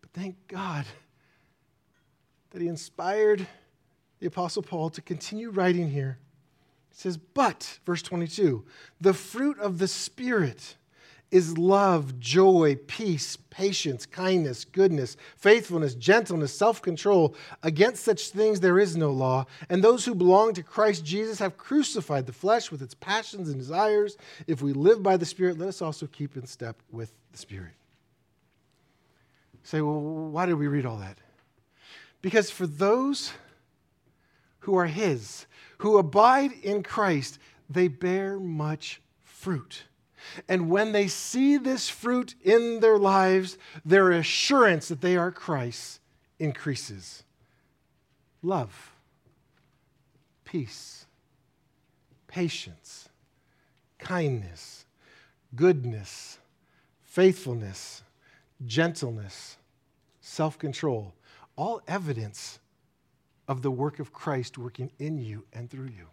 But 0.00 0.10
thank 0.12 0.36
God 0.46 0.84
that 2.50 2.62
He 2.62 2.68
inspired 2.68 3.46
the 4.20 4.26
Apostle 4.28 4.62
Paul 4.62 4.90
to 4.90 5.02
continue 5.02 5.50
writing 5.50 5.90
here. 5.90 6.18
He 6.90 6.96
says, 6.96 7.16
But, 7.16 7.80
verse 7.84 8.02
22, 8.02 8.64
the 9.00 9.14
fruit 9.14 9.58
of 9.58 9.78
the 9.78 9.88
Spirit 9.88 10.76
is 11.32 11.56
love, 11.56 12.20
joy, 12.20 12.76
peace, 12.86 13.36
patience, 13.48 14.04
kindness, 14.04 14.66
goodness, 14.66 15.16
faithfulness, 15.36 15.94
gentleness, 15.94 16.56
self 16.56 16.82
control. 16.82 17.34
Against 17.62 18.04
such 18.04 18.28
things 18.28 18.60
there 18.60 18.78
is 18.78 18.96
no 18.96 19.10
law. 19.10 19.46
And 19.70 19.82
those 19.82 20.04
who 20.04 20.14
belong 20.14 20.52
to 20.54 20.62
Christ 20.62 21.04
Jesus 21.04 21.38
have 21.38 21.56
crucified 21.56 22.26
the 22.26 22.32
flesh 22.32 22.70
with 22.70 22.82
its 22.82 22.94
passions 22.94 23.48
and 23.48 23.58
desires. 23.58 24.18
If 24.46 24.62
we 24.62 24.74
live 24.74 25.02
by 25.02 25.16
the 25.16 25.26
Spirit, 25.26 25.58
let 25.58 25.70
us 25.70 25.82
also 25.82 26.06
keep 26.06 26.36
in 26.36 26.46
step 26.46 26.76
with 26.92 27.12
the 27.32 27.38
Spirit. 27.38 27.72
say, 29.64 29.80
well, 29.80 30.00
why 30.00 30.44
did 30.44 30.54
we 30.54 30.68
read 30.68 30.84
all 30.86 30.98
that? 30.98 31.18
Because 32.20 32.50
for 32.50 32.66
those 32.66 33.32
who 34.60 34.76
are 34.76 34.86
His, 34.86 35.46
who 35.78 35.96
abide 35.96 36.52
in 36.62 36.82
Christ, 36.82 37.38
they 37.70 37.88
bear 37.88 38.38
much 38.38 39.00
fruit. 39.24 39.84
And 40.48 40.70
when 40.70 40.92
they 40.92 41.08
see 41.08 41.56
this 41.56 41.88
fruit 41.88 42.34
in 42.42 42.80
their 42.80 42.98
lives, 42.98 43.58
their 43.84 44.10
assurance 44.10 44.88
that 44.88 45.00
they 45.00 45.16
are 45.16 45.30
Christ 45.30 46.00
increases. 46.38 47.24
Love, 48.42 48.92
peace, 50.44 51.06
patience, 52.26 53.08
kindness, 53.98 54.84
goodness, 55.54 56.38
faithfulness, 57.02 58.02
gentleness, 58.66 59.56
self 60.20 60.58
control, 60.58 61.14
all 61.56 61.82
evidence 61.86 62.58
of 63.46 63.62
the 63.62 63.70
work 63.70 63.98
of 63.98 64.12
Christ 64.12 64.56
working 64.58 64.90
in 64.98 65.18
you 65.18 65.44
and 65.52 65.70
through 65.70 65.90
you. 65.96 66.08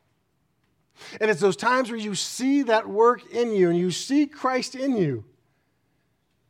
And 1.19 1.29
it's 1.29 1.41
those 1.41 1.55
times 1.55 1.89
where 1.89 1.99
you 1.99 2.15
see 2.15 2.63
that 2.63 2.87
work 2.87 3.29
in 3.31 3.53
you 3.53 3.69
and 3.69 3.77
you 3.77 3.91
see 3.91 4.25
Christ 4.25 4.75
in 4.75 4.95
you 4.95 5.25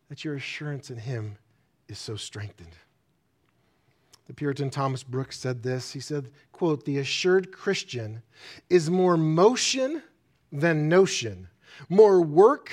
that 0.09 0.23
your 0.23 0.35
assurance 0.35 0.89
in 0.89 0.97
Him 0.97 1.37
is 1.87 1.99
so 1.99 2.15
strengthened. 2.15 2.75
The 4.27 4.33
Puritan 4.33 4.69
Thomas 4.69 5.03
Brooks 5.03 5.39
said 5.39 5.63
this. 5.63 5.91
He 5.91 5.99
said, 5.99 6.29
quote, 6.51 6.85
the 6.85 6.99
assured 6.99 7.51
Christian 7.51 8.21
is 8.69 8.89
more 8.89 9.17
motion 9.17 10.03
than 10.51 10.89
notion, 10.89 11.47
more 11.89 12.21
work 12.21 12.71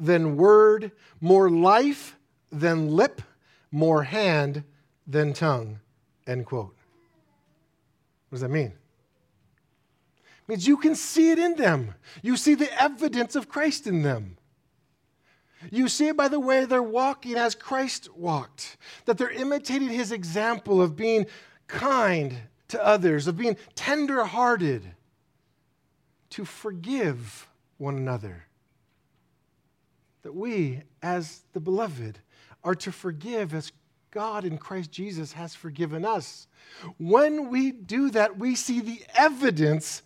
than 0.00 0.36
word, 0.36 0.92
more 1.20 1.48
life 1.50 2.16
than 2.50 2.88
lip, 2.88 3.22
more 3.70 4.02
hand 4.02 4.64
than 5.06 5.32
tongue, 5.32 5.80
end 6.26 6.46
quote. 6.46 6.74
What 8.28 8.36
does 8.36 8.40
that 8.40 8.50
mean? 8.50 8.72
Means 10.48 10.66
you 10.66 10.76
can 10.76 10.94
see 10.94 11.30
it 11.30 11.38
in 11.38 11.56
them. 11.56 11.94
You 12.22 12.36
see 12.36 12.54
the 12.54 12.82
evidence 12.82 13.36
of 13.36 13.48
Christ 13.48 13.86
in 13.86 14.02
them. 14.02 14.36
You 15.70 15.88
see 15.88 16.08
it 16.08 16.16
by 16.16 16.28
the 16.28 16.40
way 16.40 16.64
they're 16.64 16.82
walking 16.82 17.34
as 17.34 17.54
Christ 17.54 18.14
walked, 18.16 18.76
that 19.06 19.18
they're 19.18 19.30
imitating 19.30 19.88
his 19.88 20.12
example 20.12 20.80
of 20.80 20.96
being 20.96 21.26
kind 21.66 22.36
to 22.68 22.84
others, 22.84 23.26
of 23.26 23.36
being 23.36 23.56
tender 23.74 24.24
hearted, 24.24 24.92
to 26.30 26.44
forgive 26.44 27.48
one 27.78 27.96
another. 27.96 28.44
That 30.22 30.34
we, 30.34 30.82
as 31.02 31.42
the 31.52 31.60
beloved, 31.60 32.18
are 32.62 32.74
to 32.74 32.92
forgive 32.92 33.54
as 33.54 33.72
God 34.10 34.44
in 34.44 34.58
Christ 34.58 34.90
Jesus 34.90 35.32
has 35.32 35.54
forgiven 35.54 36.04
us. 36.04 36.46
When 36.98 37.50
we 37.50 37.70
do 37.70 38.10
that, 38.10 38.38
we 38.38 38.54
see 38.54 38.80
the 38.80 39.02
evidence 39.14 40.02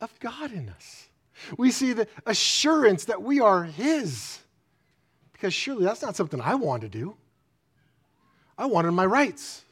of 0.00 0.18
God 0.20 0.52
in 0.52 0.68
us. 0.68 1.08
We 1.56 1.70
see 1.70 1.92
the 1.92 2.08
assurance 2.24 3.04
that 3.06 3.22
we 3.22 3.40
are 3.40 3.64
His. 3.64 4.38
Because 5.32 5.52
surely 5.52 5.84
that's 5.84 6.02
not 6.02 6.16
something 6.16 6.40
I 6.40 6.54
want 6.54 6.82
to 6.82 6.88
do. 6.88 7.16
I 8.58 8.66
wanted 8.66 8.92
my 8.92 9.04
rights, 9.04 9.64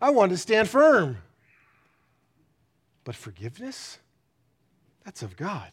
I 0.00 0.10
wanted 0.10 0.32
to 0.32 0.38
stand 0.38 0.68
firm. 0.68 1.18
But 3.04 3.14
forgiveness, 3.14 3.98
that's 5.04 5.22
of 5.22 5.36
God. 5.36 5.70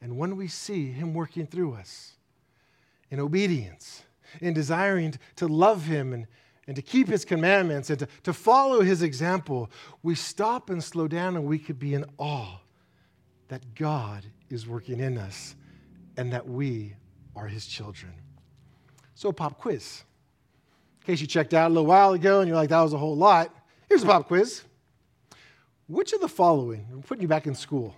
And 0.00 0.16
when 0.16 0.36
we 0.36 0.48
see 0.48 0.90
Him 0.90 1.14
working 1.14 1.46
through 1.46 1.74
us 1.74 2.12
in 3.10 3.20
obedience, 3.20 4.02
in 4.40 4.54
desiring 4.54 5.14
to 5.36 5.46
love 5.46 5.84
Him 5.86 6.12
and 6.12 6.26
and 6.70 6.76
to 6.76 6.82
keep 6.82 7.08
his 7.08 7.24
commandments 7.24 7.90
and 7.90 7.98
to, 7.98 8.08
to 8.22 8.32
follow 8.32 8.80
his 8.80 9.02
example, 9.02 9.68
we 10.04 10.14
stop 10.14 10.70
and 10.70 10.84
slow 10.84 11.08
down 11.08 11.34
and 11.34 11.44
we 11.44 11.58
could 11.58 11.80
be 11.80 11.94
in 11.94 12.04
awe 12.16 12.60
that 13.48 13.74
God 13.74 14.24
is 14.50 14.68
working 14.68 15.00
in 15.00 15.18
us 15.18 15.56
and 16.16 16.32
that 16.32 16.48
we 16.48 16.94
are 17.34 17.48
his 17.48 17.66
children. 17.66 18.12
So, 19.16 19.32
pop 19.32 19.58
quiz. 19.58 20.04
In 21.00 21.06
case 21.06 21.20
you 21.20 21.26
checked 21.26 21.54
out 21.54 21.72
a 21.72 21.74
little 21.74 21.88
while 21.88 22.12
ago 22.12 22.38
and 22.38 22.46
you're 22.46 22.56
like, 22.56 22.68
that 22.68 22.82
was 22.82 22.92
a 22.92 22.98
whole 22.98 23.16
lot, 23.16 23.52
here's 23.88 24.04
a 24.04 24.06
pop 24.06 24.28
quiz. 24.28 24.62
Which 25.88 26.12
of 26.12 26.20
the 26.20 26.28
following, 26.28 26.86
I'm 26.92 27.02
putting 27.02 27.22
you 27.22 27.28
back 27.28 27.48
in 27.48 27.56
school, 27.56 27.96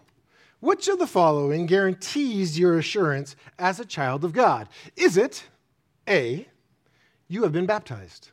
which 0.60 0.88
of 0.88 0.98
the 0.98 1.06
following 1.06 1.66
guarantees 1.66 2.58
your 2.58 2.78
assurance 2.78 3.36
as 3.58 3.80
a 3.80 3.84
child 3.84 4.24
of 4.24 4.32
God? 4.32 4.70
Is 4.96 5.18
it 5.18 5.44
A, 6.08 6.48
you 7.28 7.42
have 7.42 7.52
been 7.52 7.66
baptized? 7.66 8.30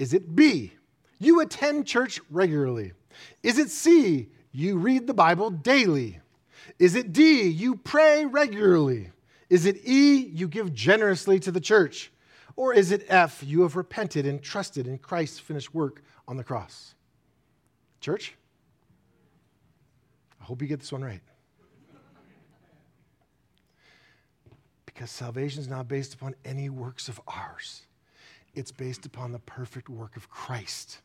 Is 0.00 0.14
it 0.14 0.34
B, 0.34 0.72
you 1.18 1.40
attend 1.40 1.86
church 1.86 2.22
regularly? 2.30 2.94
Is 3.42 3.58
it 3.58 3.68
C, 3.68 4.30
you 4.50 4.78
read 4.78 5.06
the 5.06 5.12
Bible 5.12 5.50
daily? 5.50 6.20
Is 6.78 6.94
it 6.94 7.12
D, 7.12 7.42
you 7.42 7.76
pray 7.76 8.24
regularly? 8.24 9.10
Is 9.50 9.66
it 9.66 9.76
E, 9.84 10.30
you 10.32 10.48
give 10.48 10.72
generously 10.72 11.38
to 11.40 11.52
the 11.52 11.60
church? 11.60 12.10
Or 12.56 12.72
is 12.72 12.92
it 12.92 13.04
F, 13.10 13.42
you 13.44 13.60
have 13.60 13.76
repented 13.76 14.24
and 14.24 14.40
trusted 14.42 14.86
in 14.86 14.96
Christ's 14.96 15.38
finished 15.38 15.74
work 15.74 16.02
on 16.26 16.38
the 16.38 16.44
cross? 16.44 16.94
Church? 18.00 18.34
I 20.40 20.44
hope 20.44 20.62
you 20.62 20.66
get 20.66 20.80
this 20.80 20.92
one 20.92 21.04
right. 21.04 21.20
Because 24.86 25.10
salvation 25.10 25.60
is 25.60 25.68
not 25.68 25.88
based 25.88 26.14
upon 26.14 26.34
any 26.46 26.70
works 26.70 27.10
of 27.10 27.20
ours. 27.28 27.82
It's 28.54 28.72
based 28.72 29.06
upon 29.06 29.32
the 29.32 29.38
perfect 29.40 29.88
work 29.88 30.16
of 30.16 30.28
Christ. 30.28 31.00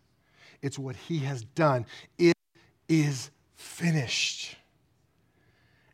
It's 0.61 0.79
what 0.79 0.95
he 0.95 1.19
has 1.19 1.43
done. 1.43 1.85
It 2.17 2.35
is 2.89 3.29
finished. 3.53 4.55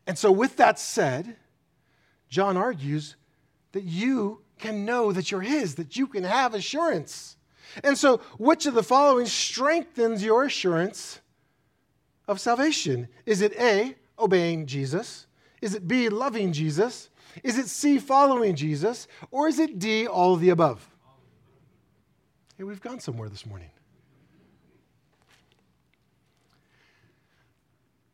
And 0.06 0.18
so, 0.18 0.32
with 0.32 0.56
that 0.56 0.78
said, 0.78 1.36
John 2.28 2.56
argues 2.56 3.16
that 3.72 3.84
you 3.84 4.40
can 4.58 4.84
know 4.84 5.12
that 5.12 5.30
you're 5.30 5.40
his, 5.42 5.74
that 5.76 5.96
you 5.96 6.06
can 6.06 6.24
have 6.24 6.54
assurance. 6.54 7.36
And 7.84 7.96
so, 7.96 8.18
which 8.38 8.66
of 8.66 8.74
the 8.74 8.82
following 8.82 9.26
strengthens 9.26 10.24
your 10.24 10.44
assurance 10.44 11.20
of 12.26 12.40
salvation? 12.40 13.08
Is 13.26 13.40
it 13.40 13.52
A, 13.58 13.96
obeying 14.18 14.66
Jesus? 14.66 15.26
Is 15.60 15.74
it 15.74 15.86
B, 15.86 16.08
loving 16.08 16.52
Jesus? 16.52 17.10
Is 17.42 17.58
it 17.58 17.68
C, 17.68 17.98
following 17.98 18.54
Jesus? 18.54 19.06
Or 19.30 19.48
is 19.48 19.58
it 19.58 19.78
D, 19.78 20.06
all 20.06 20.34
of 20.34 20.40
the 20.40 20.50
above? 20.50 20.91
Hey, 22.62 22.66
we've 22.66 22.80
gone 22.80 23.00
somewhere 23.00 23.28
this 23.28 23.44
morning. 23.44 23.70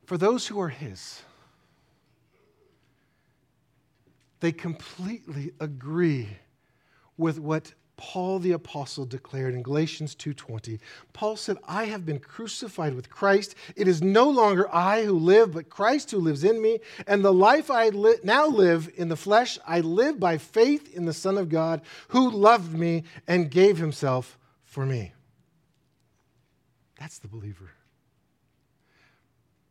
For 0.07 0.17
those 0.17 0.47
who 0.47 0.59
are 0.59 0.71
His, 0.71 1.21
they 4.41 4.51
completely 4.51 5.53
agree 5.61 6.31
with 7.19 7.39
what 7.39 7.75
Paul 7.99 8.39
the 8.39 8.53
apostle 8.53 9.05
declared 9.05 9.55
in 9.55 9.63
Galatians 9.63 10.15
2:20. 10.15 10.79
Paul 11.13 11.37
said, 11.37 11.59
"I 11.65 11.87
have 11.87 12.07
been 12.07 12.21
crucified 12.21 12.95
with 12.95 13.11
Christ. 13.11 13.57
It 13.75 13.89
is 13.89 14.01
no 14.01 14.31
longer 14.31 14.73
I 14.73 15.05
who 15.05 15.19
live, 15.19 15.53
but 15.53 15.69
Christ 15.69 16.13
who 16.13 16.19
lives 16.19 16.45
in 16.45 16.63
me, 16.63 16.79
and 17.09 17.25
the 17.25 17.33
life 17.33 17.71
I 17.71 17.89
li- 17.89 18.21
now 18.23 18.47
live 18.47 18.89
in 18.97 19.09
the 19.09 19.17
flesh, 19.17 19.59
I 19.67 19.81
live 19.81 20.21
by 20.21 20.39
faith 20.39 20.95
in 20.95 21.07
the 21.07 21.13
Son 21.13 21.37
of 21.37 21.49
God, 21.49 21.83
who 22.09 22.31
loved 22.31 22.73
me 22.73 23.03
and 23.27 23.51
gave 23.51 23.79
himself 23.79 24.39
for 24.65 24.87
me. 24.87 25.13
That's 27.01 27.19
the 27.19 27.29
believer. 27.29 27.73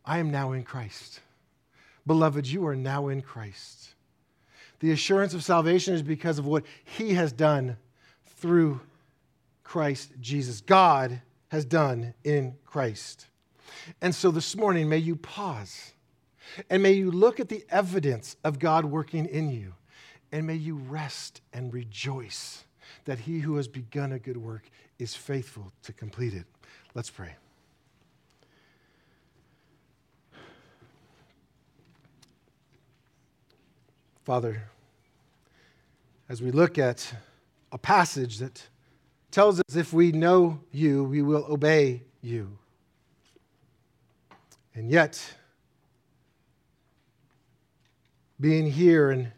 I 0.04 0.20
am 0.20 0.32
now 0.32 0.52
in 0.52 0.64
Christ. 0.64 1.22
Beloved, 2.06 2.46
you 2.46 2.68
are 2.68 2.76
now 2.76 3.08
in 3.08 3.22
Christ. 3.22 3.96
The 4.80 4.92
assurance 4.92 5.34
of 5.34 5.46
salvation 5.46 5.94
is 5.94 6.02
because 6.02 6.40
of 6.40 6.46
what 6.46 6.66
he 6.84 7.14
has 7.14 7.32
done 7.32 7.78
through 8.38 8.80
Christ 9.64 10.12
Jesus. 10.22 10.62
God 10.62 11.22
has 11.50 11.66
done 11.66 12.14
in 12.24 12.56
Christ. 12.66 13.28
And 14.02 14.14
so 14.14 14.32
this 14.32 14.56
morning, 14.56 14.90
may 14.90 14.98
you 14.98 15.16
pause 15.16 15.92
and 16.70 16.82
may 16.82 16.94
you 16.94 17.12
look 17.12 17.40
at 17.40 17.50
the 17.50 17.66
evidence 17.70 18.36
of 18.44 18.60
God 18.60 18.86
working 18.86 19.26
in 19.26 19.50
you 19.50 19.74
and 20.32 20.48
may 20.48 20.56
you 20.56 20.76
rest 20.76 21.42
and 21.54 21.74
rejoice 21.74 22.64
that 23.06 23.20
he 23.20 23.40
who 23.40 23.56
has 23.56 23.68
begun 23.68 24.12
a 24.12 24.20
good 24.20 24.38
work 24.38 24.70
is 25.00 25.16
faithful 25.16 25.72
to 25.84 25.94
complete 25.94 26.34
it. 26.34 26.46
Let's 26.94 27.10
pray. 27.10 27.36
Father, 34.26 34.64
as 36.28 36.42
we 36.42 36.52
look 36.52 36.78
at 36.78 37.14
a 37.72 37.78
passage 37.78 38.38
that 38.40 38.68
tells 39.32 39.60
us 39.60 39.76
if 39.76 39.94
we 39.94 40.12
know 40.12 40.60
you, 40.72 41.04
we 41.04 41.22
will 41.22 41.46
obey 41.50 42.04
you. 42.22 42.58
And 44.74 44.90
yet, 44.90 45.36
being 48.40 48.70
here 48.70 49.12
and 49.12 49.32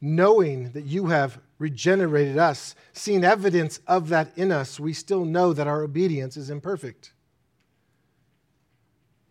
knowing 0.00 0.72
that 0.72 0.84
you 0.84 1.06
have 1.06 1.38
regenerated 1.58 2.36
us, 2.36 2.74
seeing 2.92 3.24
evidence 3.24 3.80
of 3.86 4.08
that 4.08 4.36
in 4.36 4.50
us, 4.50 4.80
we 4.80 4.92
still 4.92 5.24
know 5.24 5.52
that 5.52 5.68
our 5.68 5.82
obedience 5.82 6.36
is 6.36 6.50
imperfect. 6.50 7.12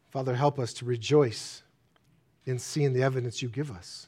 Father, 0.10 0.36
help 0.36 0.58
us 0.58 0.74
to 0.74 0.86
rejoice 0.86 1.64
in 2.46 2.58
seeing 2.58 2.94
the 2.94 3.04
evidence 3.04 3.42
you 3.42 3.50
give 3.50 3.72
us 3.72 4.08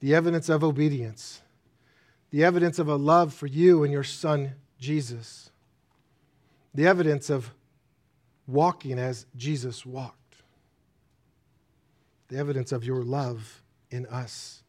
the 0.00 0.14
evidence 0.14 0.48
of 0.48 0.62
obedience, 0.62 1.42
the 2.30 2.44
evidence 2.44 2.78
of 2.78 2.88
a 2.88 2.96
love 2.96 3.32
for 3.32 3.46
you 3.46 3.84
and 3.84 3.92
your 3.92 4.04
Son, 4.04 4.52
Jesus, 4.78 5.50
the 6.74 6.86
evidence 6.86 7.30
of 7.30 7.50
walking 8.46 8.98
as 8.98 9.26
Jesus 9.36 9.86
walked, 9.86 10.36
the 12.28 12.36
evidence 12.36 12.72
of 12.72 12.84
your 12.84 13.02
love 13.02 13.62
in 13.90 14.06
us. 14.06 14.62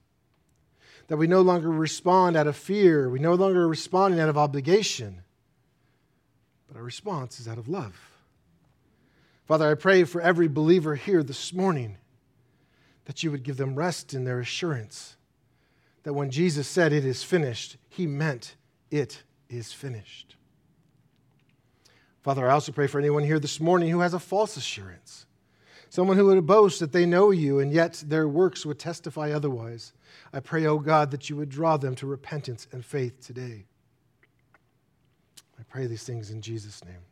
That 1.07 1.17
we 1.17 1.27
no 1.27 1.41
longer 1.41 1.69
respond 1.69 2.35
out 2.35 2.47
of 2.47 2.55
fear, 2.55 3.09
we 3.09 3.19
no 3.19 3.33
longer 3.33 3.67
respond 3.67 4.19
out 4.19 4.29
of 4.29 4.37
obligation, 4.37 5.23
but 6.67 6.77
our 6.77 6.83
response 6.83 7.39
is 7.39 7.47
out 7.47 7.57
of 7.57 7.67
love. 7.67 7.95
Father, 9.45 9.69
I 9.69 9.75
pray 9.75 10.03
for 10.03 10.21
every 10.21 10.49
believer 10.49 10.95
here 10.95 11.23
this 11.23 11.53
morning 11.53 11.97
that 13.05 13.23
you 13.23 13.31
would 13.31 13.43
give 13.43 13.55
them 13.55 13.75
rest 13.75 14.13
in 14.13 14.25
their 14.25 14.39
assurance 14.39 15.16
that 16.07 16.13
when 16.13 16.31
Jesus 16.31 16.69
said, 16.69 16.93
It 16.93 17.03
is 17.03 17.21
finished, 17.21 17.75
he 17.89 18.07
meant 18.07 18.55
it 18.89 19.23
is 19.49 19.73
finished. 19.73 20.37
Father, 22.21 22.47
I 22.47 22.53
also 22.53 22.71
pray 22.71 22.87
for 22.87 22.97
anyone 22.97 23.23
here 23.23 23.41
this 23.41 23.59
morning 23.59 23.89
who 23.89 23.99
has 23.99 24.13
a 24.13 24.19
false 24.19 24.55
assurance, 24.55 25.25
someone 25.89 26.15
who 26.15 26.27
would 26.27 26.45
boast 26.45 26.79
that 26.79 26.93
they 26.93 27.05
know 27.05 27.31
you 27.31 27.59
and 27.59 27.73
yet 27.73 28.01
their 28.07 28.25
works 28.25 28.65
would 28.65 28.79
testify 28.79 29.31
otherwise. 29.31 29.91
I 30.31 30.39
pray, 30.39 30.65
O 30.65 30.75
oh 30.75 30.79
God, 30.79 31.11
that 31.11 31.29
you 31.29 31.35
would 31.35 31.49
draw 31.49 31.75
them 31.75 31.93
to 31.95 32.07
repentance 32.07 32.69
and 32.71 32.85
faith 32.85 33.19
today. 33.19 33.65
I 35.59 35.63
pray 35.67 35.87
these 35.87 36.03
things 36.03 36.31
in 36.31 36.41
Jesus' 36.41 36.85
name. 36.85 37.03